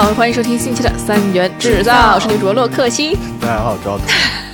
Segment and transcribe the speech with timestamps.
[0.00, 3.18] 好，欢迎收听新期的三元制造，我是女主播洛克星。
[3.40, 4.04] 大家好，我赵子。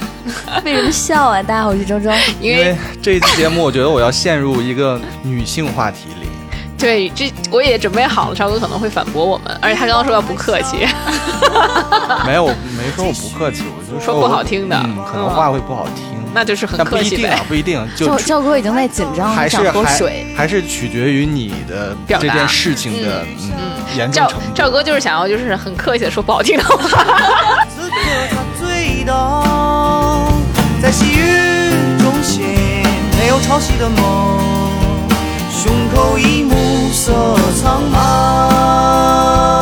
[0.64, 1.42] 为什么笑啊？
[1.42, 2.10] 大家好，我是周周。
[2.40, 6.28] 因为这一期节目，我觉得我要陷入一个 女性话题里。
[6.78, 10.78] 对，这我也准备好了，超哥可能会反驳我们，而且他刚刚说要不客气。
[12.24, 16.13] 没有，没说我不客气，我就说不好听的，嗯，可能话会不好听。
[16.34, 17.86] 那就是很客气呗，不一定。
[17.96, 23.50] 赵赵哥已经在紧张，还是喝水，还是取决于你的这件事情的嗯
[23.96, 24.46] 严重程度。
[24.54, 27.04] 赵哥就是想要，就是很客气的说不好听的话。
[30.82, 32.42] 在细雨中心
[33.18, 34.38] 没有潮汐的梦，
[35.50, 37.12] 胸口已暮色
[37.58, 39.53] 苍茫。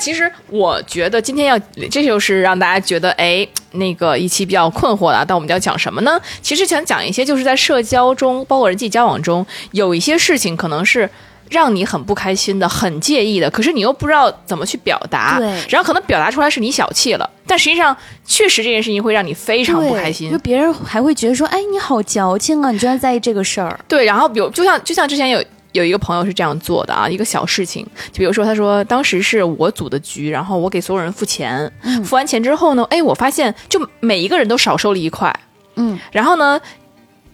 [0.00, 1.58] 其实我觉得今天要，
[1.90, 5.24] 这就是让大家觉得，哎，那个一期比较困惑的。
[5.28, 6.20] 但我们要讲什么呢？
[6.40, 11.08] 其实想讲一些，就是在社交中，包括人际交往中，有一些事情可能是
[11.50, 15.38] 让你很不开心的、很介意的，可是你又不知道怎么去表达。
[15.38, 15.46] 对。
[15.68, 20.30] 然后可能表达出来是你小气了，但实际上确实这件事情会让你非常不开心。
[20.30, 23.78] 就别人还会觉得说，哎，你好矫情啊，你居然在意这个事儿。
[23.86, 24.04] 对。
[24.04, 25.44] 然后比如，就像就像之前有。
[25.72, 31.72] 有一个朋友是这样做的啊，一个小事情，就比如说，他说当时是我组的局，然后我给所有人付钱，
[32.04, 35.34] 付完钱之后呢，哎，我发现就每一个人都少收了一块，
[35.76, 36.60] 嗯，然后呢，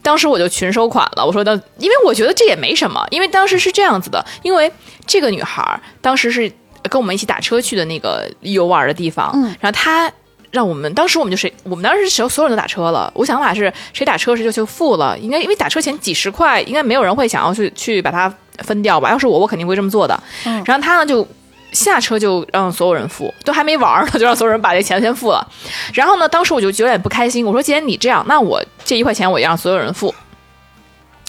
[0.03, 4.71] 当时我就群收款了，我说的，因为我觉得这也没什么，因为当时是这样子的，因为
[5.07, 6.53] 这个女孩当时是
[6.91, 10.13] 跟我们一起打车去的那个游玩的地方，嗯，然后她。
[10.51, 13.13] 让我们当时我们就谁，我们当时所所有人都打车了。
[13.15, 19.11] 我想法是谁打车谁就去付了，应该因为打车钱几十块，应该没有人会想要去去把它分掉吧。
[19.11, 20.19] 要是我，我肯定会这么做的。
[20.65, 21.27] 然后他呢就
[21.73, 25.47] 下车就让所有人付，都还没玩呢，就让所有人把这钱先付了。
[25.93, 30.15] 然后呢，当时我就有点不开心，我说既然你这样，那我这一块钱我也让所有人付。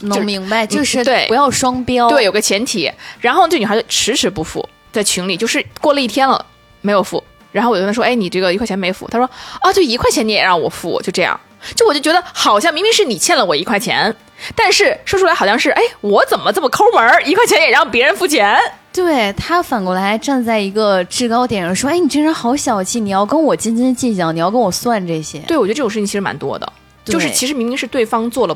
[0.03, 2.07] 能明白，就是对，不要双标。
[2.07, 2.91] 对，有个前提。
[3.19, 6.45] 然后这女孩就迟迟不付，在群里就是过了一天了
[6.81, 7.23] 没有付。
[7.51, 9.29] 然后我就跟他说：“哎，你这个一块钱没付。”他说
[9.61, 11.39] ：“啊，就一块钱你也让我付，就这样。”
[11.75, 14.15] 就我就觉得好像明明是你欠了我一块钱，
[14.55, 18.55] 但是说出来好像是哎，我怎么这么抠门儿，一块钱也让别人付钱？
[18.93, 28.55] 对他反过来站在一个制高点上说：“哎，你这人好小气，你要跟我斤斤计较，你要跟我算这些。”对，我觉得这种事情其实蛮多的，就是其实明明是对方做了。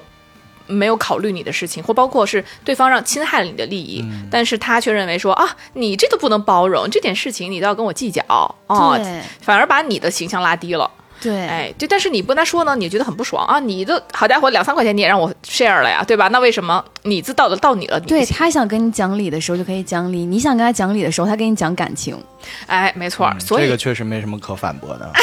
[0.71, 8.23] 没有考虑你的事情，或包括是对方让侵害了你的利益，但是他却认为说啊，你这都不能包容，这点事情你都要跟我计较，
[8.67, 8.99] 哦，
[9.41, 10.89] 反而把你的形象拉低了。
[11.23, 13.59] 对，哎，对，但是你不跟他说呢，你觉得很不爽啊？
[13.59, 16.27] 你的好家伙，两三块钱你也让我 share 了呀，对吧？
[16.29, 17.99] 那为什么你自到的到你了？
[17.99, 22.17] 对他想跟你讲理的时候就可以讲理，你想跟他讲理的时候，他跟你讲感情。
[22.65, 25.11] 哎，没错，所以这个确实没什么可反驳的。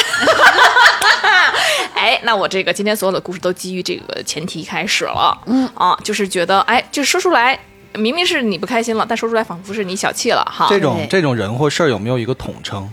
[2.09, 7.59] 哎，那我这个今天所有的故事都基于这个前提开始了，嗯啊，就是觉得哎，就说出来，
[7.93, 10.65] 明明是你不开心了，但说出来仿佛是你小气了哈。
[10.67, 12.89] 这种这种人或事儿有没有一个统称？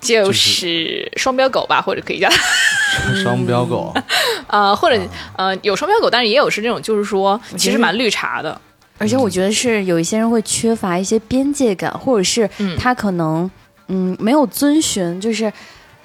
[0.00, 2.28] 就是双标狗吧，或者可以叫
[3.22, 3.94] 双标狗。
[4.48, 5.00] 呃，或者
[5.36, 8.60] 呃，有双标狗，但是也有是那种，就是说其实蛮绿茶的。
[8.98, 13.48] 而且我觉得是有一些人会缺乏一些边界感，或者是他可能
[13.86, 15.52] 嗯没有遵循，就是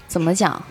[0.07, 0.61] 怎么讲？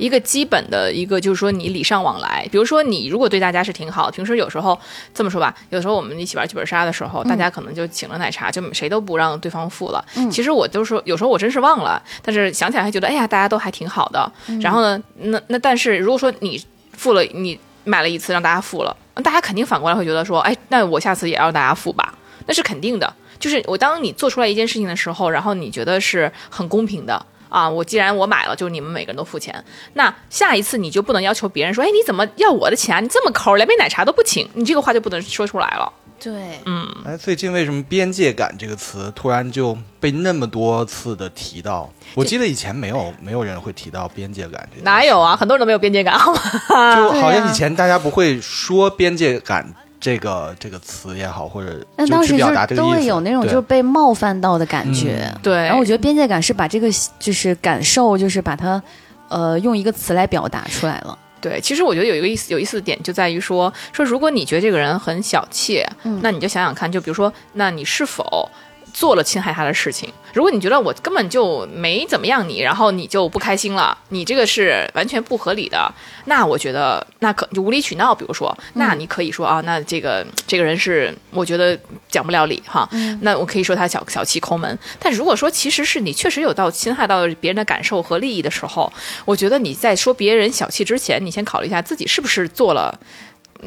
[0.00, 4.78] 一个基本的一个就是说你礼尚往来，比如说你如果对大家是挺好，平时有时候
[5.12, 10.02] 这么说吧，有时候我们一起玩剧本杀的时候，大家可能就请了奶茶，就谁都不让对方付了。
[10.30, 14.32] 其实我就说有时候我真是忘了，但是想起来还觉得哎呀，大家都还挺好的。
[14.62, 16.60] 然后呢，那那但是如果说你
[16.94, 22.14] 付了，你买了一次让大家付了，大家肯定反过来会觉得说，哎，那我下次也要大家付吧，
[22.46, 23.12] 那是肯定的。
[23.38, 27.26] 就是我当你做出来一件事情的时候，然后你觉得是很公平的。
[27.50, 29.62] 啊，我既然我买了，就是你们每个人都付钱。
[29.92, 33.04] 那下一次你就不能要求别人说，哎，你怎么要我的钱？
[33.04, 35.92] 你这么抠，连杯奶茶都不请，你这个话就不能说出来了。
[36.22, 36.32] 对，
[36.66, 36.86] 嗯。
[37.04, 41.90] 哎，最近为什么“边界感”这个词突然就被那么多次的提到？
[42.14, 44.68] 我记得以前没有没有人会提到边界感。
[44.76, 45.34] 这哪有啊？
[45.34, 46.94] 很多人都没有边界感，好吗？
[46.94, 49.74] 就好像以前大家不会说边界感。
[50.00, 55.54] 这个这个词也好，或者那当时就都会有那种就是被冒犯到的感觉，对。
[55.54, 56.88] 然后我觉得边界感是把这个
[57.18, 58.82] 就是感受，就是把它，
[59.28, 61.18] 呃，用一个词来表达出来了。
[61.40, 65.82] 对，其实我觉得有一个意思有意思的点就在于说说，如果你觉得这个人很小气，
[66.22, 68.48] 那你就想想看，就比如说，那你是否
[68.92, 70.12] 做了侵害他的事情。
[70.32, 75.92] 如果你觉得我根本就没怎么样你，然后你就不开心了，你这个是完全不合理的，
[76.26, 78.14] 那我觉得那可就无理取闹。
[78.14, 81.76] 比如说，那你可以说啊，那这个这个人是我觉得
[82.08, 82.88] 讲不了理哈，
[83.22, 84.78] 那我可以说他小小气抠门。
[85.00, 88.92] 但如果说其实是你确实有到侵害到别人的感受和利益的时候，
[89.24, 92.96] 我觉得你在说别人小气之前，你先考虑一下自己是不是做了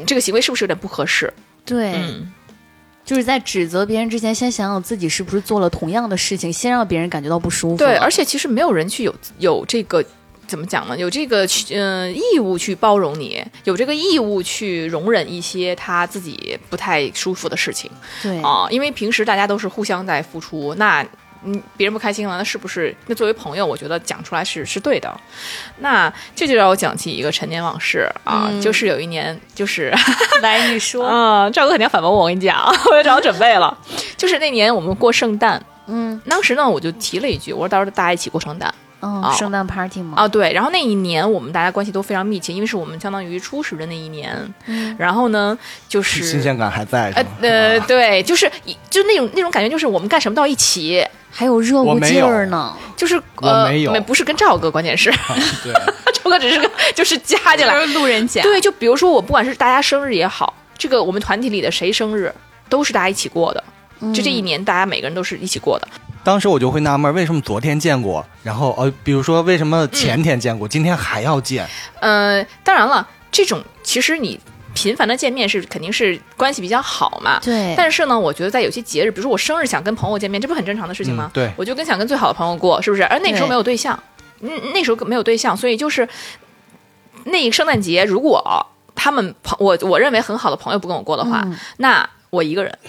[0.08, 1.34] 这个行为是不是有点不合适。
[1.66, 1.92] 对。
[1.94, 2.32] 嗯
[3.06, 7.78] 就是在指责别人之前，先想想自己是不是做了同样的事情，先让别人感觉到不舒服。
[7.78, 10.04] 对，而且其实没有人去有有这个
[10.48, 10.98] 怎么讲呢？
[10.98, 17.92] 有这个嗯、呃、义务去包容你，有这个义务去容忍一些他自己不太舒服的事情。
[18.22, 21.06] 对啊，因为平时大家都是互相在付出，那。
[21.46, 22.96] 嗯，别人不开心了，那是不是？
[23.08, 25.14] 那作为朋友，我觉得讲出来是是对的。
[25.80, 29.94] 那这就让我讲起一个陈年往事啊，嗯就是有一年，就是
[30.42, 33.78] 来你说， 嗯，赵哥肯定要反驳我，我跟你讲，我就找准备了。
[34.18, 38.74] 就是那年我们过圣诞，嗯当时呢我就提了一句，我说到时候大家一起过圣诞
[39.04, 40.14] 嗯，哦圣诞 party 吗？
[40.16, 40.28] 啊。
[40.28, 44.34] 对，然后那一年我们大家关系都非常密切，因为是我们相当于初识的那一年。
[44.68, 45.58] 嗯然后呢，
[45.90, 47.12] 就是新鲜感还在
[47.42, 47.80] 呃？
[47.82, 52.74] 对，就是一就那种那种感觉，就是我们干什么到一起，还有热乎劲儿呢。
[52.96, 55.12] 就是呃，没有不是跟赵哥，关键是
[55.64, 55.74] 对，
[56.14, 62.34] 赵哥只是个就是加进来，路人甲对，就比如说我不管是大家生日也好，这个我们团体里的谁生日
[62.70, 63.62] 都是大家一起过的，
[64.14, 65.88] 就这一年大家每个人都是一起过的。
[66.24, 71.68] 当时我就会纳闷，为什么昨天见过，然后呃，比如说为什么前天见过，今天还要见？
[72.00, 74.40] 呃，当然了，这种其实你
[74.74, 77.40] 频繁的见面是肯定是关系比较好嘛。
[77.44, 81.30] 对，但是呢，我觉得在有些节日，比如说我生日想跟朋友见面，这不很正常的事情吗？
[81.34, 83.04] 嗯对我就跟想跟最好的朋友过，是不是？
[83.04, 84.02] 而那个时候没有对象，
[84.40, 86.08] 嗯，那时候没有对象，所以就是
[87.26, 88.66] 那圣诞节，如果
[88.96, 92.80] 他们朋我我认为很好的朋友不跟我过的话，嗯那我一个人。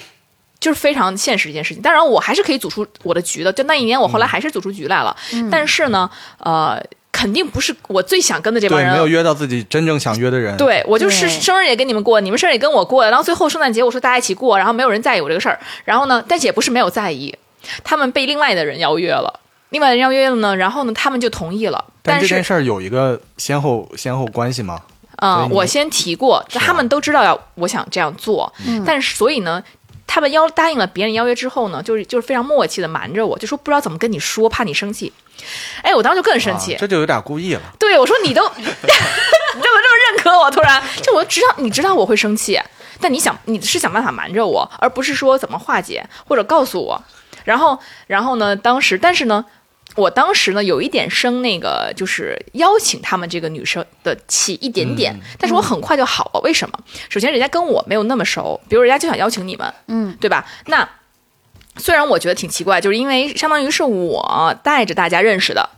[0.65, 3.53] 就是非常现实一件事情，当然我还是可以组出我的局的。
[3.53, 6.83] 就那一年，我后来还是组出局来了，嗯但是呢，呃，
[7.13, 8.93] 肯定不是我最想跟的这帮对，人。
[8.93, 17.37] 没有约到自己真正想约的人。，对我就是生日也跟你们过，你们生日也跟我过，然后最后圣诞节我说大家一起过，然后没有人在意我这个事儿，然后呢，但是也不是没有在意，
[17.85, 24.81] 他们被另外的人邀约了，另外的人邀约了呢，然后呢，他们就同意了，但是这件事儿有一个先后先后关系吗？
[25.17, 28.53] 啊、所以你我先提过，他们都知道要我想这样做，
[28.87, 29.63] 但是所以呢。
[30.06, 35.12] 他们邀答应了别人邀约之后呢，就是就是非常默契的瞒着我，就说不知道怎么跟你说，怕你生气。
[35.83, 37.61] 哎，我当时就更生气，啊这就有点故意了。
[37.79, 38.79] 对，我说你都 你怎么
[39.53, 40.51] 这么认可我？
[40.51, 42.61] 突然，就我知道你知道我会生气，
[43.01, 47.03] 但你想你是想办法瞒着我，而不是说怎么化解或者告诉我。
[47.45, 48.56] 然后，然后呢？
[48.56, 49.45] 当时，但是呢，
[49.94, 56.41] 我当时呢有一点生那个就是邀请他们这个女生的气一点点，但是我很快就好了。
[56.41, 56.79] 为什么？
[57.08, 60.44] 首先，人家跟我没有那么熟，比如人家就想邀请你们，嗯，对吧？
[60.67, 60.88] 那
[61.76, 65.69] 虽然我觉得挺奇怪，就是因为相当于是我带着大家认识的，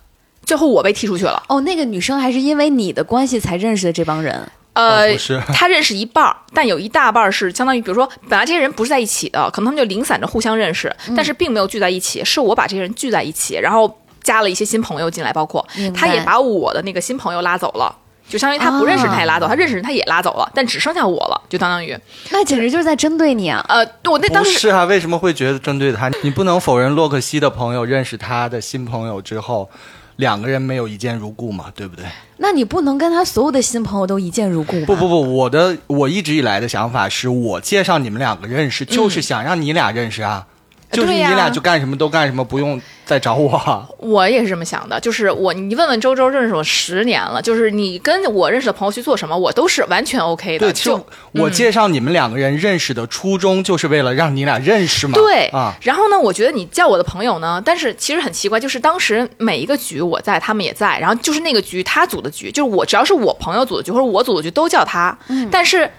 [0.45, 1.43] 最后我被踢出去了。
[1.49, 4.49] 哦，那个女生还是因为你的关系才认识的这帮人。
[4.75, 15.65] 呃，哦不是他认识一半儿，但有一大半儿是相当于，比如说，本来这些人不是在一起的，可能他们就零散着互相认识，嗯但是并没有聚在一起，是我把这些人聚在一起，然后加了一些新朋友进来，包括
[15.95, 17.95] 他也把我的那个新朋友拉走了。
[18.29, 21.97] 就相当于他不认识人他也拉走，啊他认识人他也拉走了，但只剩下我了，就相当于，
[22.31, 23.65] 那简直就是在针对你啊！
[23.69, 26.11] 呃，我那当时是啊，为什么会觉得针对他？
[26.25, 29.71] 你不能否认洛克西的朋友认识他的新朋友之后，
[30.17, 32.05] 两个人没有一见如故嘛，对不对？
[32.39, 34.87] 那你不能跟他所有的新朋友都一见如故吧？
[34.87, 40.45] 不不不，我的我一直以来的想法是我介绍你们两个认识，就是想让你俩认识啊，
[40.93, 43.87] 就是你俩就干什么都干什么，不用再找我啊。
[43.99, 50.67] 我也是这么想的，就是我，你问问周周认识我十年了，就是你跟我认识的朋友去做什么，我都是完全 OK 的。
[50.67, 55.15] 对，就我介绍你们两个人认识的初衷，就是为了让你俩认识嘛。
[55.15, 65.91] 对啊，然后呢，我觉得你叫我的朋友呢，但是其实很奇怪，就是当时每一个局我在，他们也在，然后就是那个局他组的局，就是我只要是我朋友组的局或者我组的局都叫他，嗯但是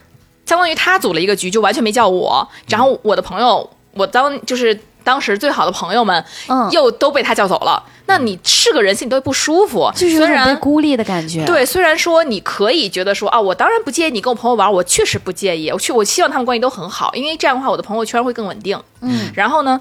[0.45, 10.59] 相当于他组了一个局就完全没叫我，然后我的朋友，我当就是当时最好的朋友们，嗯又都被他叫走了，那你是个人心里都会不舒服，就是有点被虽然。
[10.59, 18.77] 孤立的感觉。，对，虽然说你可以觉得说啊，我当然不介意你跟我朋友玩，我确实不介意，我去，我希望他们关系都很好，因为这样的话，我的朋友圈会更稳定。
[19.01, 19.79] 嗯，然后呢，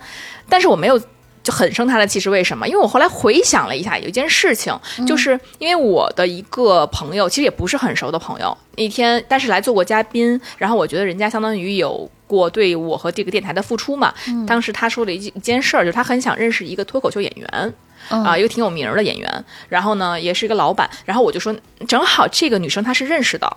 [0.48, 1.00] 但是我没有
[1.46, 2.66] 就很生他的气，是为什么？
[2.66, 4.76] 因为我后来回想了一下，有一件事情，
[5.06, 12.10] 就是因为我的一个朋友，其实也不是很熟的朋友，那天但是来做过嘉宾，然后我觉得人家相当于有。
[12.28, 14.12] 过对我和这个电台的付出嘛，
[14.48, 17.74] 当时他说了一件一件事儿，就是他很想认识一个脱口秀演员，
[18.08, 21.54] 嗯啊，一个挺有名儿的演员，然后呢，也是一个老板，然后我就说，
[21.86, 23.56] 正好这个女生她是认识的，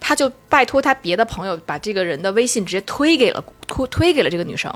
[0.00, 4.72] 他就拜托他别的朋友把这个人的微信直接推给了推推给了这个女生。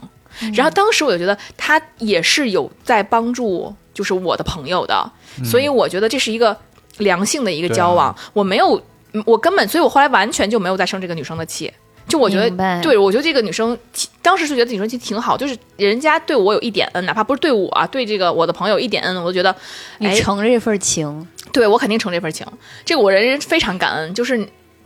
[0.55, 5.13] 然后当时我就觉得他也是有在帮助，就是我的朋友的，
[5.45, 6.57] 所以我觉得这是一个
[6.99, 8.17] 良性的一个交往。
[8.33, 8.83] 我没有，
[9.27, 11.71] 我根本，所以我后来完全就没有再生这个女生的气。
[12.09, 13.79] 就我觉得，对我觉得这个女生
[14.21, 19.55] 当时是觉得女生其实挺好，就是人家对我有一点恩，哪怕不是对我啊，对这个我的朋友一点恩，我都觉得
[19.99, 22.47] 你承这份情，对我肯定承这份情，
[22.85, 24.37] 这个我人人非常感恩，就是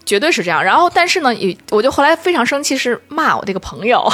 [0.06, 0.64] 绝对是这样。
[0.64, 4.10] 然后，但是呢，也我就后来非常生气，是骂我这个朋友，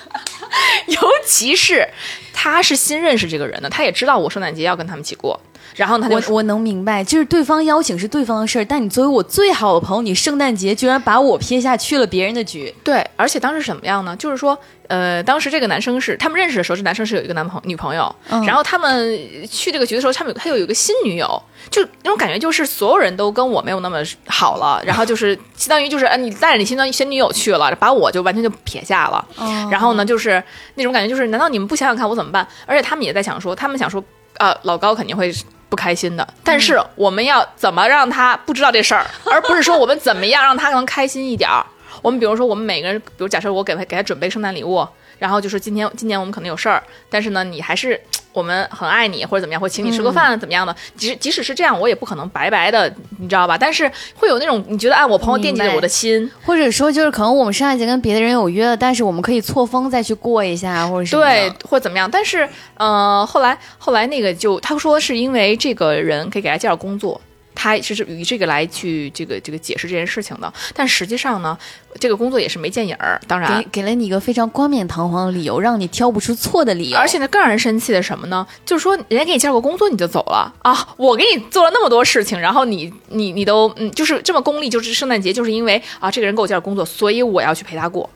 [0.86, 1.88] 尤其是
[2.32, 5.40] 他是新认识这个人的，他也知道我圣诞节要跟他们一起过。
[5.74, 12.74] 然后他我我能明白，就是对方邀请是对方的事儿，但你作为我最好的朋友，你圣诞节居然把我撇下去了别人的局。
[12.82, 14.16] 对，而且当时什么样呢？
[14.16, 14.58] 就是说，
[14.88, 18.14] 呃，当时这个男生是他们认识的时候，这男生是有一个男朋女朋友，
[18.46, 19.18] 然后他们
[19.50, 29.26] 去这个局的时候，他们他又有一个新女友，就那种感觉就是所有人都跟我没有那么好了，然后就是 相当于就是哎，你带着你新的新女友去了，把我就完全就撇下了。
[29.70, 30.42] 然后呢，就是
[30.76, 32.46] 那种感觉，就是难道你们不想想看我怎么办？
[32.66, 34.02] 而且他们也在想说，他们想说，
[34.38, 35.32] 呃，老高肯定会。
[35.68, 41.66] 不开心的，但是我们要怎么让他不知道这事儿，而不是说我们怎么样让他能开心一点儿？
[42.02, 44.86] 我们比如说，我们每个人，比如假设我给他给他准备圣诞礼物。
[45.18, 48.00] 然后就是今天，今年我们可能有事儿，但是呢，你还是
[48.36, 50.76] 我们很爱你，或者怎么样，或请你吃个饭，怎么样的？
[50.94, 52.86] 即使即使是这样，我也不可能白白的，
[53.18, 53.56] 你知道吧？
[53.56, 62.10] 但是会有那种你觉得，哎，我朋友惦记着我的心，或者说就是可能我们圣诞节跟别的人有约了，但是我们可以错峰再去过一下，或者是对，或怎么样？
[62.10, 67.18] 但是，呃，后来后来那个就他说是因为这个人可以给他介绍工作。
[67.56, 71.58] 他是以这个来去这个这个解释这件事情的，但实际上呢，
[71.98, 73.20] 这个工作也是没见影儿。
[73.26, 76.98] 当然，给给了你一个非常冠冕堂皇的理由，让你挑不出错的理由。
[76.98, 78.46] 而且呢，更让人生气的什么呢？
[78.64, 80.94] 就是说，人家给你介绍个工作你就走了啊！
[80.98, 88.08] 我给你做了那么多事情，然后你你你都嗯，就是这么功利，就是圣诞节就是因为啊，这个人给我介绍工作，所以我要去陪他过。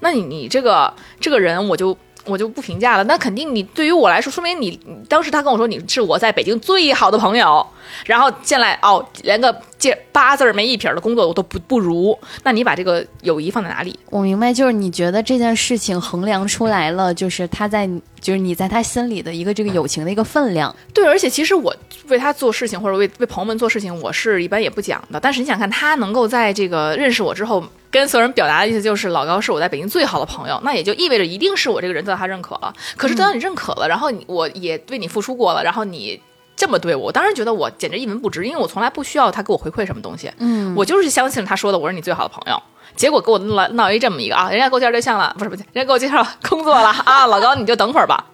[0.00, 1.96] 那你你这个这个人我就。
[2.24, 7.66] 我就不评价了，那肯定你对于我来说，说明你当时他跟我说你是我在北京最好的朋友，
[8.06, 9.52] 然后进来哦，连个
[9.82, 13.98] 这八字没一撇的工作我都不不如，那你把这个友谊放在哪里？
[14.10, 20.72] 我明白，就是你觉得这件事情衡量出来了，就是他在，就是你在他心里的一个这个友情的一个分量。
[20.94, 21.74] 对，而且其实我
[22.06, 25.18] 为他做事情或者为为朋友们做事情，我是一般也不讲的。
[25.18, 27.64] 但是你想看他能够在这个认识我之后。
[27.92, 32.72] 跟所有人表达的意思就是老高是我在北京最好的朋友，那也就意味着一定是我这个人得到他认可了。
[32.96, 36.18] 可是得到你认可了，然后我也为你付出过了，然后你
[36.62, 40.30] 这么对我，我当时觉得我简直一文不值，因为我从来不需要他给我回馈什么东西。
[40.38, 42.62] 嗯，我就是相信他说的，我是你最好的朋友。
[42.94, 48.24] 结果给我闹闹一这么一个啊，人家给我介绍对象了，不是不是，人家给我介绍工作了啊，老高你就等会儿吧。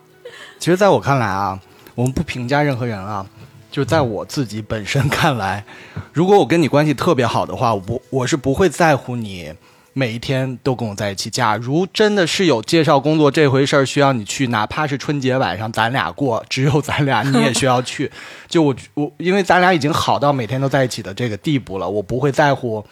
[0.58, 1.58] 其实，在我看来啊，
[1.94, 3.24] 我们不评价任何人啊。
[3.70, 5.64] 就在我自己本身看来，
[6.12, 9.54] 如果我跟你关系特别好的话，我不我是不会在乎你
[9.98, 11.28] 每一天都跟我在一起。
[11.28, 18.08] 假如真的是有介绍工作这回事儿需要你去，哪怕是春节晚上咱俩过，只有咱俩你也需要去。
[18.46, 22.86] 就我我因为咱俩已经好到每天都在一起的这个地步了，我不会在乎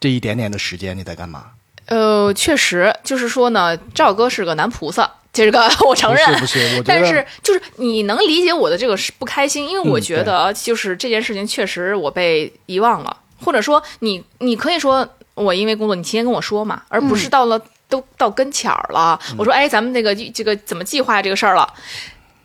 [0.00, 1.44] 这一点点的时间你在干嘛。
[1.86, 5.08] 呃，确实就是说呢，赵哥是个男菩萨。
[5.30, 21.66] 这个 我承认，不是，但是就是你能理解我的这个是不开心，因为我觉得就是这件事情确实我被遗忘了，或者说你你可以说我因为工作你提前跟我说嘛，而不是到了都到跟前儿了，我说哎咱们那个这个怎么计划这个事儿了，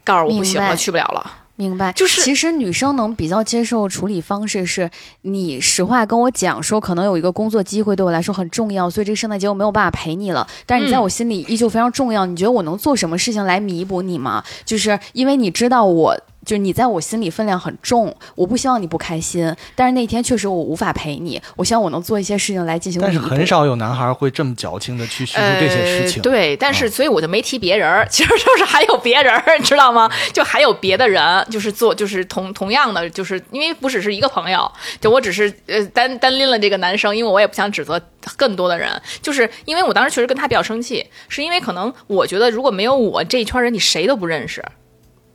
[0.03, 1.39] 告诉我不行了，去不了了。
[1.55, 4.89] 明白，就是其实女生能比较接受处理方式是，
[5.21, 10.47] 你实话跟我讲说，可能有一个工作机会对我来说很重要，所以这个圣诞节我没有办法陪你了。
[10.65, 14.43] 但是你在我心里依旧非常重要，你觉得我能做什么事情来弥补你吗？
[14.65, 16.19] 就是因为你知道我。
[16.45, 19.55] 就是你在我心里分量很重，我不希望你不开心。
[19.75, 23.01] 但是那天确实我无法陪你，我希望我能做一些事情来进行。
[23.01, 26.21] 但是很少有男孩会这么矫情的去叙述这些事情。
[26.21, 30.11] 对，但是所以我就没提别人， 其实就是还有别人， 你知道吗？
[30.33, 38.01] 就还有别的人，就是做，就是同同样的，就是因为不只是一个朋友，就我只是呃单单拎了这个男生，因为我也不想指责
[38.35, 38.89] 更多的人，
[39.21, 44.63] 就是因为我当时确实跟他比较生气，是因为可能我觉得如果没有我这一圈人，你谁都不认识。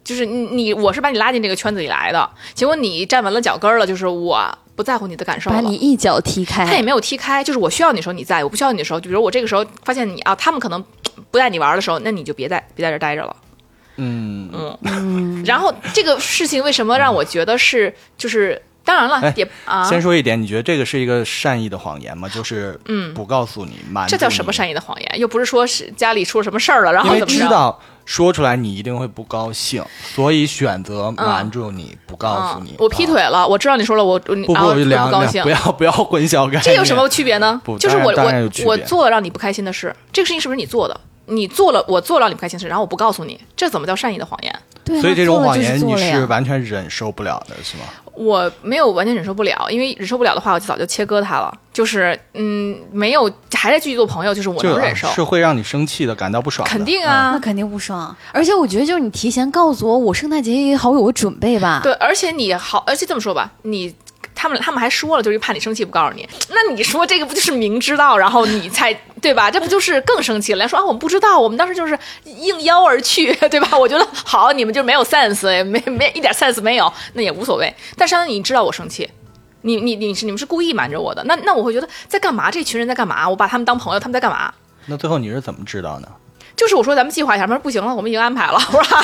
[0.08, 4.42] 就是你，你我是把你拉进这个圈子里来的，结果你站稳了脚跟了，就是我
[4.74, 6.64] 不在乎你的感受把你一脚踢开。
[6.64, 10.82] 他也没有踢开，就是我需要你的时候你在，我不需要你的时候，就比如我这个时候发现你啊，他们可能
[11.30, 13.36] 不带你玩的时候，那你就别在别在这待着了。
[13.96, 15.44] 嗯嗯嗯。
[15.44, 22.26] 然后这个事情为什么让我觉得是就是当然了哎，也啊，先说一点，你觉得这个是一个善意的谎言吗？
[22.30, 24.50] 就是嗯不告诉你，瞒这叫什么？
[24.50, 25.18] 善意的谎言？
[25.18, 27.38] 又不是说是家里出了什么事儿了，然因为后怎么？
[27.38, 32.70] 知道说出来你一定会不高兴，所以选择瞒住你，不告诉你。
[32.70, 35.50] 嗯，我劈啊腿了，我知道你说了，我你不不高兴不。
[35.50, 36.62] 要不要混淆概念。
[36.62, 37.76] 这有什么区别呢不？
[37.76, 40.98] 就是我我我做了让你不开心的事，这个事情是不是你做的？
[41.26, 44.58] 你做了，我做了让你不开心的事，然后我不告诉你，这怎么叫善意的谎言？
[44.82, 47.84] 对啊，所以这种谎言你是完全忍受不了的，是吗？
[48.18, 51.52] 我没有完全忍受不了，因为忍受不了的话，我就早就切割他了。
[51.72, 56.66] 就是嗯，没有，还在继续做朋友，就是我就能忍受，是会让你生气的，感到不爽。
[56.68, 57.30] 肯定嗯啊。
[57.32, 58.14] 那肯定不爽。
[58.32, 61.80] 而且我觉得，就是你提前告诉我，我圣诞节也好有个准备吧。
[61.82, 63.94] 对，而且你好，而且这么说吧，你
[64.38, 66.26] 他们他们还说了，就是怕你生气不告诉你。
[66.50, 69.50] 那你说这个不就是明知道，然后你才 对吧？
[69.50, 70.60] 这不就是更生气了？
[70.60, 73.76] 来说啊，我们不知道，我们当时就是应邀而去， 对吧？
[73.76, 77.74] 我觉得好，你们就没有 sense，没没一点 sense 没有，那也无所谓。
[77.96, 79.10] 但是你知道我生气。
[79.62, 82.48] 你你你是你们是故意瞒着我的，那那我会觉得在干嘛？
[82.48, 83.28] 这群人在干嘛？
[83.28, 84.54] 我把他们当朋友，他们在干嘛？
[84.86, 86.08] 那最后你是怎么知道呢？
[86.58, 88.54] 就是我说咱们计划一下，他说不行了，我们已经安排了。
[88.72, 89.00] 我说哈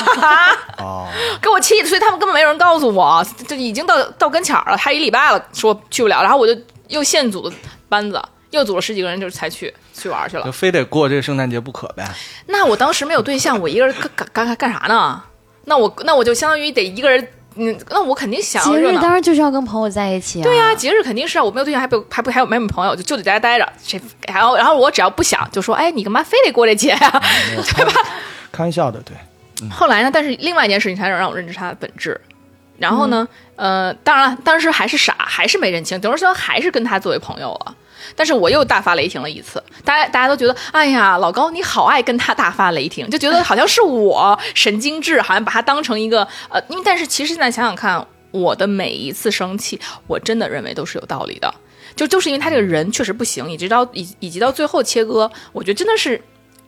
[0.77, 1.07] 哈
[1.41, 6.53] 给我气的，所以他们根本没有人告诉我，就已经到到跟前儿了，还一礼拜了，说去不了，然后我就
[6.89, 7.55] 又现组的
[7.87, 10.51] 班子，又组了十几个人，就是才去去玩去了就。
[10.51, 12.05] 非得过这个圣诞节不可呗？
[12.47, 15.23] 那我当时没有对象，我一个人干干干干啥呢？
[15.63, 19.11] 那我那我就相当于得一个人，嗯，那我肯定想要节日当。
[19.11, 20.43] 然就是要跟朋友在一起啊。
[20.43, 23.67] 对呀、节日肯定是啊，我没有对象，还不还不还有没有朋友，就就得在家待着。
[23.81, 26.97] 谁然后然后我只要不想，就说，哎，你干嘛非得过这节呀、
[27.75, 27.93] 对吧？
[28.51, 29.15] 开玩笑的，对。
[29.69, 32.19] 后来呢，但是另外一件事情才能让我认知它的本质。
[32.77, 37.75] 然后呢，呃，当然了，当时还是傻，还是没认清，等于说还是跟他作为朋友了。
[38.15, 51.53] 但是我又大发雷霆了一次，大家大家都觉得，哎呀，老高你好爱跟他大发雷霆，就觉得好像是我神经质，好像把他当成一个呃，因为但是其实现在想想看，我的每一次生气，我真的认为都是有道理的，
[51.95, 56.21] 就就是因为他这个人确实不行，以及到以以及到最后切割，我觉得真的是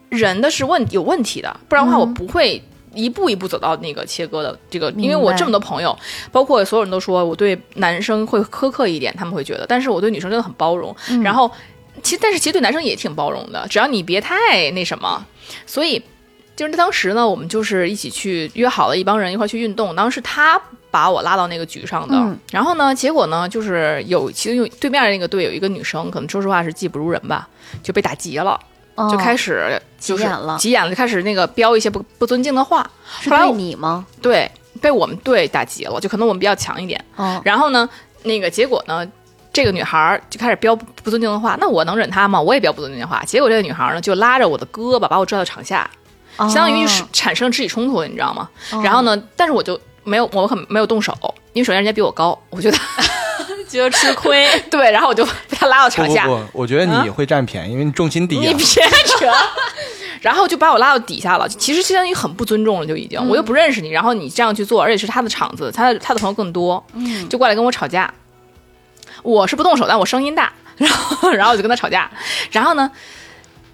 [0.09, 2.61] 人的是问有问题的，不然的话我不会
[2.93, 5.97] 一步一步走到那个切割的这个，因为我这么多朋友，
[6.31, 11.51] 包括所有人都说我对男生会苛刻一点，他们会觉得，但是我对女生真的很包容，然后
[12.01, 15.25] 其实但是其实对男生也挺包容的，只要你别太那什么，
[15.65, 16.01] 所以。
[16.55, 19.95] 就是当时呢，我们就是一起去约好了一帮人一块儿去运动。
[19.95, 22.35] 当时是他把我拉到那个局上的，嗯。
[22.51, 27.47] 然后呢，结果呢，就是有其实有对面的那个队有一个女生，可能说实话是技不如人吧，
[27.83, 28.59] 就被打急了，哦
[29.11, 32.89] 就开始就是急眼了急眼了，就开始那个飙一些不不尊敬的话。
[33.19, 34.05] 是对后来我你吗？
[34.21, 37.03] 对，被我们队打急了，就可能我们比较强一点。
[37.15, 37.87] 哦，然后呢，
[38.23, 39.07] 那个结果呢，
[39.53, 42.41] 这个女孩儿就开始飙不不尊敬的话，那我能忍她吗？
[42.41, 43.23] 我也飙不尊敬的话。
[43.25, 45.89] 结果这个女孩儿呢，就拉着我的胳膊把我拽到场下，
[46.37, 48.49] 相当于就是产生肢体冲突了，你知道吗？
[48.71, 51.13] 哦然后呢，但是我就没有，我很没有动手，
[51.53, 52.77] 因为首先人家比我高，我觉得
[53.67, 54.47] 觉得吃亏。
[54.71, 58.41] 对，然后我就被他拉到不场下，不不，我觉得你会占便宜，因为你重心低啊。
[58.41, 59.25] 你别扯。
[60.19, 66.83] 然后就把我拉到底下了，其实相当于很不尊重了，就已经，我又不认识你，然后你这样去做，而且是他的场子，他的他的朋友更多，
[67.29, 68.11] 就过来跟我吵架。
[69.21, 72.09] 我是不动手，但我声音大，然后然后我就跟他吵架。
[72.51, 72.91] 然后呢，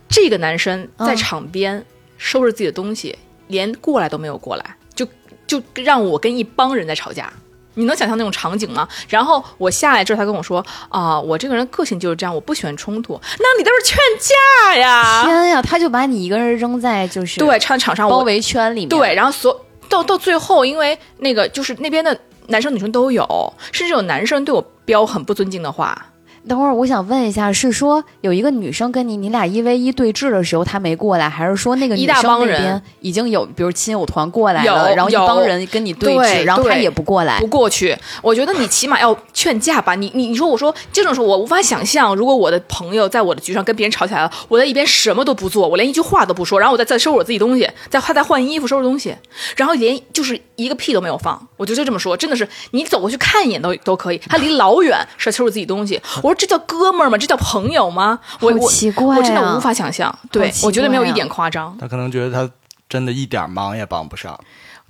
[0.10, 1.86] 这个男生在嗯场边
[2.18, 5.08] 收拾自己的东西，连过来都没有过来，就
[5.48, 7.32] 就让我跟一帮人在吵架。
[7.76, 8.88] 你能想象那种场景吗？
[9.08, 15.24] 然后我下来之后，他跟我说：“啊、我这个人个性就是这样，我不喜欢冲突。”那你都是劝架呀？
[15.24, 18.90] 天呀，他就把你一个人扔在就是对，场场上包围圈里面。
[18.90, 26.08] 对，然后所到到最后，因为那个就是那边的男生女生都有，甚至有男生对我飙很不尊敬的话。
[26.48, 39.96] 等会儿我想问一下，是说有一个女生跟你你俩一 v 一对峙的时候，她没过来，还是说那个一女生那边已经有，比如亲友团过来了，然后一帮人跟你对峙，对然后她也不过来不，过去，我觉得你起码要劝架吧。
[39.96, 49.16] 你你你说，我说这种时候我无法想象，如果我的朋友在我的局上跟别人吵起来了，我在一边什么都不做，我连一句话都不说，然后我再再收拾我自己东西，再他再换衣服收拾东西，
[49.56, 51.48] 然后连就是一个屁都没有放。
[51.56, 56.02] 我就就这么说，真的是你走过去看一眼都都可以，他离老远是收拾自己东西。
[56.22, 57.18] 我说这叫哥们儿吗？
[57.18, 58.20] 这叫朋友吗？
[58.40, 60.14] 我我奇怪啊我真的无法想象。
[60.32, 62.52] 对我觉得没有一点夸张，他可能觉得他
[62.90, 64.38] 真的一点忙也帮不上。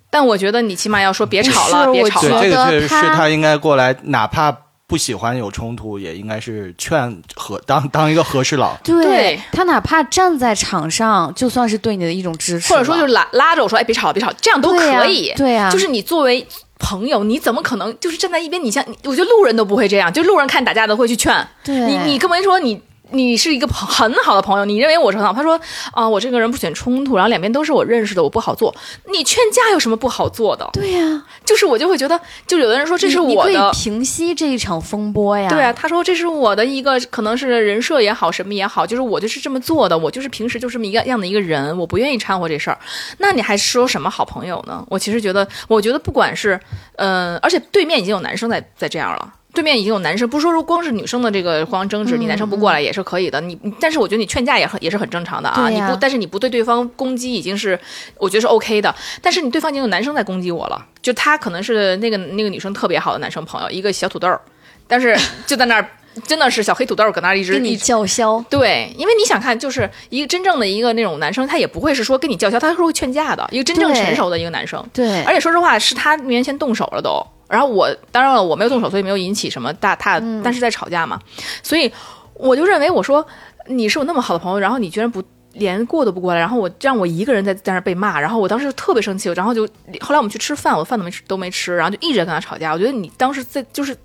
[0.10, 2.41] 但我觉得你起码要说别吵了，别吵了。
[2.41, 8.77] 这个确实是他他应该过来，哪怕不喜欢有冲突，也应该是劝和当当一个和事佬。
[8.84, 15.34] 对对他哪怕站在场上，就算是对你的一种支持，或者说就是拉拉着我说，哎，别吵了，别吵，这样都对呀可以。
[15.36, 16.45] 对呀就是你作为
[16.83, 18.61] 朋友，你怎么可能就是站在一边？
[18.61, 22.79] 你像，我觉得路人都不会这样，就路人看打架的会去劝对你，你更没说你
[23.13, 25.60] 你是一个很好的朋友，你认为我是很好，他说
[25.91, 28.73] 啊、我这个人不喜欢冲突，然后两边都是我认识的，我不好做。
[29.12, 30.67] 你劝架有什么不好做的？
[30.73, 33.71] 对呀、就是我就会觉得，就有的人说这是你你可以我的。
[33.71, 35.47] 平息这一场风波呀。
[35.49, 42.78] 对啊，他说这是我的一个可能是人设也好，什么也好，就是我就是这么做的，我就是平时就是这么一个样的一个人，我不愿意掺和这事儿。
[43.19, 44.84] 那你还说什么好朋友呢？
[44.89, 46.60] 我其实觉得，我觉得不管是，
[46.95, 49.34] 嗯、而且对面已经有男生在在这样了。
[49.53, 53.39] 对面已经有男生，不是说如光是女生的这个互相争执，你男生不过来也是可以的。
[53.39, 55.69] 你，你但是我觉得你劝架也很也是很正常的啊。
[55.69, 57.79] 你不，但是你不对对方攻击已经是
[58.17, 58.93] 我觉得是 OK 的。
[59.21, 64.41] 但是你对方已经有男生在攻击我了，就他可能是那个那个女生特别好的男生朋友，一个小土豆儿，
[64.87, 65.87] 但是就在那儿
[66.25, 68.43] 真的是小黑土豆儿搁那儿一直跟你叫嚣。
[68.49, 74.83] 对，因为你想看，就是一个真正的一个那种男生，他也不会是说跟你叫嚣，他是会劝架的，一个真正成熟的一个男生。
[74.91, 77.23] 对，而且说实话，是他面前动手了都。
[77.53, 81.19] 然后我当然了，我没有动手，所以没有引起什么大大，嗯但是在吵架嘛，
[81.61, 81.91] 所以
[82.33, 83.23] 我就认为我说
[83.67, 89.67] 你是我那么好的朋友，然后你居然不连过都不过来，然后我让我一个人在在那被骂，然后我当时特别生气，然后就
[90.01, 92.73] 后来我们去吃饭，我饭都没吃都没吃，然后就一直在跟他吵架。
[92.73, 93.95] 我觉得你当时在就是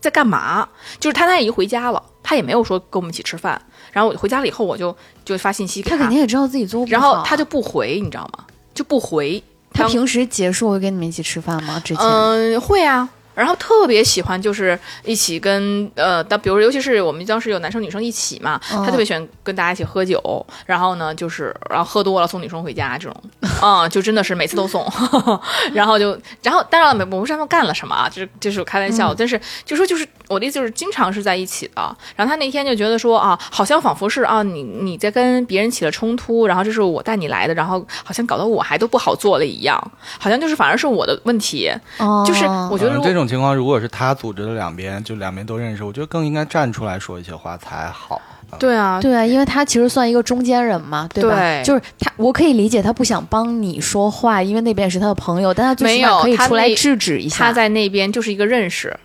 [0.00, 0.68] 在干嘛？
[1.00, 6.92] 就是他他已经回家了，他也没有说跟我们一起吃饭，然后我回家了以后，我就就发信息给他肯定也知道自己做不好。
[6.92, 8.44] 然后他就不回，你知道吗？
[8.72, 9.42] 就不回。
[9.74, 11.78] 当他平时结束会跟你们一起吃饭吗？
[11.84, 13.08] 之前、嗯，会啊。
[13.34, 18.84] 然后特别喜欢就是一起跟呃，当比如尤其是我们当时有男生女生一起嘛，嗯。
[18.84, 23.22] 他特别喜欢跟大家一起喝酒，然后呢就是然后喝多了送女生回家这种，
[23.60, 24.86] 啊、 就真的是每次都送，
[25.72, 31.96] 然后就然后当然了，我不知道他们干了什么啊，就是就是开玩笑，但是就说就是我的意思就是经常是在一起的。
[32.14, 41.70] 然后他那天就觉得说啊，好像仿佛是啊你你在跟别人起了冲突，然后这是我带你来的，然后好像搞得我还都不好做了一样，好像就是反而是我的问题。
[41.98, 48.20] 哦，就是我觉得如果嗯这种情况，如果是他组织的两边，就两边都认识，我觉得更应该站出来说一些话才好。
[48.60, 51.34] 对啊，对啊，因为他其实算一个中间人嘛，对吧？
[51.34, 57.46] 对就是他，我可以理解他不想帮你说话，因为那边是他的朋友，但他最起码没有可以出来制止一下。
[57.46, 58.96] 他在那边就是一个认识，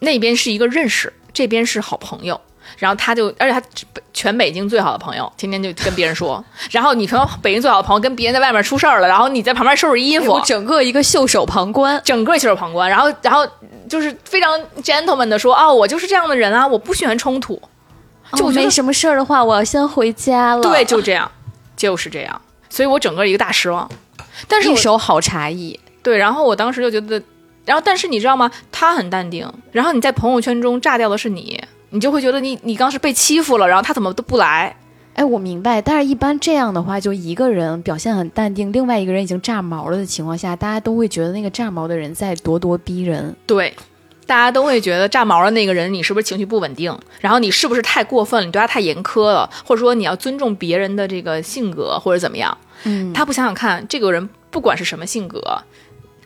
[0.00, 2.40] 那边是一个认识，这边是好朋友。
[2.78, 3.62] 然后他就，而且他
[4.14, 6.42] 全北京最好的朋友，天天就跟别人说。
[6.70, 12.00] 然后你朋友北京最好的朋友跟别人在外面出事儿了，然后你在旁边收拾衣服我，整个一个袖手旁观。
[12.04, 12.88] 整个袖手旁观。
[12.88, 13.46] 然后，然后
[13.88, 17.60] 就是非常 gentleman 的说，哦，我就是这样的人啊，我不喜欢冲突。
[18.34, 20.62] 就我哦没什么事儿的话，我要先回家了。
[20.62, 21.30] 对，就这样，
[21.76, 22.40] 就是这样。
[22.68, 23.90] 所以我整个一个大失望。
[24.46, 25.78] 但是一手好茶艺。
[26.02, 27.20] 对，然后我当时就觉得，
[27.64, 28.50] 然后但是你知道吗？
[28.70, 34.76] 他很淡定，然后你在朋友圈中炸掉的是你，你就会觉得你你刚是被欺负了，然后他怎么都不来？
[35.14, 43.34] 哎，我明白，但是一般这样的话，就一个人表现很淡定，另外一个人已经炸毛了的情况下，大家都会觉得那个炸毛的人在咄咄逼人。
[43.46, 43.74] 对。
[44.26, 46.94] 大家都会觉得炸毛的那个人，你是不是情绪不稳定？
[47.18, 48.44] 然后你是不是太过分了？
[48.44, 52.58] 你对他太严苛了，或者说你要尊重别人的这个性格，或者怎么样？
[52.84, 55.40] 嗯，他不想想看，这个人不管是什么性格，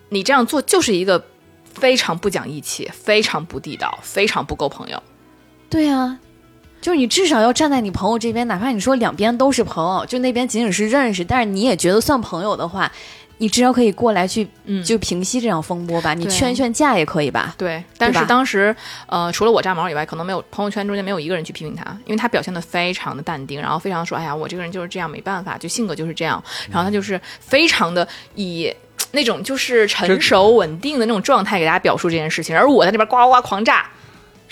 [0.09, 1.25] 你这样做就是一个
[1.65, 5.01] 非常不讲义气、非常不地道、非常不够朋友。
[5.73, 6.19] 对啊，
[6.83, 12.93] 就是你至少要站在你朋友这边，哪怕你说两边都是朋友，就那边仅仅是认识，但是你也觉得算朋友的话，
[13.39, 17.55] 你至少可以过来去嗯，就平息这场风波吧，你劝一劝架也可以吧？
[17.57, 28.71] 对，但是当时，呃，除了我炸毛以外，可能没有朋友圈中间没有一个人去批评他，因为他表现的非常的淡定，然后非常说，哎呀，我这个人就是这样，没办法，就性格就是这样，然后他就是非常的以
[29.13, 33.89] 那种就是成熟稳定的那种状态给大家表述这件事情，而我在那边呱呱呱狂炸，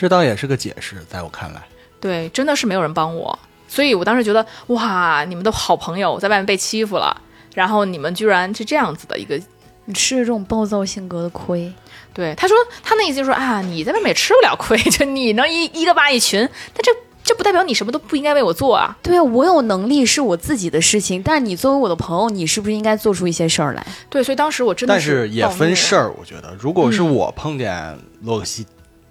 [0.01, 1.61] 这倒也是个解释，在我看来，
[2.01, 7.15] 对，真的是没有人帮我，所以我当时觉得，哇，你们的好朋友在外面被欺负了，
[7.55, 9.39] 然后你们居然是这样子的一个
[9.85, 11.71] 你吃了这种暴躁性格的亏，
[12.15, 16.91] 对，他说他那意思就是说啊，你在外面也吃不了亏， 就你能一一个骂一群，但这
[17.23, 18.97] 这不代表你什么都不应该为我做啊。
[19.03, 23.87] 对啊，我有能力是我自己的事情，但是你作为我的朋友，你是不是应该做出一些事儿来？
[24.09, 26.11] 对，所以当时我真的但是也分事儿。
[26.19, 28.67] 我觉得，如果是嗯我碰见洛克西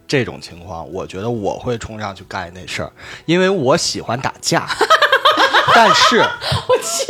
[0.09, 2.91] 这种情况，我觉得我会冲上去干那事儿，
[3.25, 4.67] 因为我喜欢打架。
[5.75, 7.05] 但是，我去，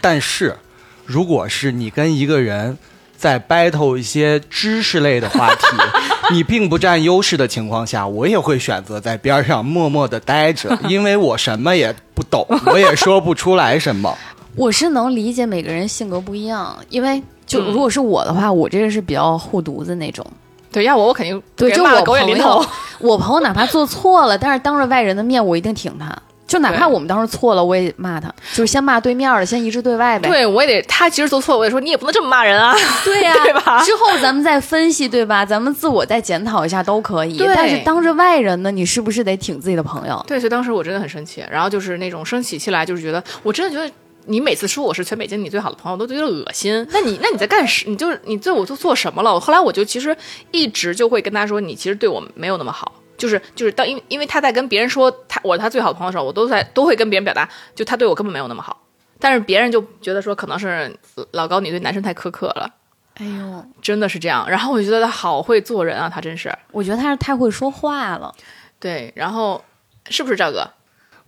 [0.00, 0.56] 但是，
[1.04, 2.78] 如果是你跟一个人
[3.16, 5.66] 在 battle 一些知识类的话题，
[6.32, 14.16] 你并不占优势的情况下，我也会选择在边上默默的待着， 因为我什么也不懂，我也说不出来什么。
[14.54, 20.24] 我是能理解每个人性格不一样，因为就嗯如果是我的话，我这个是比较护犊子那种。
[20.72, 22.66] 对，要我我肯定对，就我朋友
[23.00, 26.16] 我朋友哪怕做错了，但是当着外人的面，我一定挺他。
[26.46, 30.28] 就哪怕我们当时错了，我也骂他，就是先骂对面的，先一致对外呗。
[30.28, 32.74] 对我也得，他其实做错了，我也说你也不能这么骂人啊。
[33.04, 35.46] 对呀、 对吧之后咱们再分析，对吧？
[35.46, 37.38] 咱们自我再检讨一下都可以。
[37.38, 40.20] 对但是当着外人呢，你是不是得挺自己的朋友？
[40.26, 43.88] 对，所以当时我真的很生气，然后就是那种生起气来，就是觉得我真的觉得。
[44.30, 46.86] 你每次说我是全北京你最好的朋友，我都觉得恶心。
[46.92, 47.90] 那你那你在干什？
[47.90, 49.40] 你就是你对我都做什么了？
[49.40, 50.16] 后来我就其实
[50.52, 52.94] 一直就会跟他说，你其实对我没有那么好。
[53.18, 58.86] 就是就是当因为因为他在跟别人说他我是他最好的朋友的时候，我都在都会跟别人表达，就他对我根本没有那么好。
[59.18, 60.96] 但是别人就觉得说可能是
[61.32, 62.72] 老高你对男生太苛刻了，
[63.16, 64.48] 哎呦，真的是这样。
[64.48, 68.32] 然后我就觉得他好会做人啊，他真是我觉得他是太会说话了。
[68.78, 69.12] 对。
[69.16, 69.62] 然后
[70.08, 70.70] 是不是赵哥？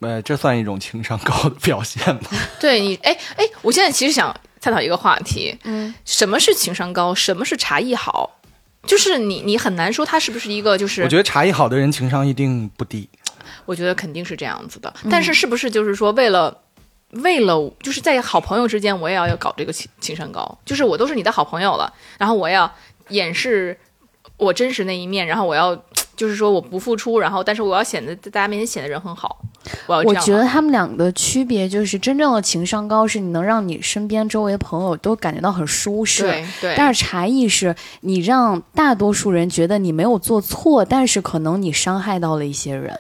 [0.03, 2.23] 呃，这算一种情商高的表现吗？
[2.61, 7.15] 对你，哎哎，我现在其实想探讨一个话题，嗯，什么是情商高？
[7.15, 8.39] 什么是茶艺好？
[8.85, 13.09] 就是你，你很难说他是不是一个，就是我觉得茶艺好的人情商一定不低。
[13.65, 14.93] 我觉得肯定是这样子的。
[15.09, 16.63] 但是是不是就是说，为了
[17.11, 20.59] 为了就是在好朋友之间，我也要要搞这个情情商高？
[20.65, 22.73] 就是我都是你的好朋友了，然后我要
[23.11, 23.79] 掩饰
[24.37, 25.77] 我真实那一面，然后我要
[26.15, 29.39] 就是说我不付出，然后但是我要显得在大家面前显得人很好，
[29.87, 30.03] 我要。
[30.03, 36.23] 我觉得他们两个的区别就是，真正的情商高是你能让你身边周围朋友都感觉到很舒适。
[36.23, 42.99] 对对，但是茶艺是你让大多数人觉得你没有做错，但是可能你伤害到了一些人。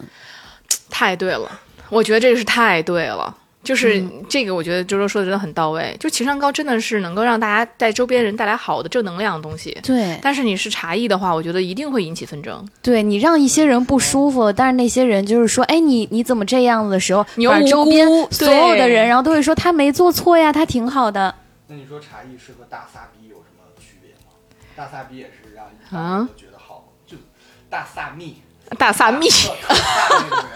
[0.88, 1.50] 太对了，
[1.90, 3.36] 我觉得这个是太对了。
[3.62, 5.96] 就是嗯这个，我觉得周周说的真的很到位。
[6.00, 9.76] 就情商高，真的是能够让大家在周边人带来好的正能量的东西。
[9.82, 12.66] 对，但是你是茶艺的话，我觉得一定会引起纷争。
[12.82, 21.34] 对你让一些人不舒服，但是那些人就是说，哎，你你怎么这样的时候，你把周边所有的人，然后都会说他没做错呀，他挺好的。
[21.68, 24.32] 那你说茶艺是和大撒逼有什么区别吗？
[24.74, 27.16] 大撒逼也是让人觉得好，就
[27.70, 28.42] 大撒蜜。
[28.78, 30.46] 大撒蜜，特撒那种人，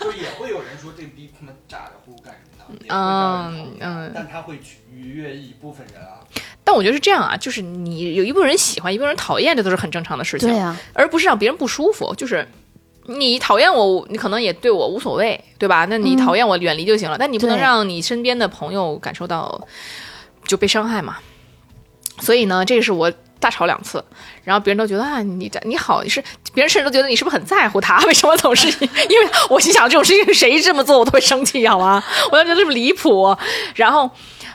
[0.00, 6.20] 就也会有人说这逼他妈咋的呼干什么的，也会让人讨厌嗯但他会去愉悦一部分人啊。
[6.64, 10.48] 但我觉得是这样啊，就是你有一部分人喜欢，一部分人讨厌，这都是很正常的事情。
[10.48, 12.14] 对呀、而不是让别人不舒服。
[12.14, 12.46] 就是
[13.06, 15.86] 你讨厌我，你可能也对我无所谓，对吧？
[15.88, 17.16] 那你嗯讨厌我，远离就行了。
[17.18, 19.66] 但你不能让你身边的朋友感受到
[20.46, 21.16] 就被伤害嘛。
[22.20, 24.02] 所以呢，这是我大吵两次，
[24.44, 26.22] 然后别人都觉得啊，你这你好，你是
[26.52, 27.98] 别人甚至都觉得你是不是很在乎他？
[28.06, 28.68] 为什么总是
[29.08, 32.02] 因为我心想这种事情谁这么做我都会生气，好吗？
[32.30, 33.36] 我就觉得这么离谱。
[33.74, 34.10] 然后，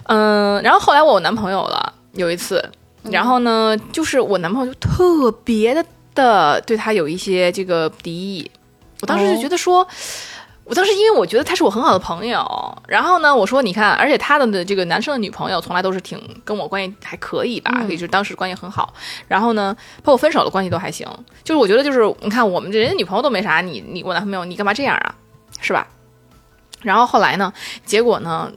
[0.08, 2.64] 嗯，然后后来我有男朋友了，有一次，
[3.04, 8.52] 然后呢，就是我男朋友就特别的的对他有一些这个敌意，
[9.02, 9.88] 我当时就觉得说。
[10.66, 12.44] 我当时因为我觉得他是我很好的朋友，
[12.88, 18.94] 然后呢，我说你看，而且他的这个男生的女朋友从来都是挺跟我关系还可以吧，也就是当时关系很好。
[19.28, 21.08] 然后呢，包括分手的关系都还行。
[21.44, 25.16] 就是我觉得就是你看我们这人家女朋友都没啥，你你我男朋友你干嘛这样啊，
[25.60, 25.86] 是吧？
[26.82, 27.52] 然后后来呢，
[27.86, 28.52] 结果呢，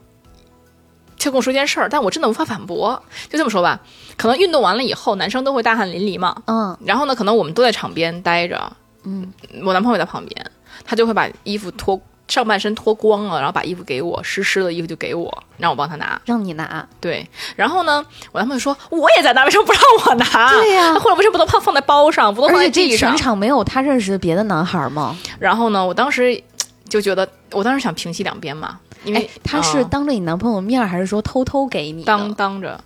[1.18, 3.02] 他跟我说件事儿，但我真的无法反驳。
[3.28, 3.80] 就这么说吧，
[4.16, 8.72] 可能运动完了以后，男生都会大汗淋漓嘛，嗯然后呢，可能我们都在场边待着，
[9.04, 9.32] 嗯，
[9.64, 10.50] 我男朋友在旁边，
[10.86, 16.20] 他就会把衣服脱上半身脱光了，然后把衣服给我，湿湿的衣服就给我，让我帮他拿。
[16.24, 16.86] 让你拿。
[17.00, 20.50] 对，然后呢，我男朋友说我也在拿，为什么不让我拿？
[20.52, 23.16] 对呀那或者为什么不能放放在包上，不都放在地上全？
[23.18, 25.16] 场没有他认识的别的男孩吗？
[25.38, 26.42] 然后呢，我当时
[26.88, 32.02] 就觉得，我当时想平息两边嘛，因为、哎，他是嗯当着你男朋友面儿，还是说偷偷给你？
[32.02, 32.80] 当当着，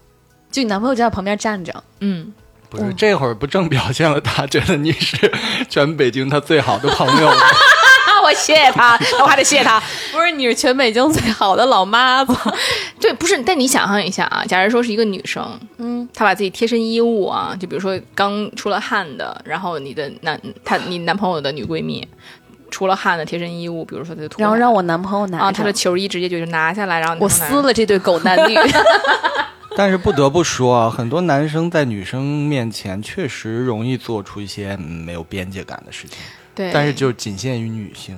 [0.51, 1.73] 就你男朋友就在旁边站着。
[2.01, 2.31] 嗯，
[2.69, 5.33] 不是，这会儿不正表现了他觉得你是
[5.71, 7.37] 全北京他最好的朋友吗？
[8.35, 9.81] 谢谢他，我还得谢谢他。
[10.13, 12.35] 不是，你是全北京最好的老妈子。
[13.01, 22.07] 对，不是，但你想象一下啊，假如说是一个女生，嗯，她把自己贴身衣物啊，就比如说刚出了汗的，然后你的男她你男朋友的女闺蜜
[22.71, 25.39] 出了汗的贴身衣物，比如说她就脱然后让我男朋友拿。
[25.39, 28.57] 啊，她的球衣直接就拿下来，然后我撕了这对狗男女。
[29.77, 36.19] 但是不得不说啊，很多男生在女生面前确实容易做出一些嗯没有边界感的事情，
[36.61, 38.15] 对，但是就仅限于女性。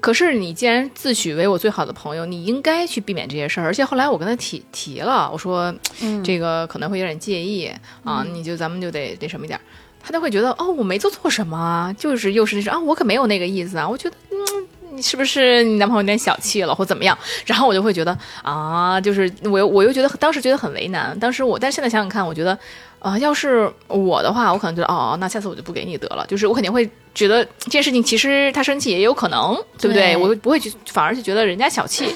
[0.00, 3.64] 可是你既然自诩为我最好的朋友，你应该去避免这些事儿。
[3.64, 7.70] 而且后来我跟他提提了，我说、嗯这个可能会有点介意
[8.04, 9.62] 啊，你就咱们就得那什么一点儿。
[10.00, 13.86] 他就会觉得哦，我没做错什么啊，就是又是那种啊，我可没有那个意思啊。
[13.86, 17.18] 我觉得嗯，你是不是你男朋友有点小气了或怎么样？
[17.44, 21.18] 然后我就会觉得啊，就是我又我又觉得当时觉得很为难。
[21.18, 22.56] 当时我，但是现在想想看，我觉得
[23.00, 26.26] 啊、要是我的话，我可能觉得哦，那下次我就不给你得了。
[26.26, 30.14] 就是我肯定会觉得这件事情其实他生气也有可能，对不对？
[30.14, 32.12] 对我不会去，反而是觉得人家小气。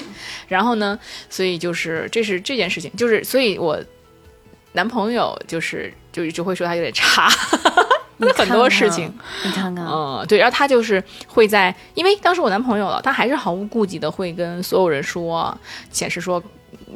[0.47, 3.79] 然后呢，所以就是这是这件事情，就是所以我
[4.73, 7.29] 男朋友就是就就会说他有点差。
[8.31, 9.11] 很多事情。
[9.43, 15.57] 你看看，嗯，对，然后他就是会在，因为当时我男朋友了，他还是毫无顾忌的会跟所有人说，
[15.91, 16.41] 显示说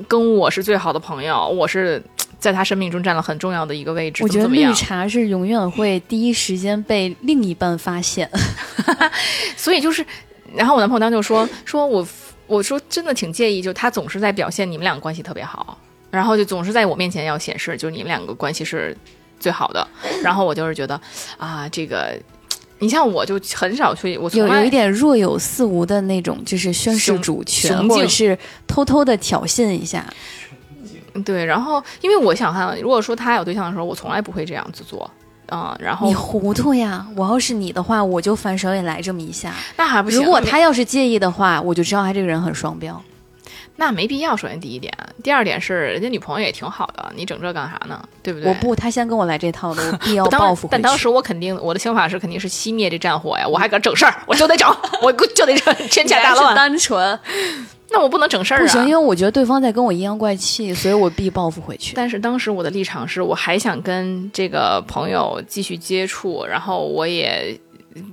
[0.08, 2.02] 跟我是最好的朋友，我是
[2.40, 4.24] 在他生命中占了很重要的一个位置。
[4.24, 4.48] 我觉得？
[4.48, 8.30] 绿茶是永远会第一时间被另一半发现。
[9.58, 10.06] 所以就是，
[10.54, 12.08] 然后我男朋友当时就说，说我
[12.46, 15.78] 我说真的挺介意，就他总是在表现你们两个关系特别好，
[16.12, 18.96] 然后就总是在我面前要显示，就是你们两个关系是
[19.40, 19.88] 最好的，
[20.24, 21.00] 然后我就是觉得
[21.38, 22.18] 啊，这个。
[22.80, 30.06] 你像我就很少去，我有有一点若有似无的那种，就是宣示主权，或者是偷偷的挑衅一下。
[31.26, 35.10] 对，然后因为我想看，如果说他有对象的时候，我从来不会这样子做，
[35.48, 37.04] 嗯，然后你糊涂呀！
[37.16, 39.56] 我要是你的话，我就反手也来这么一下。
[39.76, 40.20] 那还不行。
[40.20, 43.02] 如果他要是介意的话，我就知道他这个人很双标。
[43.76, 44.36] 那没必要。
[44.36, 48.02] 首先第一点，第二点是人家女朋友也挺好的，你整这干啥呢？
[48.24, 48.50] 对不对？
[48.50, 50.68] 我不，他先跟我来这套的，我必要报复。
[50.72, 54.70] 但当时我肯定我的想法是肯定是熄灭这战火呀，我还搁整事儿，我就得整，
[55.02, 56.56] 我就得整天下大乱。
[56.56, 57.20] 单纯
[57.90, 59.00] 那我不能整事儿不行，因啊。
[59.00, 61.94] 为我觉得对方在跟我阴阳怪气，所以我必报复回去。
[61.96, 67.58] 但是当时我的立场是我还想跟这个朋友继续接触，然后我也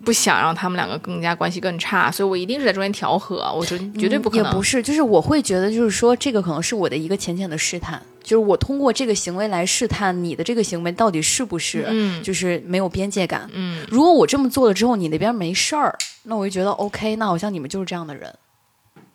[0.05, 4.45] 不想让他们两个更加关系更差，所以我一定是在中间调和，我觉得绝对不可能。
[4.45, 13.49] 嗯也不是，就是我会觉得，就是说，这个可能是我的一个浅浅的试探，就是我通过这个行为来试探你的这个行为到底是不是，嗯就是没有边界感。
[13.53, 18.33] 嗯，如果我这么做了之后，你那边没事儿，那我就觉得 OK，那好像你们就是这样的人。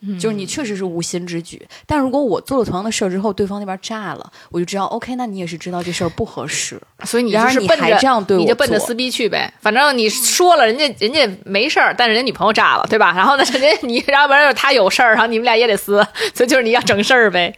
[0.02, 6.80] 嗯就是你确实是无心之举，但如果我做了同样的事儿之后，对方那边炸了，我就知道 OK，那你也是知道这事儿不合适。
[7.04, 9.54] 所以你就是奔着这样对我，你就奔着撕逼去呗。
[9.62, 13.12] 反正你说了，人家人家没事儿，但是人家女朋友炸了，对吧？
[13.16, 17.54] 然后呢，人家你要不然就是他有事儿，然后你们俩也得撕， 所以就是你要整事儿呗。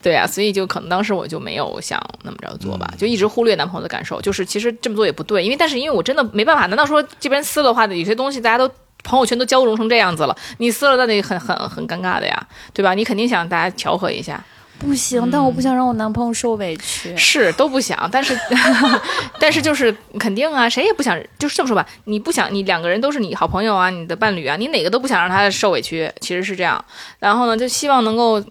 [0.00, 4.20] 对啊，所以就可能当时我就没有想那么着做吧，就一直忽略男朋友的感受。
[4.20, 8.70] 就是其实这么做也不对，因为但是因为我真的没办法，难道说这边撕了的话，有些东西大家都。
[9.02, 12.94] 朋友圈都交融成这样子了，你撕了那得很很很尴尬的呀，对吧？
[12.94, 14.42] 你肯定想大家调和一下，
[14.78, 17.16] 不行，但我不想让我男朋友受委屈。
[17.16, 18.38] 是都不想，但是
[19.38, 26.84] 但是就是肯定啊，谁也不想，就是这么说吧，你不想你两个人都是你好朋友啊，你的伴侣啊，你哪个都不想让他受委屈，其实是这样。
[27.18, 28.42] 然后呢，就希望能够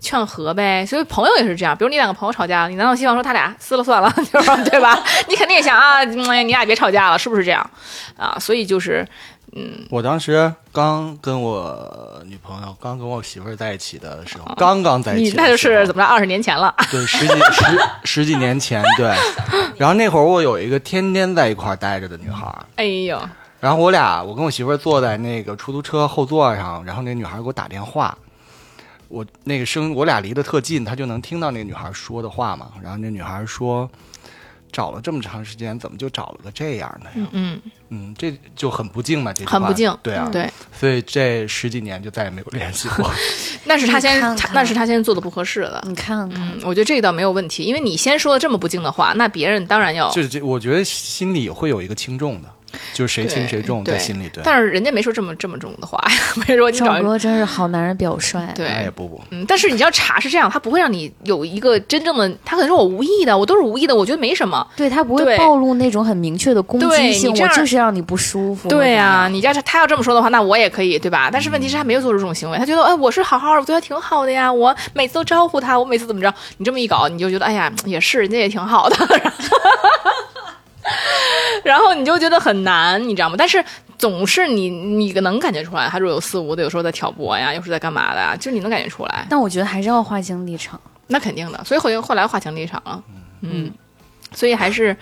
[0.00, 0.84] 劝和呗。
[0.86, 5.02] 所以朋友也是这样，比如你两个朋友吵架了，你难道希望说他俩撕了算了，就是说 对吧？
[5.28, 7.68] 你肯定也想啊，嗯你俩别吵架了，是不是这样
[8.16, 8.36] 啊？
[8.38, 9.06] 所以就是
[9.90, 16.74] 我当时刚跟我女朋友，刚跟我媳妇儿在一起的时候，刚刚在一你起那就是怎么着，二十年前了。
[16.90, 17.64] 对，十几十
[18.04, 19.12] 十几年前，对。
[19.76, 23.20] 然后那会儿我有一个天天在一块儿待着的女孩，哎呦，
[23.60, 28.16] 然后我俩，我跟我媳妇儿坐在那个出租车后座上，然后那女孩给我打电话，
[29.08, 32.68] 我那个声我俩离得特近，她就能听到那个女孩说的话嘛。
[32.82, 33.88] 然后那女孩说，
[34.72, 37.26] 找了这么长时间，怎么就找了个这样的呀？
[37.32, 43.10] 嗯，嗯，这就很不敬嘛，这句话很不敬对啊，对，所以这十几年就再也没有联系过。
[43.64, 45.82] 那是他先看，看那是他先做的不合适的。
[45.86, 52.48] 你看看，嗯，我觉得这个倒没有问题，因为你先说了这么不敬的话，那别人当然要就是这，我觉得心里会有一个轻重的，
[52.92, 54.28] 就是谁轻谁重对在心里。
[54.32, 56.02] 对，但是人家没说这么这么重的话，
[56.46, 58.38] 没说你找赵哥真是好男人表率。
[58.38, 58.92] 哎对呀，。
[58.94, 64.66] 不不，嗯，但是你知道茶是这样，他不会让你有一个真正的，他可能说我无意的，我都是无意的，我觉得没什么。
[64.76, 68.68] 对他不会暴露那种很明确的攻击性，我就是让你不舒服。
[68.68, 71.28] 对呀、呀、你要是他要这么说的话，那我也可以，对吧？
[71.32, 76.32] 但是问题是，他没有做出这种行为，他觉得，哎，我是好好的，我对他挺好的呀，我每次都招呼他，我每次怎么着？
[76.56, 78.96] 你这么一搞，你就觉得，哎呀，也是，人家也挺好的，
[81.64, 83.34] 然后你就觉得很难，你知道吗？
[83.38, 83.64] 但是
[83.98, 90.80] 总是你你能感觉出来，他若有似无的，有时候在挑拨呀，有时候在干嘛的呀，就是你能感觉出来，但我觉得还是要划清立场。
[91.06, 91.62] 那肯定的。
[91.64, 93.02] 所以后后来划清立场了，
[93.42, 93.70] 嗯。
[94.34, 94.94] 所以还是，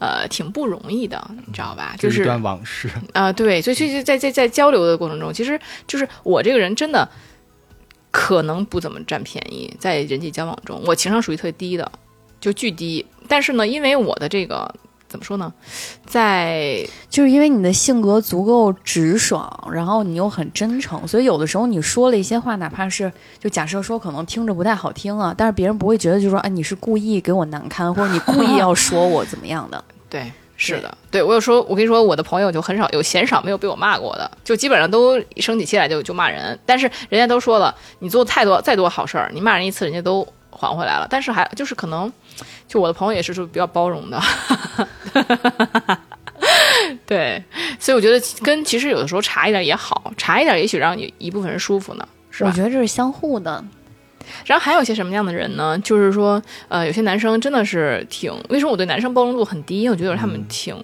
[0.00, 1.94] 呃，挺不容易的，你知道吧？
[1.96, 2.90] 就是一段往事。
[3.12, 7.08] 啊、对，所以其实在在在交流的过程中，其实就是我这个人真的
[8.10, 11.92] 可能不怎么占便宜，在人际交往中，我情商属于特别低的，
[12.40, 13.06] 就巨低。
[13.28, 14.74] 但是呢，因为我的这个
[15.12, 15.52] 怎么说呢，
[16.06, 29.84] 在就是因为你的性格足够直爽，然后你又很真诚，所以有的时候你说了一些话，哪怕是就假设说可能听着不太好听啊，但是别人不会觉得就说啊你是故意给我难堪，或者你故意要说我怎么样的。
[30.08, 30.32] 对。
[30.54, 36.56] 是的，对我有时候，我跟你说，我的朋友就很少有鲜少没有被我骂过的，就基本上都一生起气来就就骂人。
[36.64, 40.24] 但是人家都说了，你做太多再多好事儿，你骂人一次，人家都
[40.56, 41.06] 还回来了。
[41.08, 42.12] 但是还就是可能，
[42.68, 44.20] 就我的朋友也是说比较包容的，
[47.06, 47.42] 对，
[47.78, 52.50] 所以我觉得跟其实有的时候查一点也好，查一点也许让你一部分人舒服呢，是吧？
[52.50, 53.64] 我觉得这是相互的。
[54.46, 55.76] 然后还有些什么样的人呢？
[55.80, 58.32] 就是说，呃，有些男生真的是挺……
[58.48, 59.82] 为什么我对男生包容度很低？
[59.82, 60.76] 因为我觉得他们挺。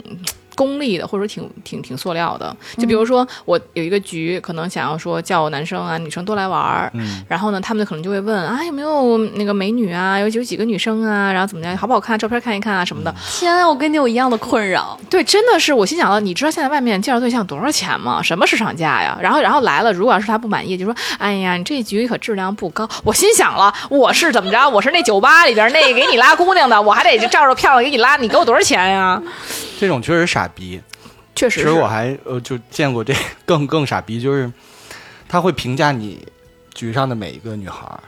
[0.58, 2.54] 功利的，或者说挺挺挺塑料的。
[2.76, 6.92] 就比如说，我有一个局，可能想要说叫男生啊、女生都来玩儿，
[7.28, 10.18] 然后呢，他们可能就会问啊，有没有那个美女啊？
[10.18, 11.32] 有有几个女生啊？
[11.32, 11.76] 然后怎么样？
[11.76, 12.18] 好不好看？
[12.18, 13.14] 照片看一看啊什么的。
[13.30, 14.98] 天啊，我跟你有一样的困扰。
[15.08, 18.20] 对，真的是，我心想到，你知道现在外面介绍对象多少钱吗？
[18.20, 19.16] 什么市场价呀？
[19.22, 22.88] 然后，然后来了，如果要是他不满意，就说，哎呀，你这局可质量不高。
[23.04, 24.68] 我心想了，我是怎么着？
[24.68, 29.22] 我是那酒吧里边那给你拉姑娘的，我还得照着漂亮给你拉，你给我多少钱呀？
[29.78, 30.80] 这种确实傻逼。
[31.34, 33.14] 确实，其实我还呃就见过这
[33.46, 34.52] 更更傻逼，就是
[35.28, 36.26] 他会评价你
[36.74, 38.02] 局上的每一个女孩儿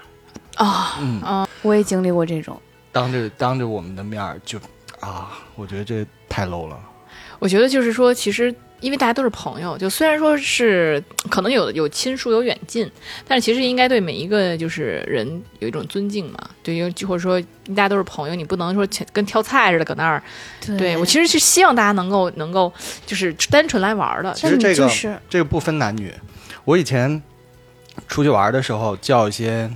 [0.57, 2.61] 啊，嗯啊，我也经历过这种，
[2.91, 4.59] 当着当着我们的面儿就
[4.99, 6.79] 啊，我觉得这太 low 了。
[7.39, 8.55] 我觉得就是说，其实。
[8.81, 12.91] 因为大家都是朋友，就虽然说是可能有有亲疏有远近，
[13.29, 16.39] 但是其实应该对每一个就是人有一种尊敬嘛。
[16.63, 20.23] 对，因为或者说大家都是朋友，你不能说跟挑菜似的搁那儿。
[20.79, 22.73] 对我其实是希望大家能够能够
[23.07, 24.33] 就是单纯来玩的。
[24.35, 24.91] 其实这个
[25.29, 26.13] 这个不分男女。
[26.65, 27.23] 我以前
[28.09, 29.71] 出去玩的时候叫一些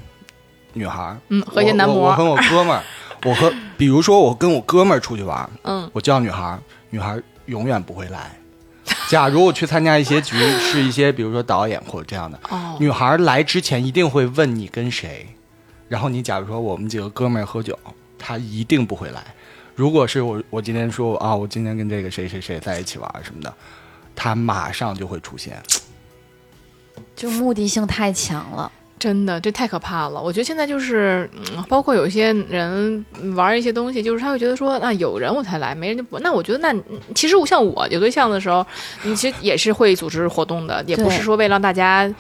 [0.73, 2.11] 女孩，嗯，和一些男模。
[2.11, 2.83] 我和我哥们儿，
[3.25, 6.59] 我和比如说我跟我哥们儿出去玩，嗯，我叫女孩，
[6.91, 8.31] 女孩永远不会来。
[9.09, 12.39] 假如我去参加一些局，是一些比如说导演或者这样的，
[12.79, 15.27] 女孩来之前一定会问你跟谁，
[15.89, 17.79] 然后你假如说我们几个哥们儿喝酒，
[18.19, 19.23] 她一定不会来。
[19.75, 23.53] 如果是我，我今天说啊，我今天跟这个谁谁谁在一起玩什么的，
[24.15, 25.63] 她马上就会出现，
[27.17, 28.71] 就目的性太强了。
[28.99, 30.21] 真的，这太可怕了。
[30.23, 36.19] 我觉得现在就是，嗯，包括有些人玩一些东西，就是他会觉得说，那有人我才来，没人就不。
[36.21, 36.75] 那我觉得，那
[37.15, 38.67] 其实像我有对象的时候，
[39.03, 42.13] 你其实也是会组织活动的，也不是说为了让大家。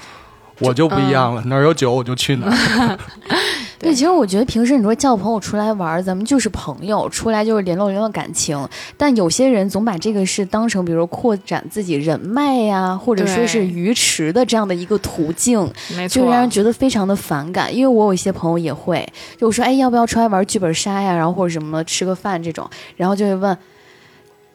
[0.60, 2.98] 我就不一样了，哪儿有酒我就去哪儿。
[3.80, 8.66] 对，其实我觉得平时你说叫朋友出来玩，咱们就是朋友，出来就是联络联络感情。
[8.96, 15.70] 但有些人总把这个事当成，比如扩展自己人脉呀，或者说是鱼池的这样的一个途径，
[16.08, 17.74] 就让人觉得非常的反感。
[17.74, 21.14] 因为我有一些朋友也会，就我说，哎，要不要出来玩剧本杀呀？
[21.14, 23.58] 然后或者什么吃个饭这种，然后就会问，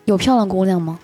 [0.05, 0.97] 有漂亮姑娘吗？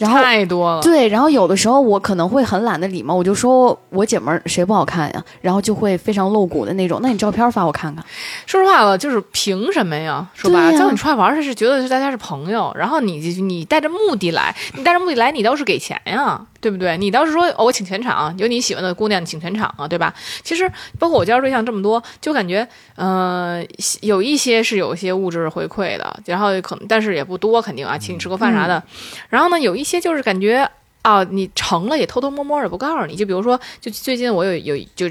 [0.00, 8.02] 然后太多了，对，然后有的时候我可能会很懒得理嘛，我就说我姐们儿谁不好看呀，然后就会非常露骨的那种，那你照片发我看看。
[8.46, 10.26] 说实话了，就是凭什么呀？
[10.34, 16.40] 说白了，叫你出来玩是是觉得是大家是朋友，然后你你带着目的来，你带着目的来，你倒是给钱呀。
[16.60, 16.98] 对不对？
[16.98, 20.14] 你倒是说，我请全场，有你喜欢的姑娘，请全场啊，对吧？
[20.42, 23.64] 其实包括我介绍对象这么多，就感觉，呃，
[24.02, 28.82] 有一些是有一些物质回馈的，然后可能，但是也不多，肯定啊，请你吃个饭啥的。
[29.30, 30.68] 然后呢，有一些就是感觉
[31.02, 33.16] 啊，你成了也偷偷摸摸的不告诉你。
[33.16, 35.06] 就比如说，就最近我有有就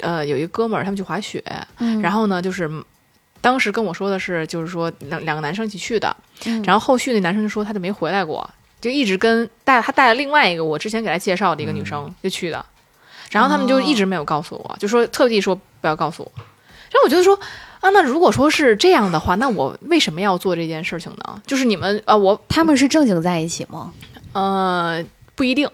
[0.00, 1.44] 呃有一哥们儿，他们去滑雪，
[2.00, 2.70] 然后呢，就是
[3.42, 6.16] 当时跟我说的是，就是说两两个男生一起去的，
[6.64, 8.48] 然后后续那男生就说他就没回来过。
[8.84, 12.62] 就一直跟带他带了另外一个我之前给他介绍的一个女生就去的，
[13.30, 16.30] 然后他们就一直没有告诉我，就说特地说不要告诉我。
[16.36, 17.34] 然后我觉得说
[17.80, 21.40] 啊，那如果说是这样的话，那我为什么要做这件事情呢？
[21.46, 23.90] 就是你们啊，我他们是正经在一起吗？
[24.34, 25.02] 呃，
[25.34, 25.66] 不一定，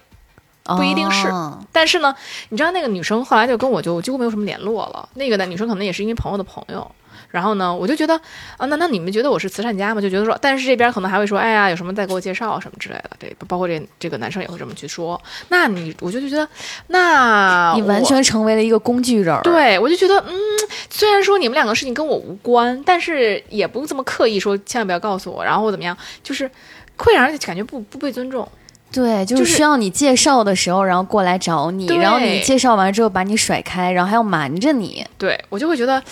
[0.62, 1.28] 不一定是。
[1.72, 2.14] 但是呢，
[2.50, 5.08] 你知道那个女生后来就跟我就几乎没有什么联络了。
[5.14, 6.88] 那个的女生可能也是因为朋友的朋友。
[7.30, 8.14] 然后呢，我就觉得
[8.56, 10.00] 啊，那那你们觉得我是慈善家吗？
[10.00, 13.10] 就觉得说，但是这边可能还会说，哎呀，有什么再给我介绍什么之类的。
[13.20, 15.20] 这包括这这个男生也会这么去说。
[15.48, 16.48] 那你，我就觉得，
[16.88, 19.40] 那你完全成为了一个工具人。
[19.42, 20.34] 对，我就觉得，嗯，
[20.90, 26.50] 虽然说你们两个事情跟我无关，但是也不用这么刻意说，千万不要告诉我，然后怎么样，就是
[26.96, 28.48] 会让人感觉不不被尊重。
[28.90, 35.06] 对，就是需要你介绍的时候，然后过来找你，然后你介绍完之后把你甩开，然后还要瞒着你。
[35.16, 36.02] 对我就会觉得。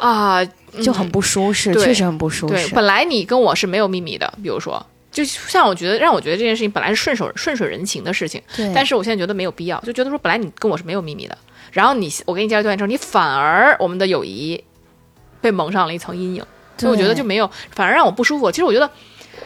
[0.00, 0.38] 啊，
[0.82, 2.54] 就很不舒适，确实很不舒适。
[2.54, 8.72] 对，本来你跟我是没有秘密的，比如说，就像我觉得让我觉得这件事情本来是顺手顺水人情的事情，对。
[8.74, 11.36] 但是我现在觉得没有必要，就觉得说本来你跟我是没有秘密的，
[11.72, 14.62] 然后你我给你介绍对象之后，你反而我们的友谊
[15.40, 16.44] 被蒙上了一层阴影，
[16.76, 18.50] 所以我觉得就没有，反而让我不舒服。
[18.50, 18.90] 其实我觉得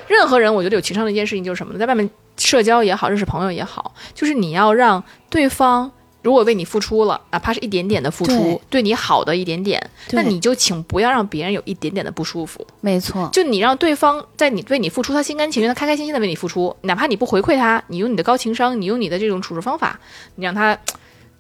[0.09, 1.79] 任何人，我觉得有情商的一件事情就是什么呢？
[1.79, 5.91] 在外面社交也好，认识朋友也好，就是你要让对方。
[6.23, 12.65] 如果为你付出了，哪怕是一点点的付出，对你好的一点点，那你就请不要让别人有一点点的不舒服。
[12.81, 19.99] 没错，就你让对方在你为你付出，他心甘情愿，他开开心心的为你付出，哪怕你不回馈他，你用你的高情商，你用你的这种处事方法，
[20.37, 20.79] 你让他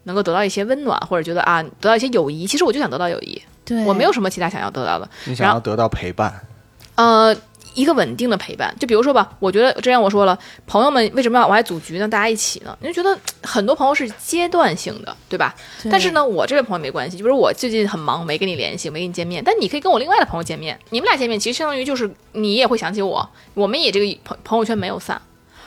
[0.02, 2.46] 能够得到一些温暖，或者觉得啊，得到一些友谊。
[2.46, 5.08] 其实我就想得到友谊，对我没有什么其他想要得到的。
[5.26, 6.40] 你想要得到陪伴？
[6.96, 7.36] 呃。
[7.74, 8.74] 一个稳定的陪伴。
[8.78, 12.08] 就比如说吧，我觉得之前我说了，朋友们为什么要往外组局呢？
[12.08, 12.76] 大家一起呢？
[12.80, 15.54] 你就觉得很多朋友是阶段性的，对吧？
[15.90, 25.20] 但是呢，我这位朋友没关系，就比如我最近很忙，没跟你联系，没跟你见面，但你可以跟我另外的朋友见面，你们俩见面，其实相当于就是你也会想起我，我们也这个朋朋友圈没有散。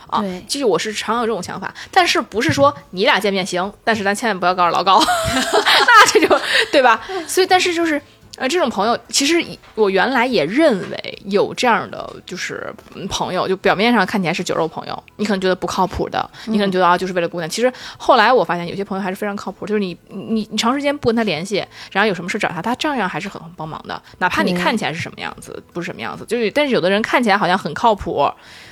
[0.08, 6.39] 啊对，其实我是常有这种想法，但是不是说你俩见面行，但是咱千万不要告诉老高， 那这就
[6.72, 7.01] 对吧？
[7.28, 7.99] 所以，但是就是
[8.38, 9.42] 呃，这种朋友，其实
[9.76, 17.50] 我原来也认为有这样的就是嗯朋友，就表面上看起来是酒肉朋友，你可能觉得不靠谱的，你可能觉得啊就是为了姑娘。
[17.50, 28.30] 其实后来我发现有些朋友还是非常靠谱，就是你你你长时间不跟他联系，然后有什么事找他，他照样还是很帮忙的，哪怕你看起来是什么样子，不是什么样子，就是但是有的人看起来好像很靠谱，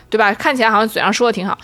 [0.10, 0.34] 对吧？
[0.34, 1.58] 看起来好像嘴上说的挺好，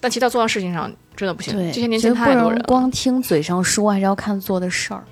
[0.00, 1.52] 但其实到做到事情上真的不行。
[1.54, 2.62] 对，这些年轻太多人。
[2.62, 5.02] 光听嘴上说，还是要看做的事儿。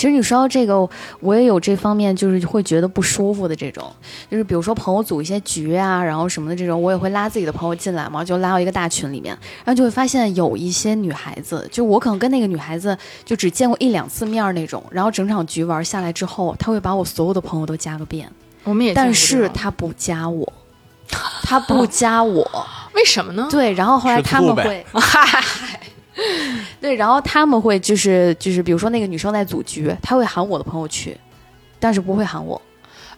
[0.00, 0.88] 其实你说到这个，
[1.20, 3.84] 我也有这方面，就是会觉得不舒服的这种，
[4.30, 12.96] 就是比如说朋友组一些局啊，然后什么的这种，我也会拉自己的朋友进来嘛，就拉到一个大群里面，然后就会发现有一些女孩子，就我可能跟那个女孩子
[13.26, 18.26] 就只见过一两次面儿那种，然后整场局玩下来之后，她会把我所有的朋友都加个遍，
[18.64, 18.94] 我们也。
[18.94, 20.50] 但是她不加我，
[21.44, 23.46] 她不加我，为什么呢？
[23.50, 24.82] 对，然后后来他们会，
[26.80, 31.16] 对，然后他们会就是就是，比如说那个女生在组局，她会喊我的朋友去，
[31.78, 32.60] 但是不会喊我。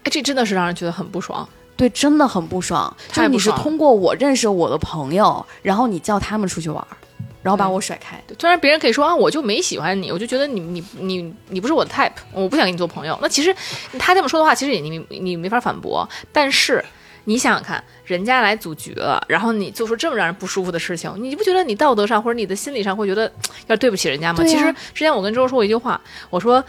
[0.04, 1.48] 哎，这真的是让人觉得很不爽。
[1.76, 2.94] 对，真的很不爽。
[3.12, 6.96] 就是你是通过我认识我的朋友，然后你叫他们出去玩儿，
[7.42, 8.20] 然后把我甩开。
[8.26, 13.18] 对虽然别人可以说啊，我就没喜欢你，我就觉得你你你你不是我的 type，我不想跟你做朋友。
[13.22, 13.54] 那其实
[13.98, 16.08] 他这么说的话，其实也你你没法反驳。
[16.30, 16.84] 但是
[17.24, 23.30] 你想想看，人家来组局了，然后你做出这么让人不舒服的事情，你不觉得你道德上或者你的心理上会觉得
[23.66, 24.42] 要对不起人家吗？
[24.44, 26.00] 其实之前我跟周周说过一句话，
[26.30, 26.62] 我说。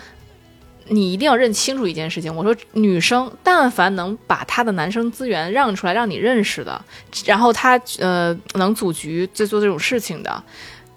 [0.90, 2.36] 你一定要认清楚一件事情。
[2.36, 6.84] 我说，女生但凡能把她的男生资源让出来让你认识的，
[7.26, 10.44] 然后她呃能组局在做这种事情的，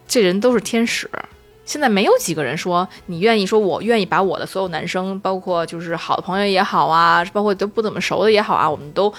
[0.08, 1.08] 这人都是天使。
[1.64, 9.14] 现在没有几个人说你愿意说，我愿意把我的所有男生，包括就是好的朋友也好啊，包括都不怎么熟的也好啊，我们都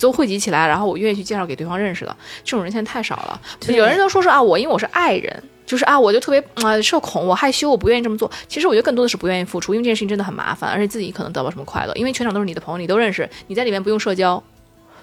[0.00, 3.40] 都汇集起来，然后我愿意去介绍给对方认识的，这种人现在太少了。
[3.68, 8.30] 有人都说是啊，我因为我是爱人，就是啊，我就特别啊、呃社恐，我害羞，我不愿意这么做。
[8.48, 14.42] 其实我觉得更多的是不愿意付出，因为这件事情真的很麻烦，而且自己可能得不到什么快乐，因为全场都是你的朋友，你都认识，你在里面不用社交，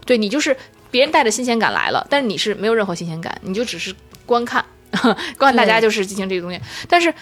[0.06, 0.56] 对你就是
[0.90, 3.94] 别人带着新鲜感来了，但是你是没有任何新鲜感，你就只是
[4.26, 4.64] 观看，
[5.38, 6.60] 观看大家就是进行这个东西。
[6.90, 7.14] 但是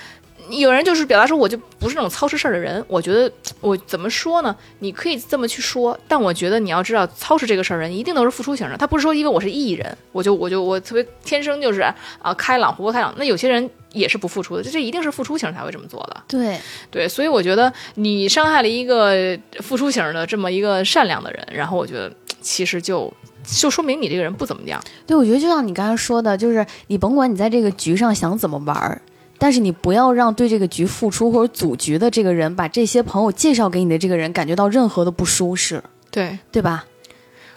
[0.49, 2.83] 有人就是表达说，我就不是那种操持事儿的人。
[2.87, 3.31] 我觉得
[3.61, 4.55] 我怎么说呢？
[4.79, 8.77] 你可以这么去说，但我觉得你要知道，操持这个事儿人一定都是付出型的。
[8.77, 11.81] 他不是说因为我是艺人，我就我就我特别天生就是
[12.21, 13.13] 啊开朗活泼开朗。
[13.17, 16.23] 那有些人也是不付出的，这这一定是付出型才会这么做的。
[16.27, 16.59] 对，
[16.91, 23.11] 对，所以我觉得你伤害了一个付出型的这么一个善良的人，然后我觉得其实就
[23.43, 24.81] 就说明你这个人不怎么样。
[25.07, 29.01] 对，我觉得就像你刚才说的，就是你甭管你在这个局上想怎么玩儿，
[29.37, 36.85] 但是你不要让对这个局付出或者组局的这个人，把这些朋友介绍给你的这个人感觉到任何的不舒适，对，对吧？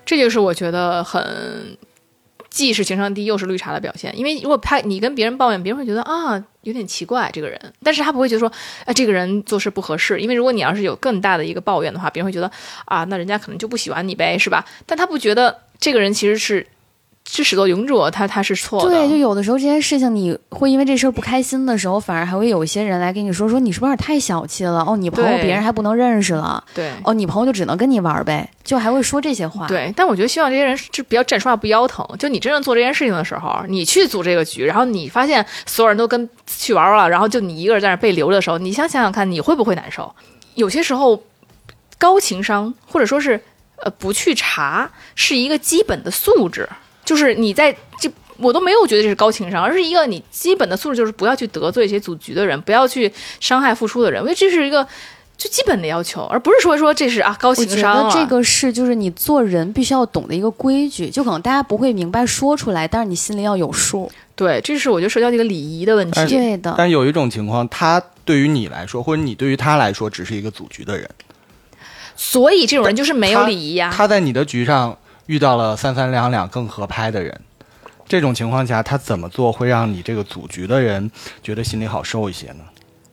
[0.05, 1.76] 这就是我觉得很
[2.49, 4.18] 既是情商低又是绿茶的表现。
[4.18, 8.51] 因为如果他你跟别人抱怨，别人会觉得啊有点奇怪这个人，但是他不会觉得说
[8.87, 10.18] 啊这个人做事不合适。
[10.18, 12.51] 因为如果你要是有更大的一个抱怨的话，别人会觉得
[12.87, 14.64] 啊那人家可能就不喜欢你呗，是吧？
[14.87, 16.66] 但他不觉得这个人其实是
[17.31, 18.89] 是始作俑者，他他是错的。
[18.89, 24.83] 对，就有的时候这件事情你会因为这事儿不开心的时候，反而还会有一些人来跟你说说你是不是有点太小气了？
[24.87, 29.68] 哦，你朋友别人还不能认识了，对哦，你朋友就只能跟你玩儿呗，就还会说这些话。
[29.68, 32.05] 对，但我觉得希望这些人就不要站说话不腰疼。
[32.18, 40.12] 就你真正做这件事情的时候，你去组这个局，然后你发现所有人都跟去玩了，然后就你一个人在那儿被留的时候，你想想想看，你会不会难受？
[40.55, 41.22] 有些时候，
[41.99, 43.41] 高情商或者说是
[43.83, 46.68] 呃不去查，是一个基本的素质，
[47.09, 48.11] 就是你在这。
[48.40, 54.22] 我都没有觉得这是高情商，而是一个你基本的素质，就是不要去得罪一些组局的人，不要去伤害付出的人。
[54.22, 54.86] 我觉得这是一个
[55.36, 58.04] 最基本的要求，而不是说说这是啊高情商了。
[58.04, 64.09] 得这个是就是你做人必须要懂的一个规矩，就可能大家不会明白说出来，但是你心里要有数。
[64.36, 66.24] 对，这是我觉得社交的一个礼仪的问题。
[66.26, 71.11] 对的，但有一种情况，他对于你来说，或者你对于他来说，只是一个组局的人。
[72.14, 74.96] 所以这种人就是没有礼仪呀、他在你的局上
[75.29, 77.39] 遇到了三三两两更合拍的人，
[78.07, 81.11] 这种情况下，他怎么做会让你这个组局的人
[81.43, 82.64] 觉得心里好受一些呢？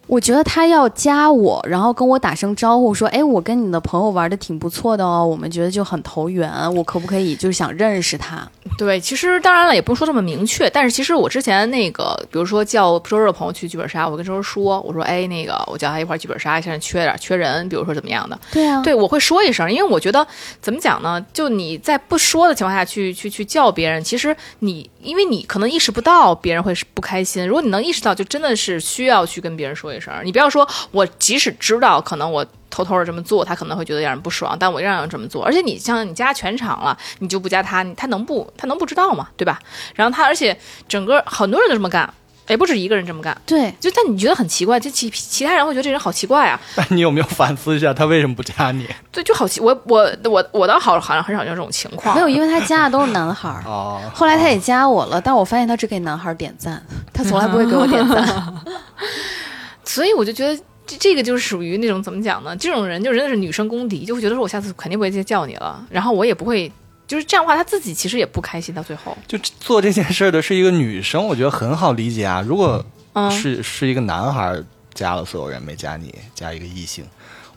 [0.08, 8.48] 我觉得他要加我，然后跟我打声招呼，说：“哎，我跟你的朋友玩的挺不错的哦，我们觉得就很投缘，我可不可以就是想认识他？”
[8.78, 20.26] 对，其实当然了，也不用说这么明确，但是其实我之前那个，比如说叫周周的朋友去剧本杀，我跟周周说，我说：“哎，那个我叫他一块剧本杀，现在缺点缺人，比如说怎么样的。”对啊，对，我会说一声，因为我觉得
[20.62, 21.24] 怎么讲呢？
[21.34, 30.68] 就你在不说的情况下去去去叫别人，其实你因为你可能意识不到别人会不开心，如果你能意识到，就真的是需要去跟别人说一声，你不要说。
[30.92, 35.44] 我即使知道可能我偷偷的这么做，他可能会觉得让人不爽，但我仍然这么做。
[35.44, 39.30] 而且你像你加全场了，你就不加他，他能不他能不知道吗？
[39.38, 39.60] 对吧？
[39.96, 42.12] 然后他而且整个很多人都这么干，
[42.48, 43.36] 也不止一个人这么干。
[43.46, 46.60] 对，就但你觉得很奇怪，就其其他人会觉得这人好奇怪啊。
[46.76, 48.88] 那你有没有反思一下他为什么不加你？
[49.12, 52.14] 对，就好奇我我我我倒好好像很少有这种情况。
[52.16, 53.64] 没有，因为他加的都是男孩儿。
[53.66, 54.02] 哦。
[54.14, 56.84] 后来他也加我了，但我发现他只给男孩点赞，
[57.14, 58.54] 他从来不会给我点赞。
[59.86, 60.62] 所以我就觉得。
[60.88, 62.56] 这这个就是属于那种怎么讲呢？
[62.58, 66.72] 这种人就真的是女生公敌，就会觉得说我下次肯定不会再叫你了，然后我也不会，
[67.08, 68.76] 就是这样的话，他自己其实也不开心。
[68.76, 72.46] 到最后，就做这件事的是一个女生，我觉得很好理解啊。
[72.48, 72.86] 如果
[73.32, 74.56] 是是一个男孩
[74.94, 77.04] 加了所有人没加你，加一个异性，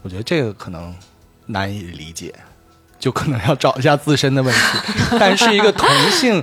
[0.00, 0.94] 我觉得这个可能
[1.44, 2.34] 难以理解，
[2.98, 4.60] 就可能要找一下自身的问题。
[5.20, 6.42] 但是一个同性。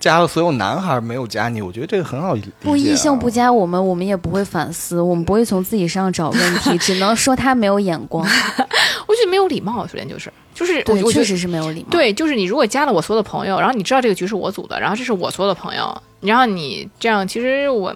[0.00, 2.48] 加了所有男孩没有加你，我觉得这个很好理解。
[2.60, 8.24] 不异性不加我们，我们也不会反思，我们不会从自己身上找问题，只能说他没有眼光。
[9.06, 11.86] 我觉得没有礼貌，首先就是就是对，确实是没有礼貌。
[11.90, 17.94] 对，就是你如果加了我所有的朋友，然后你知道这个局是我组的，然后这是我所有的朋友，然后你这样，其实我，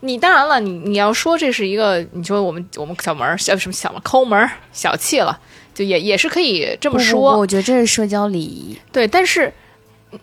[0.00, 5.38] 你当然了，你你要说这是一个，你说我们我们小门小什么小门抠门小气了，
[5.74, 7.38] 就也也是可以这么说。
[7.38, 8.76] 我觉得这是社交礼仪。
[8.90, 9.52] 对，但是。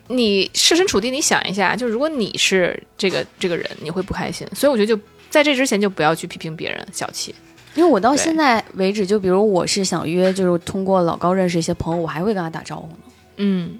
[0.08, 4.46] 你设身处地，你想一下，就如果你是这个这个人，你会不开心。
[4.54, 7.34] 所以我觉得，就在这之前，就不要去批评别人小气。
[7.74, 12.98] 因为我到现在为止，就比如我是想约，就是通过老高认识一些朋友，我还会跟他打招呼呢。
[13.38, 13.78] 嗯，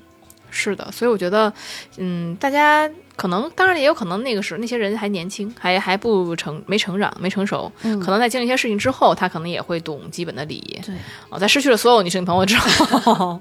[0.55, 0.91] 是的。
[0.91, 1.53] 所以我觉得，
[1.99, 2.91] 嗯，大家。
[3.17, 7.71] 可能，当然也有可能，那个时候那些人还年轻，还还不成，没成长，没成熟。
[7.83, 10.81] 嗯，可能在经历一些事情之后，他可能也会懂基本的礼仪。
[10.85, 10.93] 对，
[11.29, 13.41] 哦，在失去了所有女性朋友之后，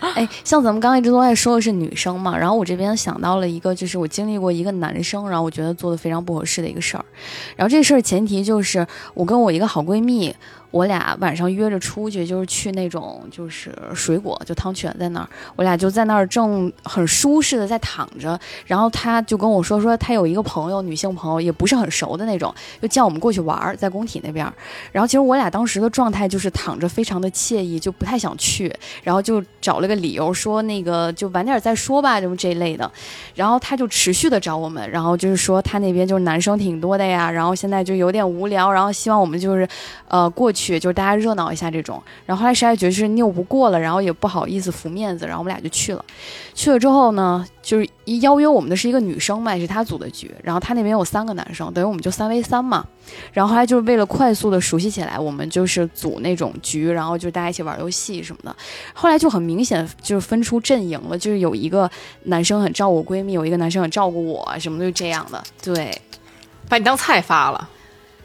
[0.14, 7.04] 哎，像咱们刚刚一直都在说的是女生嘛，然后我这边想到了一个，就是我经历过一个男生，然后我觉得做的非常不合适的一个事儿。
[7.56, 10.36] 然后这事儿前提就是我跟我一个好闺蜜。
[10.74, 15.28] 我俩晚上约着出去，就是去那种就是水果，就汤泉在那儿。
[15.54, 22.52] 我俩就在那儿正很舒适的在躺着，然后他就跟我说说他有一个朋友，女性朋友也不是很熟的那种，
[22.82, 24.44] 就叫我们过去玩，在工体那边。
[24.90, 32.90] 然后其实我俩当时的状态就是躺着非常的惬意，就不太想去，然后就找了个理由说那个就晚点再说吧，就这一类的。
[33.36, 39.68] 然后他就持续的找我们，然后就是说他那边就是男生挺多的呀，然后现在就有点无聊，然后希望我们就是
[40.08, 40.63] 呃过去。
[40.64, 46.04] 去就是大家热闹一下这种，然后后来实在觉得是拗不过了，然后也不好意思服面子，然后我们俩就去了。
[46.54, 47.88] 去了之后呢，就是
[48.20, 52.86] 邀约我们的是一个女生嘛，也是她组的局，然后她那边有三个男生，等于我们就三 v 三嘛。
[53.32, 58.56] 然后后来就是为了快速的熟悉起来，我们就是组那种局，然后就大家一起玩游戏什么的。
[58.94, 61.90] 后来就很明显就是分出阵营了，就是有一个
[62.24, 65.42] 男生很照顾我闺蜜，有一个男生很照顾我，什么就这样的。
[65.62, 66.00] 对，
[66.68, 67.68] 把你当菜发了。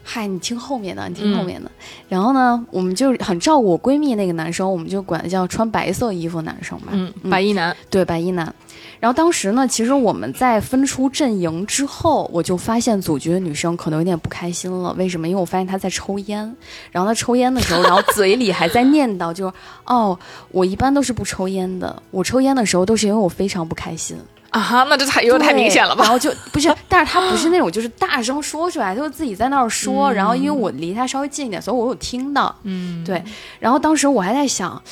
[0.02, 1.70] 嗨，你听后面的，你听后面的。
[2.08, 6.88] 然后呢，我们就很照顾我闺蜜那个男生，我们就管他叫穿白色衣服男生吧。
[6.92, 8.52] 嗯，白衣男，对，白衣男。
[8.98, 14.92] 然后当时呢，其实我们在分出阵营之后，我就发现组局的女生可能有点不开心了。
[14.94, 15.26] 为什么？
[15.26, 16.54] 因为我发现她在抽烟。
[16.90, 19.52] 然后她抽烟的时候，然后嘴里还在念叨，就
[19.86, 20.18] 哦，
[20.50, 22.02] 我一般都是不抽烟的。
[22.10, 24.16] 我抽烟的时候都是因为我非常不开心。
[24.50, 26.02] 啊哈，那这太有点太明显了吧？
[26.02, 30.12] 然后就不是， 但是他不是那种就是大声说出来，就自己在那儿说。
[30.12, 32.54] 然后因为我离他稍微近一点，所以我有听到。
[32.64, 33.22] 嗯，对。
[33.60, 34.82] 然后当时我还在想，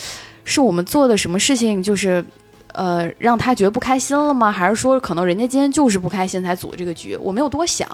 [0.45, 2.25] 是我们做的什么事情，就是
[2.73, 4.53] 呃让他觉得不开心了吗？
[4.53, 7.17] 还是说可能人家今天就是不开心才组这个局？
[7.17, 7.89] 我没有多想。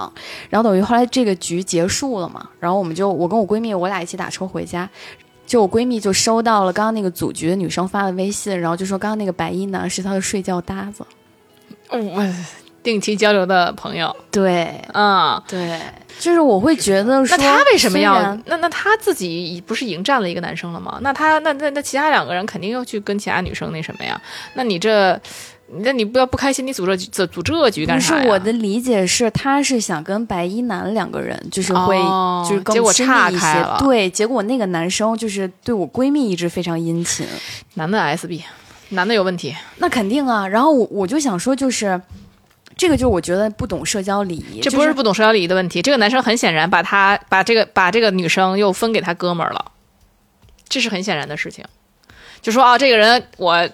[0.51, 4.87] 然后等于后来这个局结束了嘛，然后我们就我跟我闺蜜我俩一起打车回家，
[5.47, 11.03] 就我闺蜜就收到了刚刚那个组局的女生发的微信，然后就说刚刚那个白衣男是她的睡觉搭子。
[11.91, 12.47] 嗯，
[12.83, 15.81] 定期交流的朋友，对，嗯，对，
[16.19, 18.37] 就是我会觉得，那他为什么要？
[18.47, 20.99] 那那他自己不是迎战了一个男生了吗？
[21.01, 24.21] 那他那那那其他两个人肯定要去跟其他女生那什么呀？
[24.55, 25.19] 那你这，
[25.79, 26.67] 那你不要不开心？
[26.67, 28.15] 你组这组组这局干啥？
[28.17, 31.97] 不是我的理解是，他是想跟白衣男两个人，就是会
[32.47, 33.67] 就是更亲密一些。
[33.79, 37.27] 对，结果那个男生就是对我闺蜜一直非常殷勤，
[37.75, 38.43] 男的 SB。
[38.91, 40.47] 男的有问题，那肯定啊。
[40.47, 42.01] 然后我我就想说，就是
[42.77, 49.73] 这个就是我觉得不懂社交礼仪，这不是不懂社交礼仪的问题，这个男生很显然把他把这个把这个女生又分给他哥们儿了，
[50.69, 51.65] 这是很显然的事情。
[52.43, 53.69] 就说啊，这个人我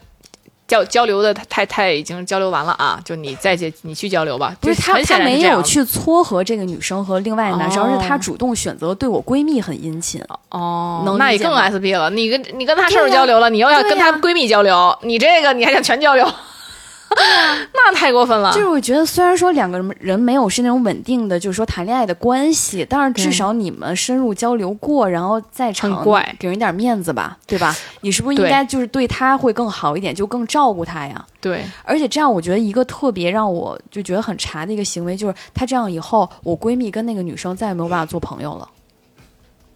[0.70, 4.54] 交交流的太太已经交流完了啊，就你再去你去交流吧。
[4.60, 10.22] 不是他，他没有去撮合这个女生和另外男生，哦而是他主动选择对我闺蜜很殷勤。
[10.50, 12.08] 哦，那也更 SB 了。
[12.10, 16.24] 你跟你跟他深入对呀交流了，你又要跟对呀她闺蜜交流，你这个你还想全交流，
[17.74, 18.52] 那太过分了。
[18.52, 26.04] 就是我觉得，虽然说两个人没有是那种稳定的，就是说谈恋爱的关系，但是至少你们深入交流过，然后在场
[26.38, 27.74] 给人点面子吧， 对吧？
[28.02, 31.24] 你是不是应该就是对他会更好一点，就更照顾他呀？
[31.40, 38.68] 对，而且这样，我觉得一个特别让我就觉得很茶的一个行为，就是他这样以后，我闺蜜跟那个女生再也没有办法做朋友了。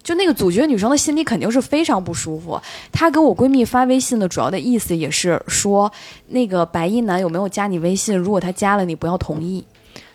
[0.05, 2.61] 就那个主角女生的心里肯定是非常不舒服。
[2.91, 5.91] 她给我闺蜜发微信的主要的意思也是说，
[6.27, 8.15] 那个白衣男有没有加你微信？
[8.15, 9.65] 如果他加了，你不要同意。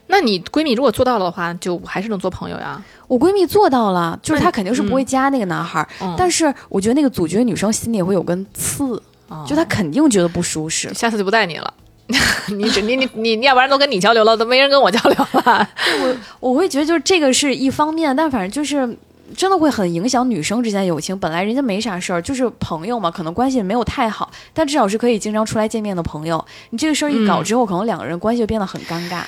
[0.07, 2.80] 那你闺蜜如果做到了的话，就还是能做朋友呀。
[3.09, 5.84] 我闺蜜做到了，就是她肯定是不会加那个男孩
[6.16, 10.95] 但是我觉得那个主角女生心里也会有根刺，哦就她肯定觉得不舒适。
[10.95, 11.74] 下次就不带你了。
[12.57, 15.68] 你只你你你你要不然都跟你交流了，都没人跟我交流了。
[16.03, 18.97] 我我会觉得就是这个是一方面，但反正就是。
[19.36, 21.18] 真的会很影响女生之间友情。
[21.18, 26.44] 本来人家没啥事儿，就是朋友嘛，可能关系没有太好，但至少是可以经常出来见面的朋友。
[26.70, 29.22] 你这个事儿一搞之后，可能两个人关系就变得很尴尬。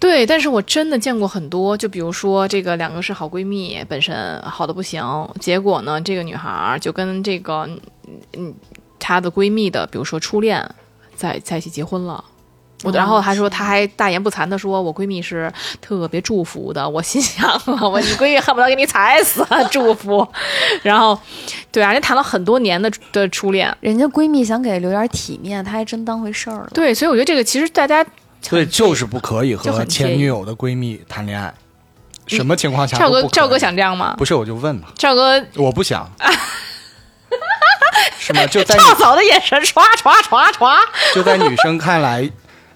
[0.00, 7.68] 对，但是我真的见过很多，就比如说这个两个是好闺蜜，本身好的不行，结果呢，这个女孩儿就跟这个
[8.34, 8.54] 嗯
[8.98, 10.64] 她的闺蜜的，比如说初恋，
[11.16, 12.24] 在在一起结婚了。
[12.84, 16.88] 我然后还说，她还大言不惭的说，我闺蜜是特别祝福的。
[16.88, 20.26] 我心想， 我你闺蜜恨不得给你踩死，祝福。
[20.82, 21.18] 然后，
[21.72, 26.70] 对啊，人家谈了很多年的的初恋，人家闺蜜想给留点体面，她还真当回事儿了。
[26.72, 28.06] 对，所以我觉得这个其实大家
[28.40, 31.52] 所以就是不可以和前女友的闺蜜谈恋爱，
[32.28, 34.14] 什么情况下赵哥赵哥想这样吗？
[34.16, 36.08] 不是我就问嘛，赵哥我不想，
[38.18, 38.46] 是吗？
[38.46, 40.78] 就在赵嫂的眼神唰唰唰唰。
[41.12, 42.30] 就在女生看来，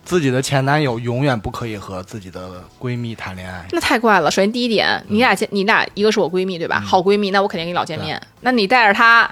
[0.05, 3.66] 自己的前男友永远不可以和自己的闺蜜谈恋爱。
[3.72, 4.30] 那太怪了。
[4.30, 6.80] 首先第一点，你俩见你俩一个是我闺蜜对吧？
[6.80, 8.20] 好闺蜜，那我肯定跟你老见面。
[8.40, 9.30] 那你带着她，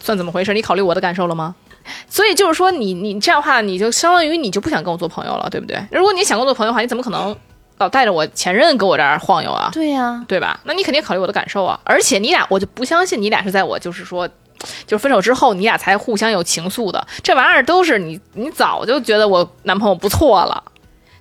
[0.00, 0.54] 算怎么回事？
[0.54, 1.54] 你考虑我的感受了吗？
[2.08, 5.82] 所以就是说你，你这样的话，你就相当于你就不想跟我做朋友了，对不对？
[5.90, 7.34] 如果你想跟我做朋友的话，你怎么可能
[7.78, 9.70] 老带着我前任跟我这儿晃悠啊？
[9.72, 10.60] 对呀、对吧？
[10.64, 11.80] 那你肯定考虑我的感受啊。
[11.84, 14.28] 而且你俩，我就不相信你俩是在我就是说，
[14.86, 17.06] 就是分手之后，你俩才互相有情愫的。
[17.22, 20.62] 这玩意儿都是你，你早就觉得我男朋友不错了。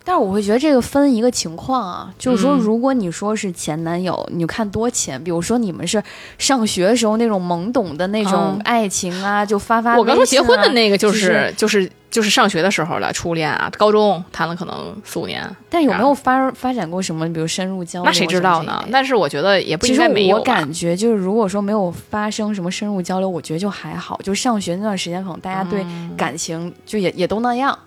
[0.03, 6.01] 但是我会觉得这个分一个情况啊，就是说，嗯如果你说是前男友，你就看多前，比如说你们是
[6.37, 18.05] 上学时候那种懵懂的那种嗯爱情啊，就发发、我刚说结婚的那个就就是就是就是上学的时候了初恋啊，高中谈了可能四五年，但有没有发发展过什么，比如深入交流？
[18.05, 18.83] 那谁知道呢？
[18.91, 20.41] 但是我觉得也不应该没有我。
[20.41, 24.19] 感觉就是，如果说没有发生什么深入交流，我觉得就还好。
[24.23, 27.77] 就上学那段时间，可能大家对嗯感情就也、也都那样，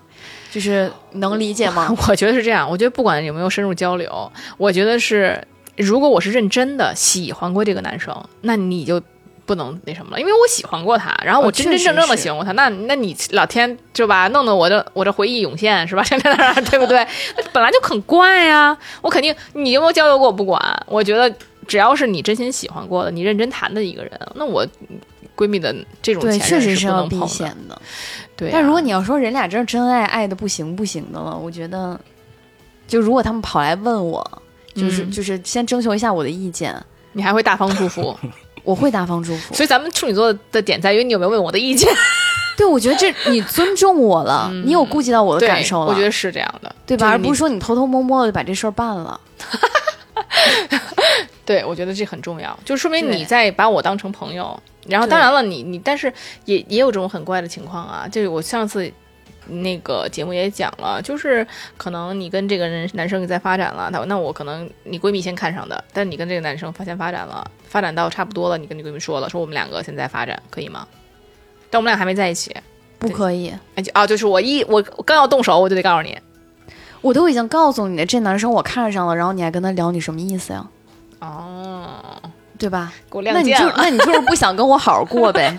[0.51, 1.93] 就是能理解吗？
[2.07, 5.45] 我觉得是这样，我觉得不管有没有深入交流，我觉得是，
[5.77, 9.01] 如果我是认真的喜欢过这个男生，那你就
[9.51, 16.01] 不能那什么了，因为我喜欢过他，然后我哦真真正正的喜欢过他，那那你老天就吧，弄得我的我的回忆涌现是吧？
[16.07, 17.05] 现在那儿对不对？
[17.35, 21.29] 那 本来就很怪呀、我肯定你有没有交流过我不管，我觉得
[21.67, 24.65] 只要是你真心喜欢过的，你认真谈的一个人，那我
[25.35, 27.27] 闺蜜的这种确实要避是能碰的。
[27.27, 27.81] 嫌的。
[28.37, 31.99] 对、啊，但如果你要说人俩真是真爱，爱的不行不行的了，我觉得，
[32.87, 34.41] 就如果他们跑来问我，
[34.73, 36.73] 就是、嗯就是先征求一下我的意见，
[37.11, 38.17] 你还会大方祝福，
[38.63, 39.53] 我会大方祝福。
[39.53, 41.91] 所以咱们处女座的点在于你有没有问我的意见。
[42.57, 47.09] 对，我觉得这你尊重我了，你有顾及到我的，感受了，我觉得是这样的，对吧？
[47.09, 49.19] 而不是说你偷偷摸摸的就把这事儿办了。
[51.45, 54.57] 对，我觉得这很重要，就说明你在把我当成朋友。
[54.87, 56.11] 然后，当然了，你你，但是
[56.45, 58.07] 也也有这种很怪的情况啊。
[58.11, 58.91] 就是我上次
[59.47, 61.45] 那个节目也讲了，就是
[61.77, 70.87] 可能你跟这个人男生在发展了，那那我可能你闺蜜先看上的，但你跟这个男生发现发展了，发展到差不多了，你跟你闺蜜说了，说我们两个现在发展可以吗？
[71.69, 72.55] 但我们俩还没在一起，
[72.99, 73.53] 不可以，
[73.93, 76.17] 啊，就是我一我我刚要动手，我就得告诉你，
[77.01, 80.67] 我都已经告诉你了，这男生我看上了，然后你还跟他聊，你什么意思呀？
[81.19, 81.89] 哦，
[82.57, 82.91] 对吧？
[83.09, 83.69] 给我那你就。
[83.77, 85.57] 那你就是不想跟我好好过呗，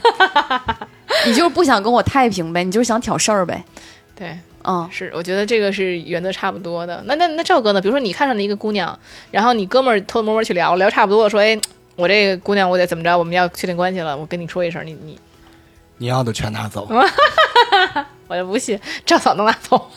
[1.27, 3.63] 你就是不想跟我太平呗，你就是想挑事儿呗。
[4.15, 7.03] 对，嗯，是，我觉得这个是原则差不多的。
[7.07, 7.81] 那那那赵哥呢？
[7.81, 8.97] 比如说你看上了一个姑娘，
[9.31, 11.59] 然后你哥们儿偷偷摸摸去聊，聊差不多了，说，哎，
[11.97, 13.17] 我这个姑娘我得怎么着？
[13.17, 15.19] 我们要确定关系了，我跟你说一声，你你，
[15.99, 16.89] 你要的全拿走，
[18.29, 19.91] 我就不信赵嫂能拿走。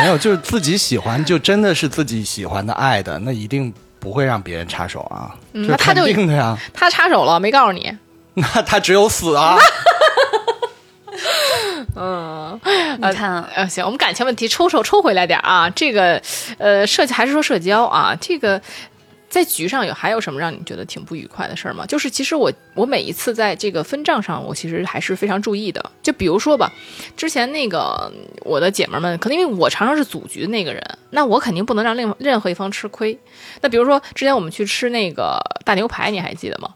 [0.00, 5.34] 没有，就是自己喜欢，就真的是自己喜欢的、爱的，那一定不会让别人插手啊。
[5.52, 7.96] 这肯嗯那他就定的呀，他插手了，没告诉你。
[8.54, 9.56] 那他只有死啊。
[11.96, 12.60] 嗯
[12.98, 15.70] 你看啊，呃，行，我们感情问题抽抽抽回来点儿啊。
[15.70, 16.20] 这个，
[16.58, 18.60] 呃，社还是说社交啊，这个
[19.28, 21.86] 在局上有还有什么让你觉得挺不愉快的事儿吗？
[21.86, 25.84] 就是其实我我每一次在这个分账上，我其实还是非常注意的。
[26.02, 26.72] 就比如说吧，
[27.16, 28.10] 之前那个
[28.40, 33.16] 我的姐妹儿们，可能因为我常常是组局的那个人，那我肯定不能让另任何一方吃亏。
[33.60, 36.70] 那比如说之前我们去吃那个大牛排，你还记得吗？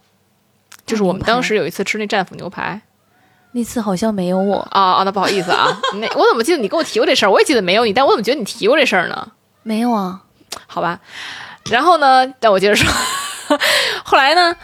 [0.89, 2.81] 就是我们当时有一次吃那战斧牛排，
[3.53, 5.69] 那次好像没有我，啊啊，那不好意思啊，
[6.01, 7.31] 那我怎么记得你跟我提过这事儿？
[7.31, 9.33] 我也记得没有你，但我怎么觉得你提过这事儿呢？
[9.63, 10.23] 没有啊。
[10.67, 10.99] 好吧，
[11.71, 12.91] 然后呢，但我接着说，
[14.03, 14.57] 后来呢，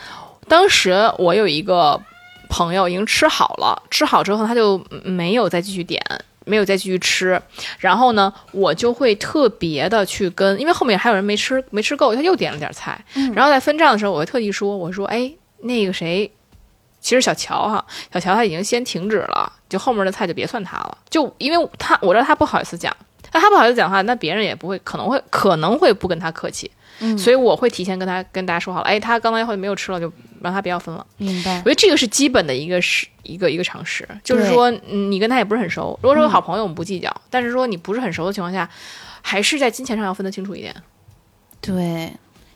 [0.48, 2.00] 当时我有一个
[2.48, 6.02] 朋友已经吃好了，吃好之后他就没有再继续点。
[6.46, 7.40] 没有再继续吃，
[7.78, 13.02] 然后呢，我就会特别的去跟，因为后面还有人没吃没吃够，他又点了点菜，
[13.34, 15.32] 然后在分账的时候，我会特地说，我说，哎，
[15.64, 16.30] 那个谁，
[17.00, 22.94] 其实小乔哈，小乔他已经先停止了，就后面的菜就别算他了，就因为他我知道他不好意思讲，
[23.32, 31.04] 那他不好意思讲话，那别人也不会可能会可能会不跟他客气，嗯所以我会提前跟他跟大家说好了，哎，他刚才会没有吃了，就让他不要分了。
[31.16, 31.70] 明白我觉。
[31.70, 38.68] 得这个是基本的一个是一个一个常识，就是说嗯你跟他也不是很熟，如果说好朋友我们不计较，但是说你不是很熟的情况下，
[39.22, 40.74] 还是在金钱上要分得清楚一点。
[41.60, 42.12] 对，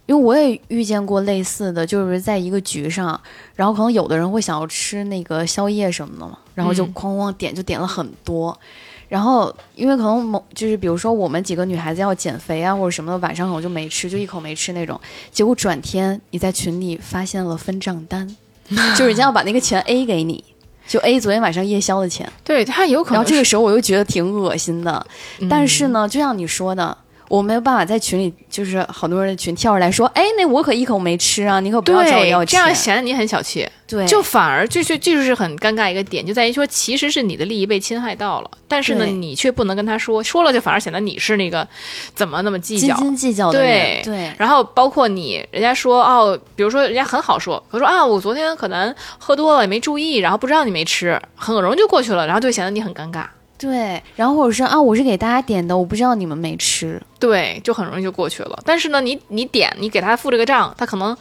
[0.09, 3.21] 因为我也遇见过类似的，就是在一个局上，
[3.55, 8.59] 然后可能有的人会想要吃那个宵夜什么的嘛，然后就嗯哐哐点，就点了很多。
[9.07, 14.99] 然后，因为可能某就是比如说我们几个女孩子要减肥啊或者什么的，晚上可能就没吃，就一口没吃那种。
[15.31, 18.27] 结果转天你在群里发现了分账单，
[18.97, 20.43] 就是人家要把那个钱 A 给你，
[20.87, 22.31] 就 A 昨天晚上夜宵的钱。
[22.45, 25.07] 对他有可能，然后这个时候我又觉得挺恶心的，
[25.41, 26.97] 嗯但是呢，就像你说的，
[27.29, 32.59] 我没有办法在群里，就是好多人的群跳出来说，哎，那我可一口没吃啊，你可不要找我要对，这。
[32.59, 41.67] 样显得你很小气，对，就反而就是这就是很尴尬一个点，就在于说其实是你的利益被侵害到了，但是呢你却不能跟他说，说了就反而显得你是那个
[42.15, 42.95] 怎么那么计较。
[42.97, 44.33] 斤斤计较的人，对。
[44.39, 53.27] 然后包括你，人家说哦，比如说人家很好说，我说啊，我昨天可能喝多了也没注意，然后不知道你没吃，很容易就过去了，然后就显得你很尴尬，
[53.59, 58.59] 对，然后或者是啊，我是给大家点的，我不知道你们没吃，对，就很容易就过去了。
[58.65, 61.17] 但是呢，你你点，你给他付这个账，他可能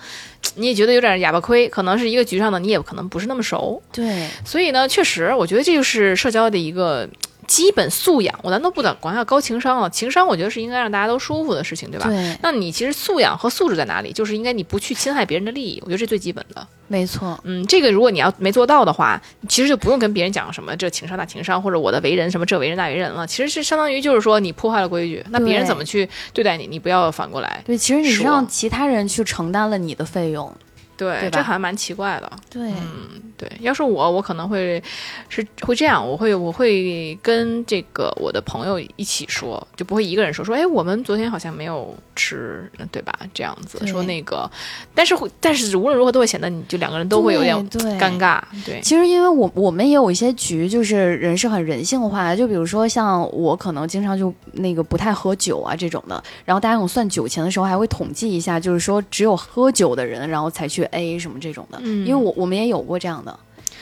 [0.56, 7.10] 你也觉得有点哑巴亏，可能是一个局上的，你也可能不是那么熟，对，所以呢，确实，我觉得这就是社交的一个
[7.48, 8.38] 基本素养。
[8.44, 12.08] 我咱都不讲光要高情商了，情商我觉得是应该让大家都舒服的事情，对吧？
[12.08, 14.12] 对，那你其实素养和素质在哪里？
[14.12, 16.68] 就是应该你不去侵害别人的利益，我觉得这最基本的。
[16.90, 23.28] 没错，嗯，这个如果你要没做到的话，其实就不用跟别人讲什么这情商那情商，或者我的为人什么这为人那为人了。
[23.28, 27.62] 其实是相当于就是说你破坏了规矩，那别人怎么去对待你，你不要反过来。
[27.66, 30.54] 对，其实你是让其他人去承担了你的费用，
[30.98, 32.32] 对，这还蛮奇怪的。
[32.50, 34.82] 对，嗯对，要是我，我可能会
[35.30, 43.14] 是会这样，我会我会跟这个我的朋友一起说，就不会一个人说说，哎，我们昨天好像没有吃，对吧？
[43.34, 44.50] 这样子说那个，
[44.96, 63.38] 但是会，但是无论如何都会显得你就两个人都会有点尴尬，对，其实，因为我我们也有一些局，就是人是很人性化的，就比如说像我可能经常就那个不太喝酒啊这种的，然后大家有算酒钱的时候还会统计一下，就是说只有喝酒的人，然后才去 A 什么这种的，嗯因为我我们也有过这样的。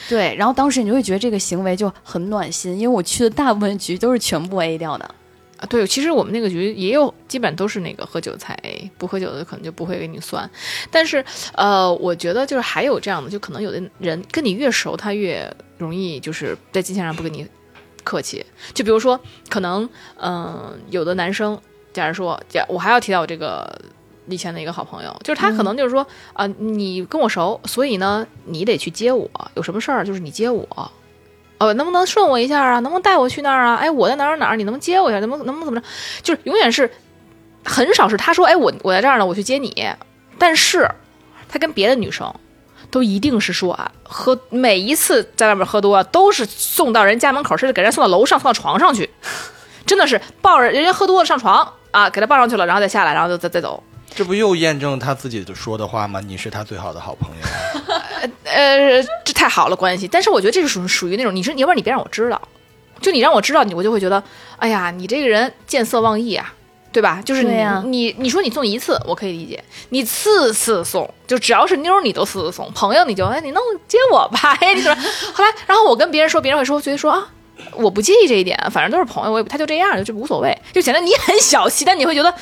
[0.08, 5.16] 对，然后当时你就会觉得这个行为就很暖心，因为我去的大部分局都是全部 A 掉的。
[5.58, 10.50] 啊，对，其实我们那个局也有，基本都是那个喝酒才 A，不喝酒的可能就不会给你算。
[10.92, 17.48] 但是，呃，我觉得就是还有这样的，就可能有的人跟你越熟，他越容易就是在金钱上不跟你
[18.04, 18.46] 客气。
[18.74, 19.18] 就比如说，
[19.50, 19.90] 可能，
[20.22, 21.58] 嗯、有的男生，
[21.94, 23.82] 假如说，假我还要提到我这个
[24.28, 30.92] 以前的一个好朋友，就是他可能就是说，啊、你跟我熟，所以呢，你得去接我，有什么事儿就是你接我。
[31.58, 32.80] 呃，能不能顺我一下啊？
[32.80, 33.76] 能不能带我去那儿啊？
[33.76, 35.20] 哎，我在哪儿哪儿，你能不能接我一下？
[35.22, 35.88] 能不能能不能怎么着？
[36.22, 36.92] 就是永远是
[37.64, 39.88] 很少是他说，哎，我我在这儿呢，我去接你。
[40.38, 40.90] 但是
[41.48, 42.30] 他跟别的女生
[42.92, 49.10] 都一定是说啊，喝每一次在外面喝多，都是送到人家门口，甚至给人送到楼上，送到床上去，
[49.86, 53.82] 真的是抱着人家喝多了上床啊，给他抱上去了，然后再下来，然后就再再走。
[54.16, 56.22] 这不又验证他自己的说的话吗？
[56.26, 58.30] 你是他最好的好朋友。
[58.46, 62.42] 呃，这太好了关系，但是我觉得这是属于属于那种，你说你要不然你别让我知道，
[63.02, 64.24] 就你让我知道，你我就会觉得，
[64.56, 66.54] 哎呀，你这个人见色忘义啊，
[66.94, 67.22] 对吧？
[67.26, 75.04] 就是你、你你说你送一次我可以理解，你次次送，就只要是妞儿你都次次送，朋友你就哎你弄接我吧，哎你怎么？
[75.34, 77.28] 后来然后我跟别人说，别人会说觉得说啊。
[77.74, 82.34] 我不介意这一点，反正都是朋友，我也他就这样，就无所谓，就显得你很小气，但你会觉得。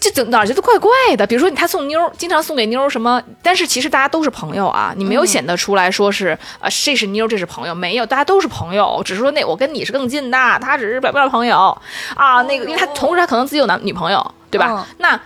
[0.00, 1.26] 这怎哪儿觉得怪怪的？
[1.26, 6.28] 比如说他送妞，经常送给妞什么，但是其实大家都是朋友啊，你没有显得出来说是
[6.58, 11.76] 啊，这是妞，这是朋友，没有，大家都是朋友，只是说那我跟你是更近的，他只是表面朋友
[12.16, 14.86] 啊，那个，因为他同时他可能自己有男女朋友，对吧？
[14.96, 15.20] 那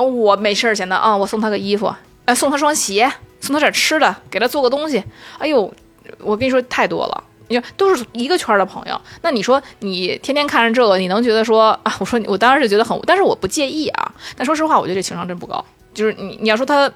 [0.00, 1.92] 我没事儿闲的啊，我送他个衣服，
[2.26, 5.02] 哎，送他双鞋，送他点吃的，给他做个东西，
[5.38, 5.72] 哎呦，
[6.20, 7.24] 我跟你说太多了。
[7.48, 11.96] 你就都是一个圈的朋友，那你说你天天看着这个，你能觉得说啊？
[12.00, 14.14] 我说我当然是觉得很，但是我不介意啊。
[14.36, 15.64] 但说实话，我觉得这情商真不高。
[15.94, 16.90] 就是你你要说他，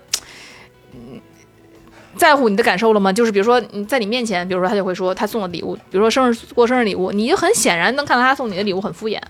[2.17, 3.13] 在乎你的感受了吗？
[3.13, 9.21] 就是比如说你在你面前，比如说他就会说他送的礼物，比如说生日过生日礼物，你就很显然能看到他送你的礼物很敷衍。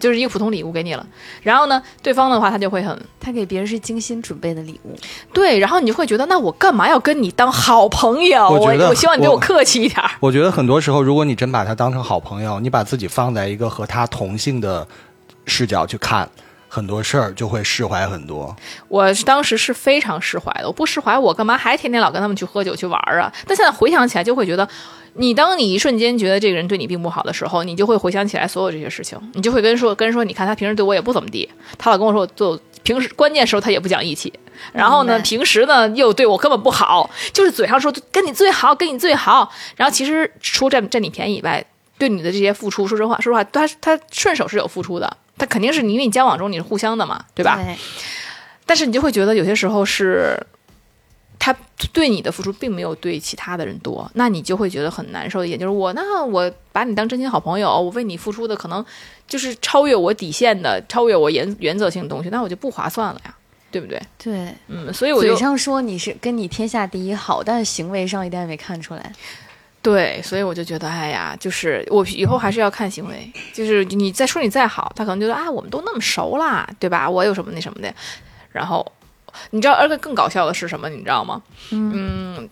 [0.00, 1.06] 就是一个普通礼物给你了，
[1.42, 4.96] 然后呢，对方的话他就会很，他给别人是精心准备的礼物，
[5.32, 8.48] 对，然后你就会觉得，那我干嘛要跟你当好朋友？
[8.48, 10.02] 我觉得我希望你对我客气一点。
[10.18, 14.88] 我觉得很多时候，如果你真把他当成好朋友，你把自己放在一个和他同性的
[15.44, 16.28] 视角去看
[16.68, 18.56] 很多事儿，就会释怀很多。
[18.88, 23.30] 我当时是非常释怀的，我不释怀，我干嘛还天天老跟他们去喝酒去玩啊？
[23.46, 24.66] 但现在回想起来，就会觉得。
[25.14, 34.32] 你当你一瞬间觉得这个人对你并不好的时候，你就会回想起来所有这些事情，你就会跟说跟说，你看他平时对我也不怎么地，他老跟我说我做平时关键时候他也不讲义气，
[34.72, 41.64] 然后呢平时呢又对我根本不好，就是嘴上说跟你最好跟你最好，然后其实除占占你便宜以外，
[41.98, 47.56] 对你的这些付出，说实话说实话，他他顺手是有付出的，他肯定是因为你交往中你是互相的嘛，对吧？
[47.62, 47.76] 对。
[48.64, 50.38] 但是你就会觉得有些时候是。
[51.40, 51.56] 他
[51.90, 55.58] 对你的付出并没有对其他的人多，那你就会觉得很难受一点。
[55.58, 58.84] 就是我，那我把你当真心好朋友，我为你付出的可能
[59.26, 63.34] 就是超越我底线的、超越我原原则性的东西，那我就不划算了呀，
[63.70, 63.98] 对不对？
[64.18, 69.12] 对，嗯，所以我嘴上说你是跟你天下第一好，但是行为上一点也没看出来。
[69.80, 73.32] 对，所以我就觉得，哎呀，就是我以后还是要看行为。
[73.54, 77.08] 就是你再说你再好，他可能觉得啊，我们都那么熟啦，对吧？
[77.08, 77.94] 我有什么那什么的，
[78.52, 78.86] 然后。
[79.50, 80.88] 你知道，而且更搞笑的是什么？
[80.88, 81.40] 你知道吗？
[81.70, 82.48] 嗯，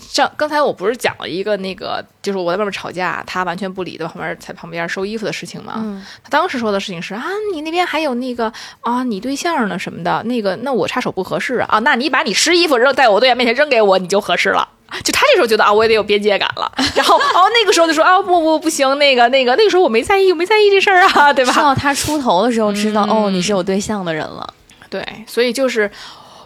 [0.00, 5.74] 像刚才我不是讲了一个那个，就是我在外面吵架，他完全不理的旁边在旁边收衣服的事情吗？
[5.76, 14.68] 嗯，他当时说的事情是啊，你那边还有那个啊，你对象呢什么的，那个那我插手不合适啊啊，那你把你湿衣服扔在我对象面前扔给我，你就合适了。
[15.02, 16.70] 就他这时候觉得啊，我也得有边界感了。
[16.94, 21.52] 然后哦，那个时候就说啊，不不不行，那个那个那个时候我没在意，我没在意这事儿啊，对吧？
[21.54, 24.52] 到他出头的时候，知道哦，你是有对象的人了。
[24.92, 25.90] 对，所以就是，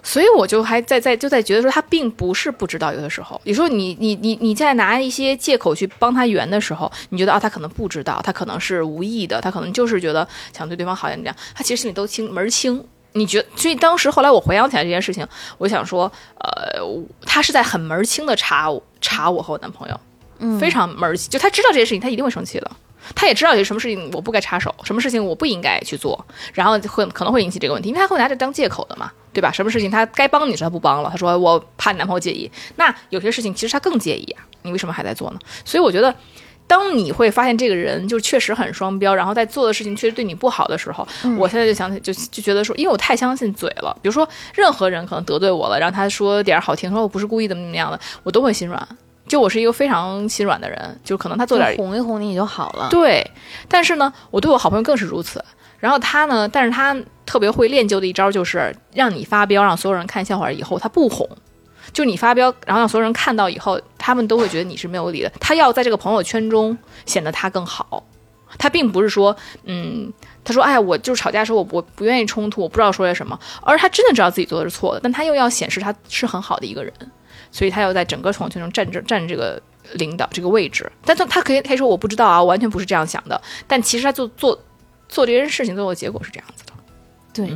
[0.05, 10.26] 所以我就还在在就在觉得说他并不是不知道，有的时候，有时候你你你你在拿一些借口去帮他圆的时候，你觉得啊，他可能不知道，他可能是无意的，他可能就是觉得
[10.57, 12.80] 想对对方好一点，这样，他其实心里都清门清。
[13.14, 15.26] 你觉，所以当时后来我回想起来这件事情，
[15.57, 16.05] 我想说，
[16.38, 16.84] 呃，
[17.24, 18.70] 他是在很门清的查
[19.01, 20.01] 查我和我男朋友，
[20.38, 22.70] 嗯，非常门清，就他知道这件事情，他一定会生气的。
[23.14, 29.52] 他也知道有什么事情我不该插手，什么事情我不应该去做，然后会可能会引起这个问题，因为他会拿这当借口的嘛，对吧？
[29.52, 35.38] 什么事情他该帮你时他不帮了，他说我怕你男朋友介意，那有些事情其实他更介意啊，你为什么还在做呢？
[35.64, 36.14] 所以我觉得，
[36.66, 41.07] 当你会发现这个人就确实很双标，然后在做的事情确实对你不好的时候，
[41.38, 48.86] 我现在就想起就就觉得说，因为我太相信嘴了，比如说任何人可能得罪我了，然后他说点好听，说我不是故意怎么怎么样的，我都会心软。
[49.27, 52.89] 就我是一个非常心软的人，就可能他做点哄一哄你，你就好了。
[52.91, 53.29] 对，
[53.68, 55.45] 但是呢，我对我好朋友更是如此。
[55.79, 56.97] 然后他呢，但是他
[57.27, 61.29] 特别会练就的一招就是让你发飙，让所有人看笑话以后，他不哄，
[61.93, 65.31] 就你发飙，然后让所有人看到以后，他们都会觉得你是没有理的。
[65.39, 68.03] 他要在这个朋友圈中显得他更好，
[68.57, 70.11] 他并不是说，嗯，
[70.43, 76.93] 他说，哎，我就是吵架的时候，我我不愿意冲突，我不知道说些什么，而他真的知道自己做的是错的，但他又要显示他是很好的一个人。
[77.57, 79.59] 所以他要在整个朋友圈中占着占这个
[79.94, 83.40] 领导这个位置，但他他可以可以说我不知道啊，完全不是这样想的。
[83.66, 84.62] 但其实他做做
[85.09, 86.72] 做这件事情，最后结果是这样子的。
[87.32, 87.50] 对，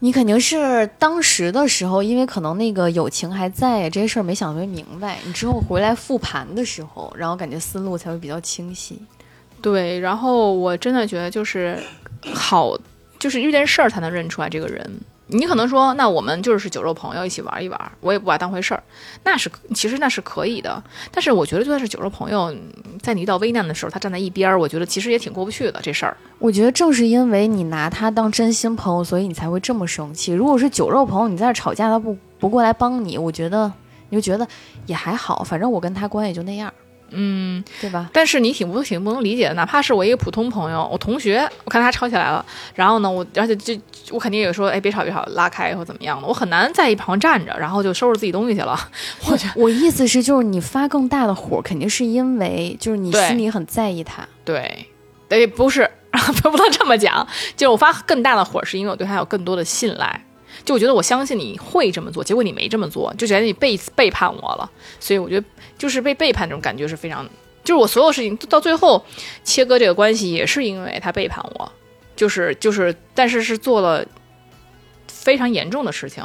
[0.00, 5.18] 你肯定是当时的时候，因为可能那个友情还在，这些事儿没想特别明白。
[5.24, 9.00] 你之后回来复盘的时候，然后感觉思路才会比较清晰。
[9.62, 11.78] 对，然后我真的觉得就是
[12.34, 12.76] 好，
[13.20, 15.00] 就是遇见事儿才能认出来这个人。
[15.32, 18.82] 你可能说，那我们就是酒肉朋友，一起玩一玩，我也不把当回事儿，
[19.24, 20.82] 那是其实那是可以的。
[21.10, 22.54] 但是我觉得，就算是酒肉朋友，
[23.00, 26.16] 在你遇到危难的时候，他站在一边儿，我觉得其实也挺过不去的这事儿。
[26.38, 30.32] 我觉得正是因为你拿他当真心朋友，所以你才会这么生气。
[30.32, 33.72] 如果是酒肉朋友，你在这吵架，他不不过来帮你，我觉得
[34.08, 34.46] 你就觉得
[34.86, 36.72] 也还好，反正我跟他关系就那样。
[37.10, 38.08] 嗯，对吧？
[38.12, 42.44] 但是你挺不挺不能理解的，哪怕是我一个普通朋友，我同学，我看他吵起来了，
[42.74, 43.78] 然后呢，我而且这
[44.10, 48.78] 我肯定也说，哎，别吵别吵，拉开或怎么样的，我很难在一旁站着，然后就收拾自己东西去了。
[49.26, 54.26] 我觉我意思是，就是你发更大的火，肯定是因为就是你心里很在意他。
[54.44, 54.86] 对，
[55.28, 55.88] 哎，不是，
[56.42, 60.24] 不能这么讲，就是我发更大的火，是因为我对他有更多的信赖。
[60.64, 64.70] 就我觉得我相信你会这么做，结果你没这么做，就觉得你背背叛我了。
[64.98, 65.46] 所以我觉得
[65.78, 67.24] 就是被背叛这种感觉是非常，
[67.64, 69.04] 就是我所有事情到最后
[69.44, 71.72] 切割这个关系，也是因为他背叛我，
[72.14, 74.06] 就是就是，但是是做了
[75.08, 76.24] 非常严重的事情。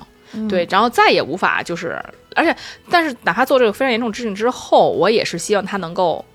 [0.50, 1.98] 对，然后再也无法就是，
[2.36, 2.54] 而且，
[2.90, 6.26] 但是哪怕做这个非常严重的事情之后，我也是希望他能够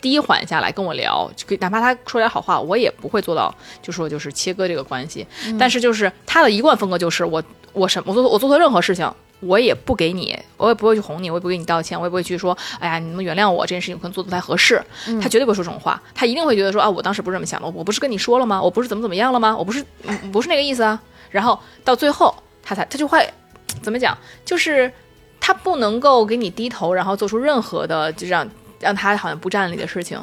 [0.00, 5.26] 低缓下来跟我聊，就哪怕他说点好话，我也不会做到，就说就是切割这个关系。
[5.58, 7.42] 但是就是他的一贯风格就是我
[7.72, 9.12] 我什我做我做错任何事情。
[9.42, 14.78] 我也不给你，我也不会去哄你，我也不会给你道歉，我也不会去说，哎呀，你能原谅我这件事情可能做的不太合适。
[15.18, 18.60] 他绝对不会说这种话，他一定会觉得说啊，我当时不是这么想的，我不是跟你说了吗？
[18.60, 19.56] 我不是怎么怎么样了吗？
[19.56, 21.00] 我不是、嗯、不是那个意思啊。
[21.30, 23.26] 然后到最后，他才他就会
[23.80, 24.92] 怎么讲，就是
[25.40, 28.46] 他不能够给你低头，然后做出任何的就让
[28.80, 30.18] 让他好像不占理的事情，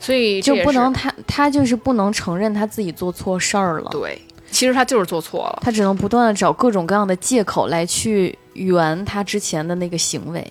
[0.00, 4.20] 所以就不能他他就是不能承认他自己做错事儿了，对，
[4.50, 5.58] 其实他就是做错了。
[5.60, 10.46] 他只能不断的找各种各样的借口来去圆他之前的那个行为。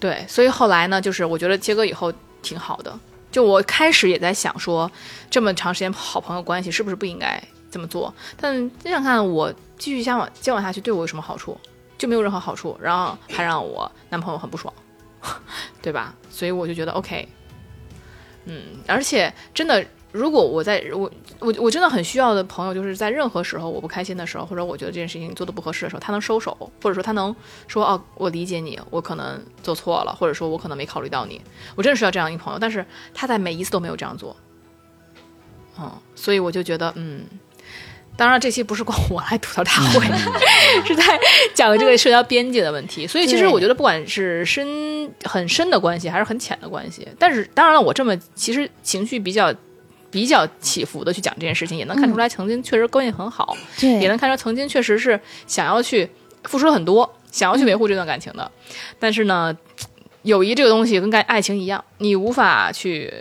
[0.00, 2.98] 对，所以后来呢，就是我觉得切割以后挺好的。
[3.30, 4.90] 就我开始也在想说，
[5.30, 8.12] 这么长时间好朋友关系是不是不应该这么做？
[8.40, 11.56] 但想想看，我继续交往交往下去对我有什么好处？
[11.98, 14.72] 就没有任何好处，然后还让我男朋友很不爽，
[15.82, 16.14] 对吧？
[16.30, 17.28] 所以我就觉得 OK，
[18.44, 27.34] 嗯，而且真的，如果我在我我我真的很需要的朋友，就是在任何时候我不开心的时候，或者我觉得这件事情做的不合适的时候，他能收手，或者说他能
[27.68, 31.40] 说哦，我理解你，我可能做错了，或者说我可能没考虑到你，
[31.74, 34.36] 我真的需要这样一个朋友，但是他在每一次都没有这样做，
[35.78, 37.24] 嗯，所以我就觉得嗯。
[38.16, 40.00] 当然，这期不是光我来吐槽大会，
[40.86, 41.02] 是在
[41.54, 43.06] 讲这个社交边界的问题。
[43.06, 49.54] 所以，其实我觉得，不管是深很深的关系，还是很浅的关系，但是当然了，我这么其实情绪比较
[50.10, 56.08] 比较起伏的去讲这件事情，也能看出来曾经确实关系很好，也，能看出曾经确实是想要去
[56.44, 58.50] 付出了很多，想要去维护这段感情的。
[58.98, 59.54] 但是呢，
[60.22, 63.12] 友谊这个东西跟爱爱情一样，你无法去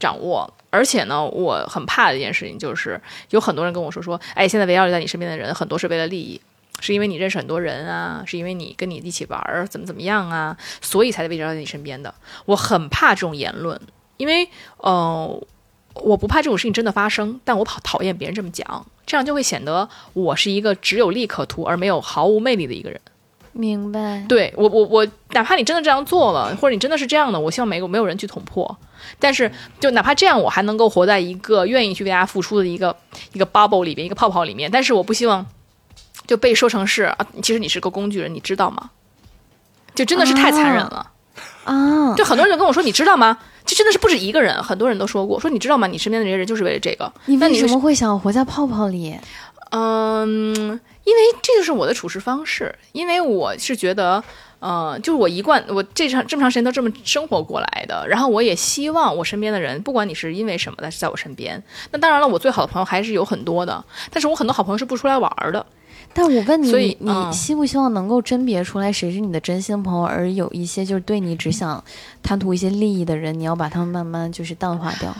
[0.00, 0.50] 掌握。
[0.72, 2.98] 而且呢，我很怕的一件事情就是，
[3.28, 6.40] 有很多人跟我说说，哎，现在围绕在你身边的人很多是为了利益，
[6.80, 12.14] 是因为你认识很多人啊，是因为你跟你一起玩儿，怎么怎么样啊，所以才围绕在你身边的。
[12.46, 13.78] 我很怕这种言论，
[14.16, 14.48] 因为，
[14.78, 15.46] 呃，
[15.94, 22.98] 我不怕这种事情真的发生，但我讨讨厌别人这么讲，这样就会显得我是一个只有利可图而没有毫无魅力的一个人。
[23.52, 24.24] 明白。
[24.28, 28.76] 对我，我我，哪怕你真的这样做了，或者你真的是这样的，我希望没有没有人去捅破。
[29.18, 32.96] 但是，就哪怕这样，我还能够活在一个愿意去为大家付出的一个
[33.32, 34.70] 一个 bubble 里边，一个泡泡里面。
[34.70, 35.44] 但是，我不希望
[36.26, 38.90] 就被说成是啊，其实你是个工具人，你知道吗？
[39.94, 41.10] 就真的是太残忍了。
[41.64, 43.38] 啊，就很多人跟我说，你知道吗？
[43.64, 45.86] 这真的是不止一个人，很多人都说过，说你知道吗？
[45.86, 47.12] 你身边的这些人就是为了这个。
[47.26, 49.16] 你那你为为什么会想活在泡泡里？
[49.70, 54.22] 嗯，因为这就是我的处事方式，因为我是觉得，
[54.60, 61.60] 呃，就是我一贯我这长这么长时间都这么生活过来的，然后我也希望我身边的人，不管你是因为什么，但是在我身边。
[61.90, 65.64] 那当然了，我最好的朋友还是有很多的，但是我很多好朋友是不出来玩儿的。
[66.14, 71.82] 但我问你，所以你希不希望能够甄别出来谁是你的真心朋友，而有一些就是对你只想
[72.22, 75.12] 贪图一些利益的人，你要把他们慢慢就是淡化掉？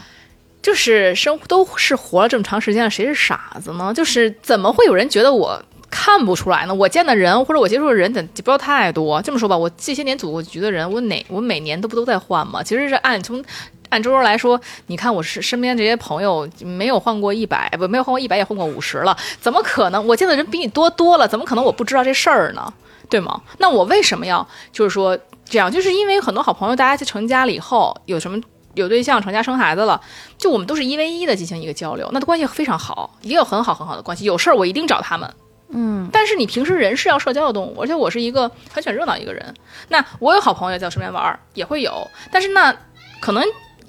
[0.61, 3.91] 就是生都是活了这么长时间了，谁是傻子呢？
[3.93, 5.61] 就是怎么会有人觉得我
[5.93, 6.73] 看不出来呢？
[6.73, 9.21] 我见的人或者我接触的人，怎不要太多。
[9.21, 12.63] 这么说吧，我这些年组过局的人，我哪我每年都不都在换吗？
[12.63, 13.45] 其实是按从
[13.89, 20.03] 按周周来说，你看我是身边这些朋友没有换过一百，不没有换过一百，也换过五十了，怎么可能？
[20.07, 22.73] 我见的人比你多多了，怎么可能我不知道这事儿呢？
[23.07, 23.39] 对吗？
[23.59, 25.15] 那我为什么要就是说
[25.45, 25.71] 这样？
[25.71, 28.41] 就是因为很多好朋友，大家就成家了以后，有什么
[28.73, 30.01] 有对象、成家生孩子了，
[30.39, 34.25] 就我们都是一 v 一的进行一个交流，那关系非常好，也有很好很好的关系。
[34.25, 35.31] 有事儿我一定找他们。
[35.73, 39.53] 嗯，但是你平时人是要社交的动物，而且我是一个很喜欢热闹一个人。
[39.89, 42.75] 那我有好朋友在我身边玩儿，也会有，但是那
[43.19, 43.43] 可能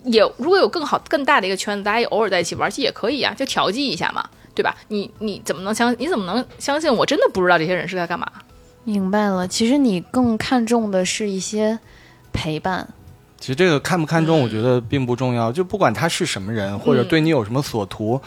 [0.05, 4.75] 也如果有更好更大的一个圈子，大家也偶尔在一起玩儿，其实也可以啊，就调剂一下嘛，对吧？
[4.89, 8.27] 你你怎么能相你怎么能相信我真的不知道这些人是在干嘛？
[8.85, 9.47] 明白了。
[9.49, 11.79] 其实你更看重的是一些
[12.33, 12.89] 陪伴。
[13.39, 15.53] 其实这个看不看重，嗯我觉得并不重要。
[15.53, 18.19] 就不管他是什么人，或者嗯对你有什么所图，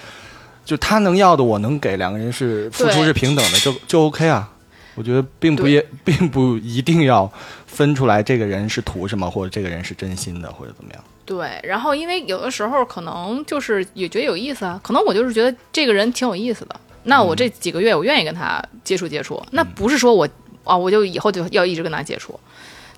[0.67, 4.51] 就他能要的我能给，两个人是付出是平等的，就就 OK 啊。
[4.95, 5.71] 我觉得并不对。
[5.71, 7.31] 也 并不一定要
[7.65, 11.01] 分出来这个人是图什么，或者这个人是真心的，或者怎么样。
[11.23, 20.27] 对，然后因为有的时候可能就是也觉得有意思啊，可能我就是觉得这个人挺有意思的，那我这几个月我愿意跟他接触接触，那不是说我
[20.63, 22.37] 啊我就以后就要一直跟他接触，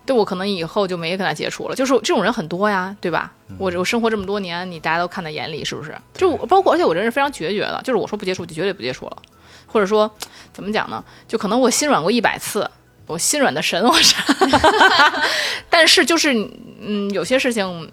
[0.10, 3.32] 对我可能以后就没跟他接触了，就是这种人很多呀，对吧？
[3.60, 5.96] 我我生活这么多年，你大家都看在眼里，是不是？
[6.16, 9.18] 就我包括而且我这人是非常决绝的，就是我说不接触就绝对不接触了，
[9.68, 10.10] 或者说
[10.52, 11.04] 怎么讲呢？
[11.28, 12.68] 就可能我心软过一百次。
[13.06, 14.16] 我心软的神，我是，
[15.68, 16.32] 但是就是，
[16.80, 17.92] 嗯，有些事情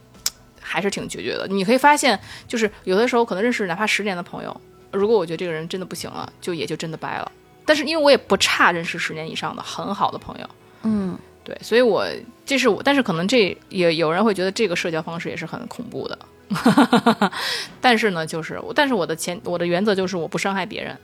[0.61, 1.47] 还是挺决绝的。
[1.49, 4.55] 你可以发现，就是有的时候可能认识哪怕十年的朋友，
[4.93, 7.33] 如果我觉得这个人真的不行了，就也就真的掰了。
[7.65, 10.47] 但是因为我也不差认识十年以上的很好的朋友，
[10.83, 12.05] 嗯，对，所以我
[12.45, 16.19] 这是我，但是可能这也有人会觉得这个社交方式也是很恐怖的。
[17.81, 20.99] 但是呢，就是我，但是我的前我的原则就是我不伤害别人。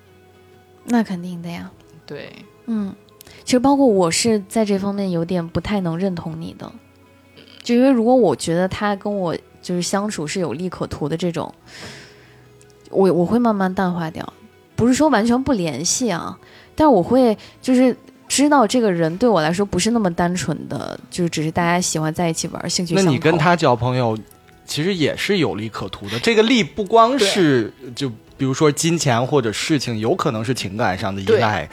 [0.85, 1.71] 那肯定的呀。
[2.05, 2.33] 对，
[2.67, 2.93] 嗯，
[3.45, 6.73] 其实包括我是在这方面有点不太能认同你的，
[7.63, 11.55] 就因为如果我觉得他跟我就是相处是有利可图的这种，
[12.91, 14.33] 我我会慢慢淡化掉，
[14.75, 16.37] 不是说完全不联系啊，
[16.75, 17.97] 但我会就是
[18.33, 23.13] 知道这个人对我来说不是那么单纯的，就是只是大家喜欢在一起玩，兴趣那相投。
[23.13, 24.19] 你跟他交朋友，
[24.65, 26.19] 其实也是有利可图的。
[26.21, 31.69] 这个利不光是就比如说金钱或者事情，有可能是情感上的依赖，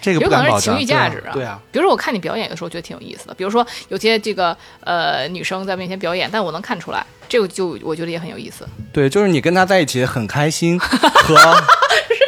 [0.00, 0.60] 这个有不敢保证。
[0.60, 3.34] 可能是情绪价值啊对啊，比如说我看你表演的时候，觉得挺有意思的。
[3.34, 11.36] 比如说有些这个呃女生在面前表演，但我能看出来，这个就我觉得也很有意思，对，就是你跟他在一起很开心 和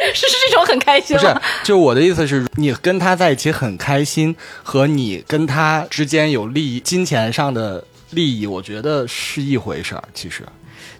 [0.13, 10.03] 是是这种很开心不是？，就我的意思是，你跟他在一起很开心，和你跟他之间有利益、金钱上的利益，我觉得是一回事儿。
[10.13, 10.43] 其实，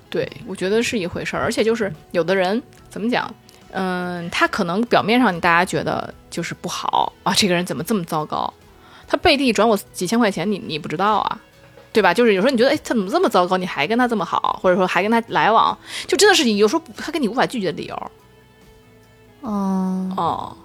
[0.10, 1.44] 对，我觉得是一回事儿。
[1.44, 3.34] 而且就是有的人怎么讲，
[3.72, 8.52] 嗯，他可能表面上你大家觉得就是不好啊，这个人怎么这么糟糕？
[9.08, 11.40] 他背地转我几千块钱，你你不知道啊。
[11.92, 12.12] 对吧？
[12.12, 13.56] 就是有时候你觉得，哎，他怎么这么糟糕？
[13.56, 15.78] 你还跟他这么好，或者说还跟他来往，
[16.08, 18.12] 就真的是有时候他跟你无法拒绝的理由。
[19.44, 20.56] 嗯，哦，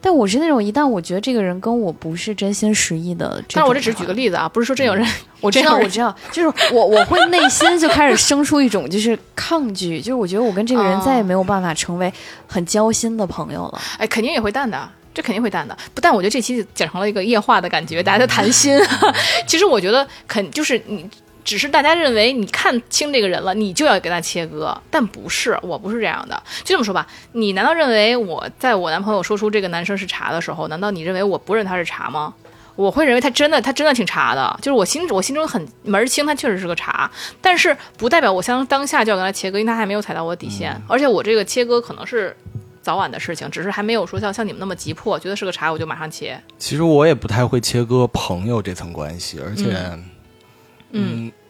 [0.00, 5.06] 但我是那种一旦我觉得这个人跟我不是真心实意的，但是我这只是举个例子啊，不是说真有人，
[5.40, 12.12] 我这知道样我知道，就是我我会内心就开始生出一种就是抗拒， 就是我觉得我跟这个人哦再也没有办法成为
[12.46, 13.80] 很交心的朋友了。
[13.98, 15.76] 哎，肯定也会淡的，这肯定会淡的。
[15.94, 18.76] 不但我觉得这期讲成了一个夜话的感觉，大家在谈心。
[19.46, 21.08] 其实我觉得肯就是你，
[21.44, 26.42] 只是大家认为你看清这个人了，你就要给他切割，但不是，我不是这样的。
[26.64, 32.34] 就这么说吧，你难道认为我在我男朋友说出这个男生是茶的时候，难道你认为我不认他是茶吗？
[32.76, 37.08] 我会认为他真的，他真的挺茶的，就是我心我心中很门儿清，他确实是个茶，
[37.40, 42.36] 但是不代表我相当下就要跟他切割，因为他还没有踩到我的底线，而且我这个切割可能是
[42.82, 46.36] 早晚的事情，只是还没有说像像你们那么急迫，觉得是个茶我就马上切。
[46.58, 50.04] 其实我也不太会切割朋友这层关系，而且，嗯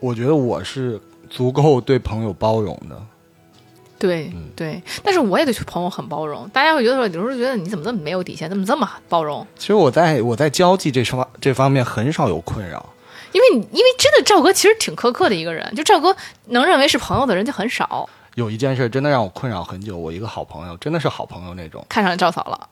[0.01, 3.01] 我觉得我是足够对朋友包容的。
[3.97, 9.47] 对对，但是我也对朋友很包容，大家会觉得说，有时候觉得你怎么这么没有底线，怎么这么包容？
[9.57, 12.85] 其实我在我在交际这方这方面很少有困扰。
[13.33, 16.15] 因为你因为真的赵哥其实挺苛刻的一个人，就赵哥
[16.47, 21.85] 能认为是朋友的人就很少，有一件事真的让我困扰很久，我一个好朋友，真的是好朋友那种。
[21.89, 22.69] 看上赵嫂了。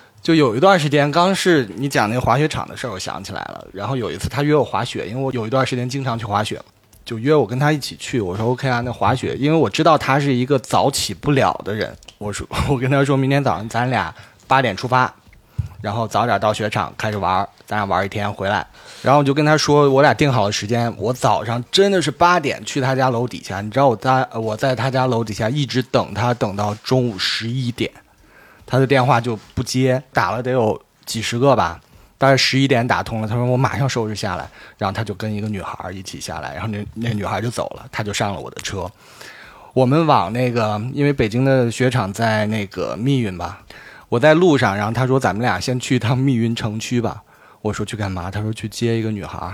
[0.21, 3.67] 就有一段时间，刚是你讲那个滑雪场的事儿，我想起来了。
[3.73, 6.61] 然后有一次他约我滑雪，因为我有一段时间经常去滑雪，
[7.03, 8.21] 就约我跟他一起去。
[8.21, 11.91] 我说 OK 啊，那滑雪，因为我知道他是一个早起不了的人。
[12.19, 14.13] 我说 我跟他说明天早上咱俩
[14.45, 15.11] 八点出发，
[15.81, 18.63] 然后早点到雪场开始玩，咱俩玩一天回来。
[19.01, 23.59] 然后我就跟他说，我俩定好了时间，我早上真的是八点去他家楼底下。
[23.61, 27.91] 你知道我在我在他家楼底下一直等他，等到中午十一点。
[28.71, 31.77] 他的电话就不接，打了得有几十个吧，
[32.17, 33.27] 大概十一点打通了。
[33.27, 38.89] 他说我马上收拾下来，然后他就跟一个女孩一起下来，然后那那女孩就走了，他就上了我的车。
[39.73, 43.61] 我们往那个，因为北京的雪场在那个密云吧，
[44.07, 47.21] 我在路上，然后他说咱们俩先去一趟密云城区吧。
[47.61, 48.31] 我说去干嘛？
[48.31, 49.53] 他说去接一个女孩。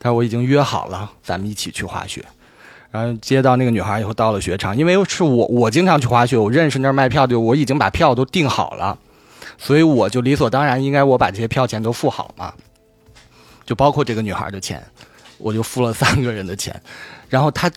[0.00, 2.24] 他说我已经约好了，咱们一起去滑雪。
[2.90, 8.98] 然后接到那个女孩以后，到了雪场，因为是我我经常去滑雪，我认识那儿卖票的，我已经把票都订好了，
[9.58, 12.54] 所以我就理所当然应该我把这些票钱都付好嘛，
[13.66, 14.82] 就包括这个女孩的钱，
[15.36, 16.80] 我就付了三个人的钱，
[17.28, 17.70] 然后他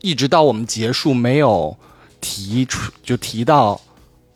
[0.00, 1.76] 一直到我们结束没有
[2.20, 3.80] 提出就提到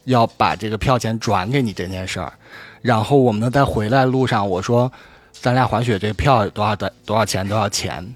[0.07, 2.33] 要把这个票钱转给你这件事儿，
[2.83, 4.91] 然后我们在回来路上我说
[5.31, 8.13] 咱俩滑雪这票多少的多少钱多少钱，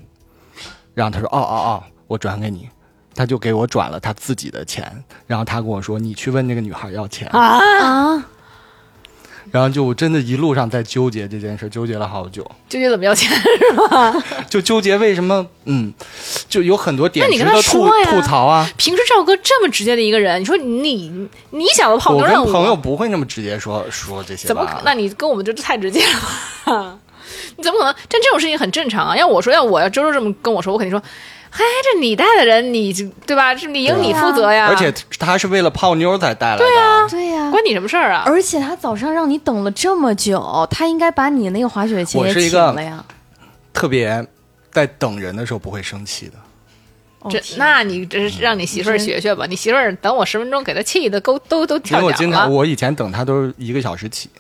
[0.93, 1.85] 然后他说哦哦哦。
[2.11, 2.69] 我转给你，
[3.15, 7.29] 他就给我转了他自己的钱，然后他跟我说：“你去问那个女孩要钱。
[7.29, 8.17] 啊，
[9.53, 14.13] 然后就真的一路上在纠结这件事，纠结了好久，纠结怎么要钱是吧？
[14.51, 15.95] 就纠结为什么，嗯，
[16.49, 18.69] 就有很多点那你跟他值得吐吐槽啊。
[18.77, 24.83] 平时赵哥这么直接的一个人，你说你你想的泡我跟朋友不会那么直接说说这些怎么可？
[24.85, 26.21] 那你跟我们这太直接了
[26.65, 26.99] 吧？
[27.57, 27.95] 你怎么可能？
[28.09, 29.17] 但这种事情很正常啊。
[29.17, 31.03] 要我说，要我要周周这么跟我说，我肯定说，
[31.53, 32.93] 嘿，这你带的人，你
[33.27, 33.55] 对吧？
[33.57, 34.67] 是理应你负责呀。
[34.69, 36.65] 而且他是为了泡妞才带来的。
[36.65, 38.23] 对啊，对呀、关你什么事儿啊？
[38.25, 43.05] 而且他早上让你等了这么久，他应该把你那个滑雪鞋也请我是一个了呀。
[43.73, 44.27] 特别
[44.71, 46.35] 在等人的时候不会生气的。
[47.29, 49.45] 这那你这是让你媳妇儿学学吧。
[49.47, 52.57] 你媳妇儿等我十分钟，给她气的都都都因跳脚为我经常，了。
[52.57, 54.31] 我以前等他都是一个小时起。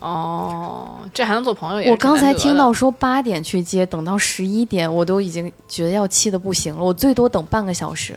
[0.00, 6.82] 哦，这还能做朋友也是我刚才听到说八点去接，等到十一点，我都已经觉得要气的不行了。
[6.82, 8.16] 我最多等半个小时，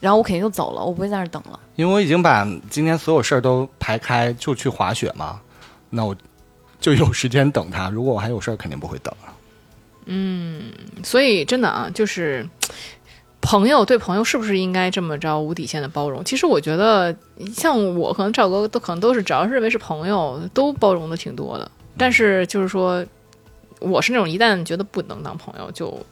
[0.00, 1.58] 然后我肯定就走了，我不会在那儿等了。
[1.76, 5.40] 因为我已经把今天所有事儿都排开，就去滑雪嘛，
[5.90, 6.16] 那我
[6.80, 7.88] 就有时间等他。
[7.88, 9.14] 如果我还有事儿，肯定不会等
[10.06, 10.72] 嗯。
[11.04, 12.44] 所以真的啊，就是
[13.40, 16.22] 朋友对朋友是不是应该这么着无底线的包容？
[16.24, 17.14] 其实我觉得，
[17.54, 21.70] 像我可能赵哥都可能都是，只要是认为是朋友，都包容的挺多的。
[21.96, 23.04] 但是就是说，
[23.80, 26.04] 我是那种一旦觉得不能当朋友，就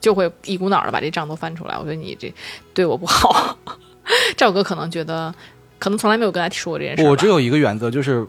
[0.00, 1.76] 就会一股脑的把这账都翻出来。
[1.76, 2.32] 我觉得你这
[2.74, 3.56] 对我不好。
[4.36, 5.34] 赵哥可能觉得，
[5.78, 7.02] 可能从来没有跟他提说过这件事。
[7.02, 8.26] 我只有一个原则，就是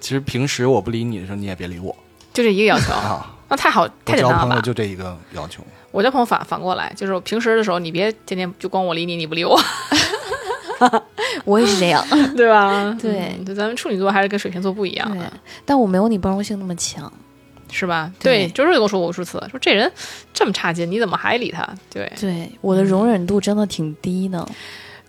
[0.00, 1.94] 其实平时我不理你的时候，你也别理我
[2.32, 3.34] 就这一个要求，啊。
[3.48, 4.62] 那太好太简单了吧交朋友？
[4.62, 5.62] 就这一个要求。
[5.90, 9.58] 我交朋友反反过来，就是平时的时候，你别天天就光我理你，你不理我，
[11.44, 12.04] 我也是这样，
[12.36, 12.96] 对吧？
[13.00, 15.32] 对嗯对，咱们处女座还是跟水瓶座不一样的，，
[15.64, 17.12] 但我没有你包容性那么强。
[17.70, 18.10] 是吧？
[18.18, 19.92] 对对，周周也跟我说过无数次，说这人
[20.32, 21.68] 这么差劲，你怎么还理他？
[21.92, 24.48] 对对，我的容忍度真的挺低的。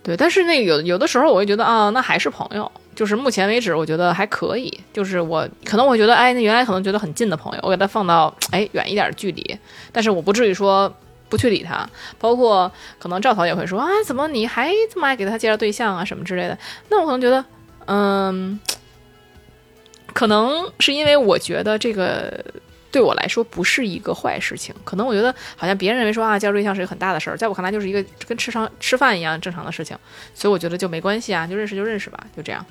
[0.02, 2.70] 对，但是那个有有的时候，我会觉得啊，那还是朋友。
[2.94, 4.72] 就是目前为止，我觉得还可以。
[4.92, 9.58] 就是我可能我觉得，哎，那原来可能觉得很近的朋友，我给他放到哎远一点的距离，
[9.92, 10.92] 但是我不至于说
[11.28, 11.88] 不去理他。
[12.18, 16.58] 包括可能赵嫂也会说啊，怎么你还这么爱给他介绍对象啊什么之类的。
[16.88, 17.44] 那我可能觉得，
[17.86, 18.58] 嗯，
[20.12, 22.44] 可能是因为我觉得这个
[22.90, 24.74] 对我来说不是一个坏事情。
[24.84, 29.96] 可能我觉得好像别人认为说啊，介绍对象是一个很大的事儿，在我看来就是一个跟吃上吃饭一样正常的事情。
[30.34, 32.64] 所以我觉得就没关系啊，就认识就认识吧，就这样。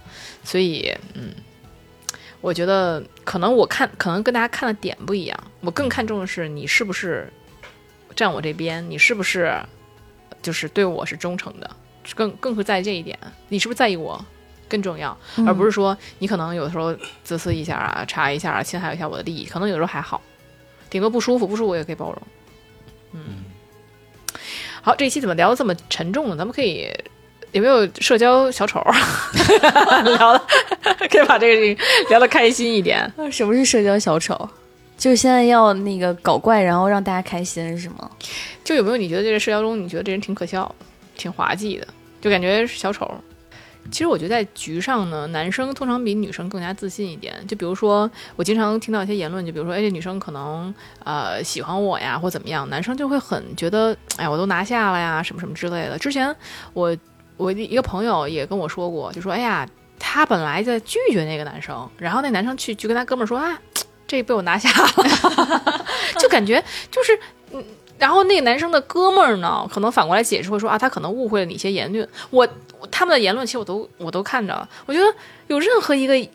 [0.44, 1.32] 所以，嗯，
[2.42, 7.32] 我觉得可能我看可能跟大家看的点不一样，我更看重的是你是不是
[8.16, 9.56] 站我这边，你是不是
[10.42, 11.70] 就是对我是忠诚的，
[12.16, 13.18] 更更会在意这一点，
[13.48, 14.24] 你是不是在意我
[14.70, 20.22] 更重要，而不是说你可能有的时候自私一下啊，查一下啊，侵害一下我的利益，可能有的时候还好，
[20.90, 22.22] 顶多不舒服，不舒服我也可以包容。
[23.14, 23.44] 嗯，
[24.82, 26.36] 好，这一期怎么聊的这么沉重呢？
[26.38, 26.88] 咱们可以
[27.52, 28.80] 有没有社交小丑
[30.06, 30.42] 聊的，
[31.10, 33.12] 可以把这个事情聊得开心一点。
[33.32, 34.48] 什么是社交小丑？
[34.96, 38.12] 就是现在要那个搞怪，然后让大家开心是吗？
[38.64, 40.76] 就有没有你觉得这个社交中，你觉得这人挺可笑、
[41.18, 41.88] 挺滑稽的，
[42.22, 43.10] 就感觉是小丑？
[43.92, 47.36] 其实我觉得在局上呢，男生通常比女生更加自信一点。
[47.48, 55.98] 就比如说，我经常听到一些言论，就比如说，哎，这女生可能呃喜欢我呀，或怎么样，男生就会很觉得，哎，我都拿下了呀，什么什么之类的。
[55.98, 56.36] 之前
[56.74, 56.96] 我
[57.38, 59.68] 我一个朋友也跟我说过，就说，哎呀，
[59.98, 63.60] 他本来在拒绝那个男生，然后那男生去就跟他哥们儿说啊，
[64.08, 65.86] 这被我拿下了，
[66.20, 67.20] 就感觉就是。
[68.00, 72.08] 然后那个男生的哥们儿呢，可能反过来解释会说啊，他可能误会了你一些言论。
[72.30, 72.48] 我
[72.90, 75.06] 他们的言论其实我都我都看着，我觉得
[75.48, 76.30] 有任何一个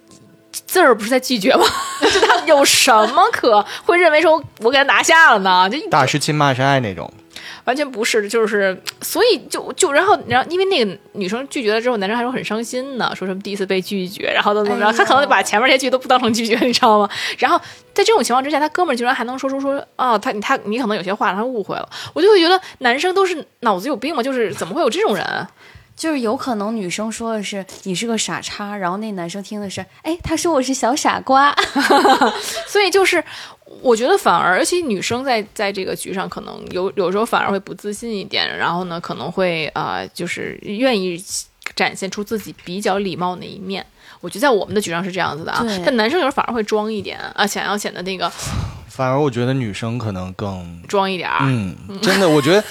[0.53, 1.65] 字儿不是在拒绝吗？
[2.13, 5.69] 就他有什么可会认为说我给他拿下了呢？
[5.71, 7.11] 就大师亲骂是爱那种，
[7.65, 17.09] 完全不是，就是所以就就然后然后因为那个女生拒绝了之后，男生还说很伤心呢，说什么第一次被拒绝，然后怎么怎么着，他可能把前面那些句都不当成拒绝，你知道吗？
[17.39, 17.59] 然后
[17.93, 24.23] 在这种情况之下，他哥们儿居然还能说出说啊，他他你可能有些话他误会了，我就会觉得男生都是脑子有病吗？
[24.23, 25.47] 就是怎么会有这种人？
[25.97, 31.55] 就是有可能女生说的是你是个傻叉，然后那男生听的是，哎，他说我是小傻瓜。
[32.67, 33.23] 所以就是，
[33.81, 41.23] 我觉得反而，而且女生在在这个局上，可能有有时候反而会不自信一点，然后呢，可能会啊、就是愿意
[41.75, 43.85] 展现出自己比较礼貌那一面。
[44.21, 48.31] 我觉得在我们的局上是这样子的啊，但男生有时候反而会装一点啊，想要显得那个
[48.89, 51.41] 反而我觉得女生可能更装一点儿。
[51.43, 52.65] 嗯，真的，我觉得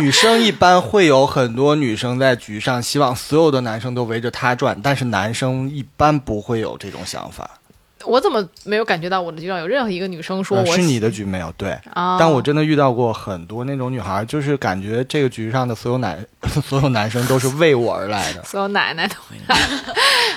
[0.00, 7.50] 女生一般会有很多女生在局上希望所有的男生都围着她转，但是男生一般不会有这种想法。
[8.04, 12.16] 我怎么没有感觉到我的局上有任何一个女生说我呃是你的局没有对，啊？
[12.18, 16.18] 但我真的遇到过很多那种女孩儿，就是感觉这个局上的所有男
[16.64, 18.42] 所有男生都是为我而来的。
[18.48, 19.40] 所有奶奶都不是，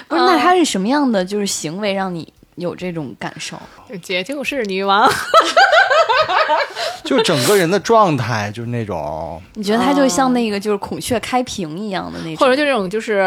[0.09, 3.57] 那他是什么样的就是行为让你有这种感受？
[4.01, 5.09] 姐就是女王，
[7.03, 13.23] 就整个人的状态就是那种，你觉得她就像那个就是孔雀开屏一样的那种，或者就这种就是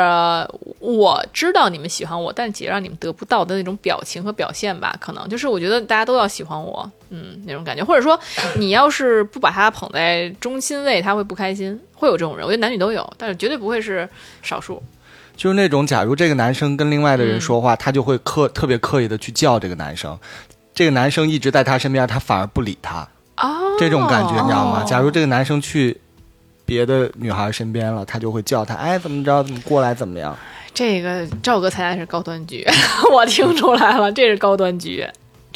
[0.78, 8.18] 我知道你们喜欢我，但姐让你们得不到的那种表情和表现吧，可能就是我觉得大家都要喜欢我，嗯，那种感觉，或者说
[8.56, 14.08] 你要是不把她捧在中心位，她会不开心，会有这种人，我觉得男女都有，但是绝对不会是
[14.42, 14.82] 少数。
[15.36, 20.18] 就是那种，假如这个男生跟另外的人说嗯话，他就会刻特别刻意的去叫这个男生，
[20.74, 23.06] 这个男生一直在他身边，他反而不理他，
[23.36, 24.82] 哦，这种感觉你知道吗？
[24.82, 26.00] 哦假如这个男生去
[26.64, 30.36] 别的女孩身边了，他就会叫他，哎，怎么着，怎么过来，怎么样？
[30.72, 32.66] 这个赵哥参加的是高端局，
[33.12, 35.06] 我听出来了，这是高端局。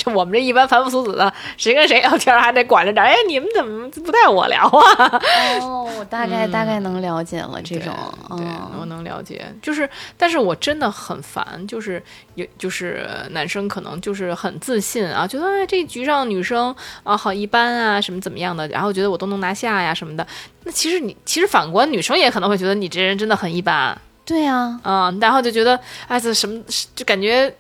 [0.00, 3.08] 这我们这一般凡夫俗子的，谁跟谁聊天还得管着点儿。
[3.08, 5.20] 哎，你们怎么不带我聊啊？
[5.60, 7.94] 哦，我大概、大概能了解了这种，
[8.36, 8.46] 对，
[8.78, 9.44] 我能了解。
[9.60, 12.02] 就是，但是我真的很烦，就是
[12.36, 20.26] 有，就是男生可能就是很自信啊，觉得哎这局上女生啊好一般啊，什么怎么样的，然后觉得我都能拿下呀什么的。
[20.64, 23.98] 那其实你，其实反观女生也可能会觉得你这人真的很一般。
[24.26, 26.62] 对啊，嗯，然后就觉得，哎，这什么，
[26.94, 27.52] 就感觉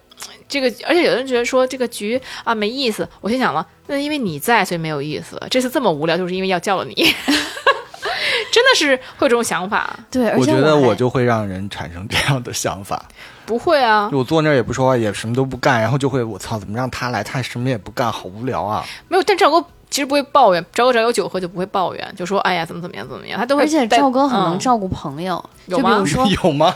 [0.48, 3.08] 这个，而且有的人觉得说这个局啊没意思。
[3.20, 5.40] 我心想了，那因为你在，所以没有意思。
[5.50, 6.94] 这次这么无聊，就是因为要叫了你，
[8.52, 9.98] 真的是会有这种想法？
[10.10, 13.04] 对，而且我觉得我就会让人产生这样的想法，
[13.46, 18.84] 不会啊，我坐那儿也不说话，也什么都不干，然后就会我操，怎么让他来，他什么也不干，好无聊啊！
[19.08, 19.22] 没有。
[19.22, 23.86] 但赵哥其实不会抱怨，赵哥只要有酒喝就不会抱怨，就说哎呀怎么怎么样怎么样，他都会而且。
[23.88, 26.74] 赵哥很能嗯照顾朋友，有吗就比如说有吗？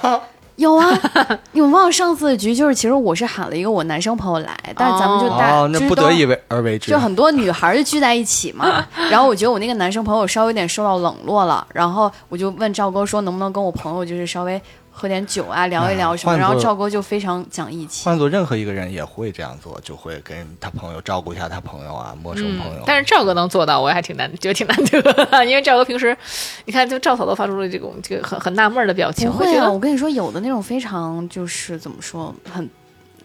[0.56, 0.86] 有啊，
[1.52, 6.98] 你们忘了上次的局就是其实我是喊了一个我男生朋友来，但是咱们就大、哦，那不得已为而为之就。
[6.98, 14.60] 很多女孩儿就聚在一起嘛， 然后我觉得我那个男生朋友稍微有点受到冷落了，然后我就问赵哥说能不能跟我朋友就是稍微
[14.96, 18.04] 喝点酒啊，聊一聊什么，然后赵哥就非常讲义气。
[18.04, 22.82] 换做任何一个人也会这样做，就会跟他朋友照顾一下他朋友啊，陌生朋友。
[22.86, 25.44] 但是赵哥能做到，我还挺难，觉得挺难得的。
[25.44, 26.16] 因为赵哥平时，
[26.64, 32.70] 你看，就赵嫂都发出了这种这个很很纳闷儿的表情，不会啊，我跟你说，有的那种非常就是怎么说很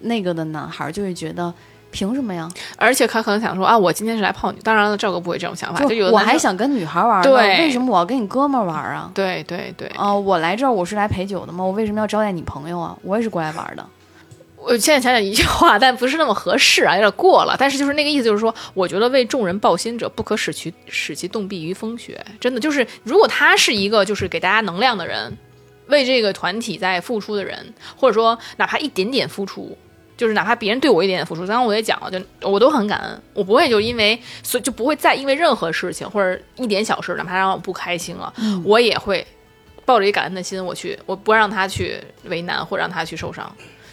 [0.01, 1.53] 那个的男孩儿，就会觉得
[1.91, 2.49] 凭什么呀？
[2.77, 4.59] 而且他可能想说啊，我今天是来泡你。
[4.61, 9.11] 当然了，赵哥不会这种想法，就有的我还想跟女孩玩呢，对为什么我要跟你哥们儿玩啊？
[9.13, 11.63] 对对对，啊、我来这儿我是来陪酒的吗？
[11.63, 12.97] 我为什么要招待你朋友啊？
[13.03, 13.85] 我也是过来玩的。
[14.61, 17.55] 我现在想想一句话，但不是那么合适啊，有点过了。
[17.57, 22.19] 但是就是那个意思，就是说，我觉得为众人抱薪者，不可使其使其冻毙于风雪。
[22.41, 25.37] 真的就是，如果他是一个就是给大家能量的人，
[25.87, 29.77] 为这个团体在付出的人，或者说哪怕一点点付出。
[30.19, 38.33] 就是哪怕别人对我一点点付出，刚刚我也讲了，就我都很感恩，我不会就因为所以就不会再因为任何事情或者一点小事，哪怕让我不开心了，
[38.65, 39.25] 我也会
[39.85, 43.49] 抱着一感恩的心，我去，我不让他去为难或者让他去受伤。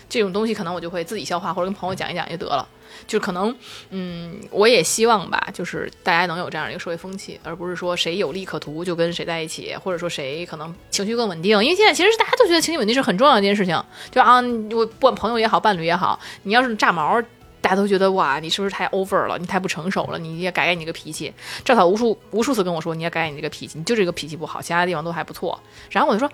[0.08, 2.66] 这种东西可能我就会自己消化，或者跟朋友讲一讲就得了。
[3.06, 3.54] 就可能，
[3.90, 11.62] 嗯，我也希望吧，就是大家能有这样一个社会风气，而不是说谁有利可图就跟谁在一起，或者说谁可能情绪更稳定。
[11.62, 13.80] 因为现在其实大家都觉得情绪稳定是很重要的一件事情。
[14.10, 17.22] 就啊，我不管朋友也好，伴侣也好，你要是炸毛。
[17.58, 19.36] 大家都觉得哇，你是不是太 over 了？
[19.38, 21.34] 你太不成熟了，你也改改你这个脾气。
[21.64, 25.60] 赵嫂无数无数次跟我说，你也改改你这个脾气，你就这个脾气不好，其他地方都还不错。
[25.90, 26.30] 然后我就说，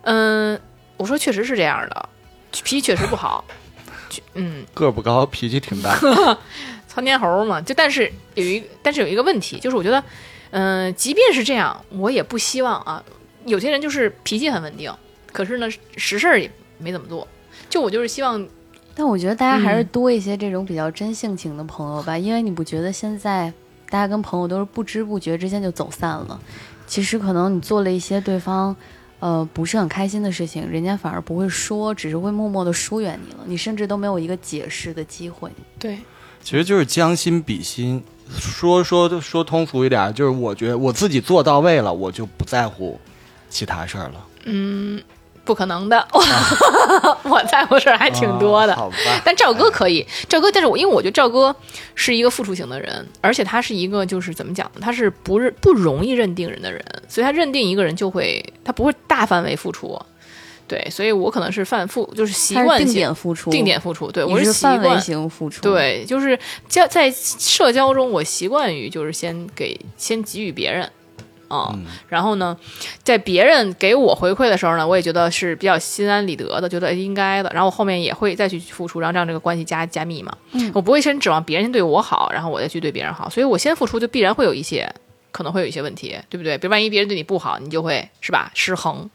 [0.00, 0.60] 嗯，
[0.96, 2.08] 我说确实是这样的，
[2.52, 3.44] 脾气确实不好。
[4.34, 5.96] 嗯，个儿不高，脾气挺大。
[6.86, 10.02] 窜天猴嘛，就但是有一但是有一个问题，就是我觉得，
[10.50, 13.02] 嗯、即便是这样，我也不希望啊，
[13.46, 14.92] 有些人就是脾气很稳定，
[15.32, 15.66] 可是呢
[15.96, 17.26] 实事儿也没怎么做。
[17.70, 18.46] 就我就是希望，
[18.94, 23.50] 但我觉得大家还是嗯多一些这种比较真性情的朋友吧，因为你不觉得现在
[23.88, 26.38] 大家跟朋友都是不知不觉之间就走散了？
[26.86, 28.76] 其实可能你做了一些对方
[29.22, 35.48] 呃不是很开心的事情，人家反而不会说，只是会默默的疏远你了，你甚至都没有一个解释的机会。
[35.78, 35.96] 对，
[36.42, 42.98] 其实就是将心比心，说说说通俗一点，就是我觉得我自己做到位了，我就不在乎
[43.48, 44.26] 其他事儿了。
[44.46, 45.00] 嗯，
[45.44, 46.06] 不可能的，
[47.24, 48.72] 我在乎事儿还挺多的。
[48.74, 51.54] 啊好吧，但赵哥可以，赵哥，但是我因为我觉得赵哥
[51.94, 54.70] 是一个付出型的人，而且他是一个就是怎么讲？
[54.80, 60.00] 他是不认不容易认定人的人，所以他认定一个人就会他不会大范围付出，
[60.68, 65.00] 对，所以我可能是犯付就是习惯性点付出，定点付出，对我是范围惯。
[65.00, 66.38] 型付出，，对，就是
[66.68, 70.90] 交在社交中，我习惯于就是先给先给予别人，
[71.52, 71.78] 啊。
[72.08, 72.56] 然后呢，
[73.02, 77.50] 在别人给我回馈的时候呢，我也觉得是比较心安理得的，觉得应该的。
[77.52, 80.32] 然后我后面也会再去付出，然后让这个关系加加密嘛。
[80.72, 83.28] 我不会先指望别人先对我好，然后我再去对别人好。
[83.28, 84.92] 所以我先付出，就必然会有一些。
[85.32, 86.56] 可能会有一些问题，对不对？
[86.58, 89.10] 比如万一别人对你不好，你就会是吧失衡。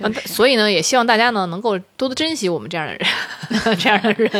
[0.00, 4.30] 嗯，所以呢，也希望大家呢能够多多珍惜我们这样的人， 这样的人，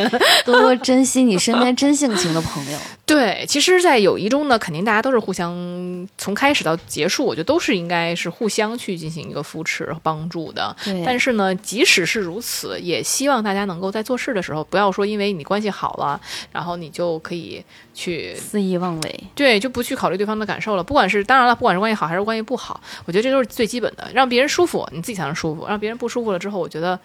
[0.45, 2.77] 多多珍惜你身边真性情的朋友。
[3.11, 10.73] 对，其实，在友谊中呢，肯定大家都是互相从开始到结束，我觉得都是应该是互相去进行一个扶持和帮助的。
[10.85, 11.03] 对。
[11.05, 16.19] 但是呢，即使是如此，也希望大家能够在做事的时候，不要说因为你关系好了，
[16.53, 17.61] 然后你就可以
[17.93, 19.23] 去肆意妄为。
[19.35, 20.83] 对，就不去考虑对方的感受了。
[20.83, 24.09] 不管是当然了，不管是关系好还是关系不好，我觉得这都是最基本的。
[24.13, 26.99] 让别人舒服，你自己才能舒服；让别人不舒服了之后，我觉得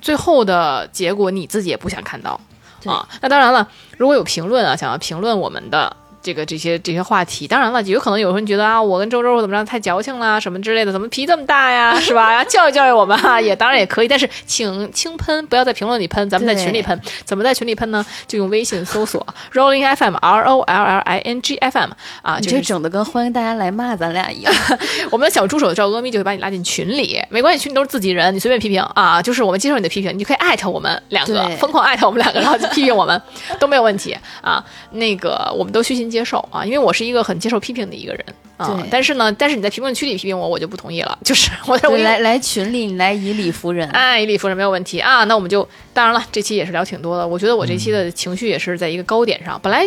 [0.00, 2.40] 最后的结果你自己也不想看到
[2.84, 3.08] 啊。
[3.20, 5.96] 那当然了，如果有评论啊，想要评论我们的。
[6.22, 12.32] 这个这些这些话题，当然了，有可能有人觉得啊，我跟周周怎么着太矫情啦，什么之类的，怎么脾这么大呀，是吧？
[12.32, 16.98] 要教育教育我们哈，也当然也可以，但是请轻喷，不要在评论里喷，咱们在群里喷。
[17.24, 18.04] 怎么在群里喷呢？
[18.28, 21.90] 就用微信搜索 Rolling FM R O L L I N G F M
[22.22, 24.52] 啊，这整的跟欢迎大家来骂咱俩一样。
[25.10, 33.20] 我们的小助手赵阿咪就会把你拉进群里，没关系，群里都是自己人，你随便批评啊，就是我们接受你的批评，你就可以艾特我们两个，疯狂艾特我们两个，然后就批评我们
[33.58, 34.64] 都没有问题啊。
[34.92, 38.24] 那个我们都虚心接受啊，因为我是一个很接受批评的一个人
[38.58, 38.86] 啊。
[38.90, 41.18] 但是呢，但是你在评论区里批评我，我就不同意了。
[41.24, 45.24] 就是我来来群里，你来以理服人，哎，以理服人没有问题啊。
[45.24, 47.26] 那我们就当然了，这期也是聊挺多的。
[47.26, 49.84] 我觉得我这期的情绪也是在一个高点上，本来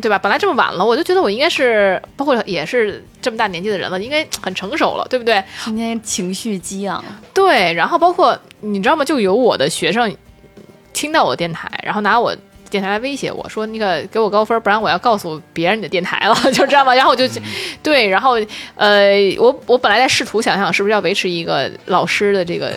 [0.00, 0.18] 对吧？
[0.18, 5.42] 本来这么晚了，我就觉得我应该是，包括也是这么大年纪的人了，应该很成熟了，对不对？
[5.64, 7.04] 今天情绪激昂，
[7.34, 7.72] 对。
[7.74, 9.04] 然后包括你知道吗？
[9.04, 10.16] 就有我的学生
[10.92, 12.34] 听到我的电台，然后拿我。
[12.70, 17.28] 电台来威胁我说：“那个给我高分，不然我要告诉别人你的电台了， 就这样吧。”然后我就，
[17.82, 18.38] 对，然后
[18.76, 22.72] 呃，我我本来在试图想想是不是要维持一个老师的这个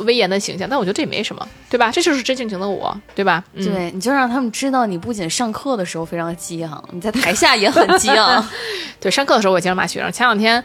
[0.00, 1.90] 威严的形象，但我觉得这也没什么，对吧？
[1.90, 3.42] 这就是真性情的我，对吧？
[3.54, 8.46] 对，你就让他们知道，你不仅上课的时候非常激昂，你在台下也很激昂。
[9.00, 10.12] 对，上课的时候我经常骂学生。
[10.12, 10.62] 前两天。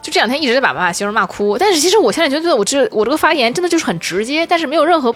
[0.00, 5.14] 就这两天一直在把妈妈形容骂哭，但是其实我现在觉得我这我这个发言真的就是很直接，但是没有任何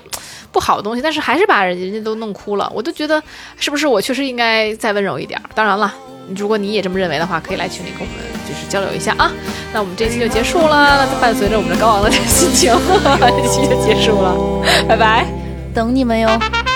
[0.51, 3.23] 不好的东西，但是还是把人家都弄哭了，我都觉得
[3.57, 5.41] 是不是我确实应该再温柔一点？
[5.55, 5.93] 当然了，
[6.37, 8.15] 如果你也这么认为的话，可以来群里跟我们
[8.47, 9.33] 就是交流一下啊。
[9.73, 12.75] 那我们这期就结束了，那伴随着我们的高昂的心情，
[13.19, 14.37] 这期就结束了，
[14.89, 15.27] 拜拜，
[15.73, 16.29] 等你们哟。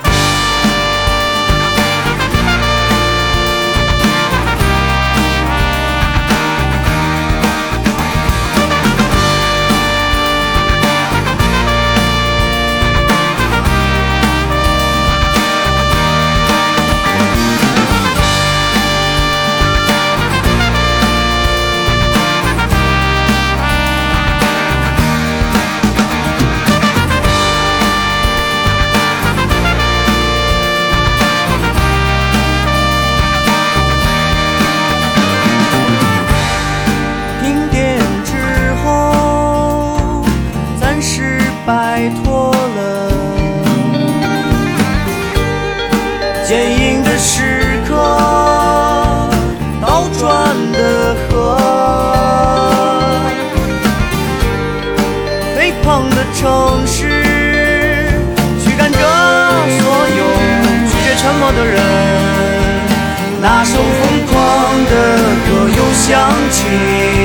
[66.08, 67.15] 想起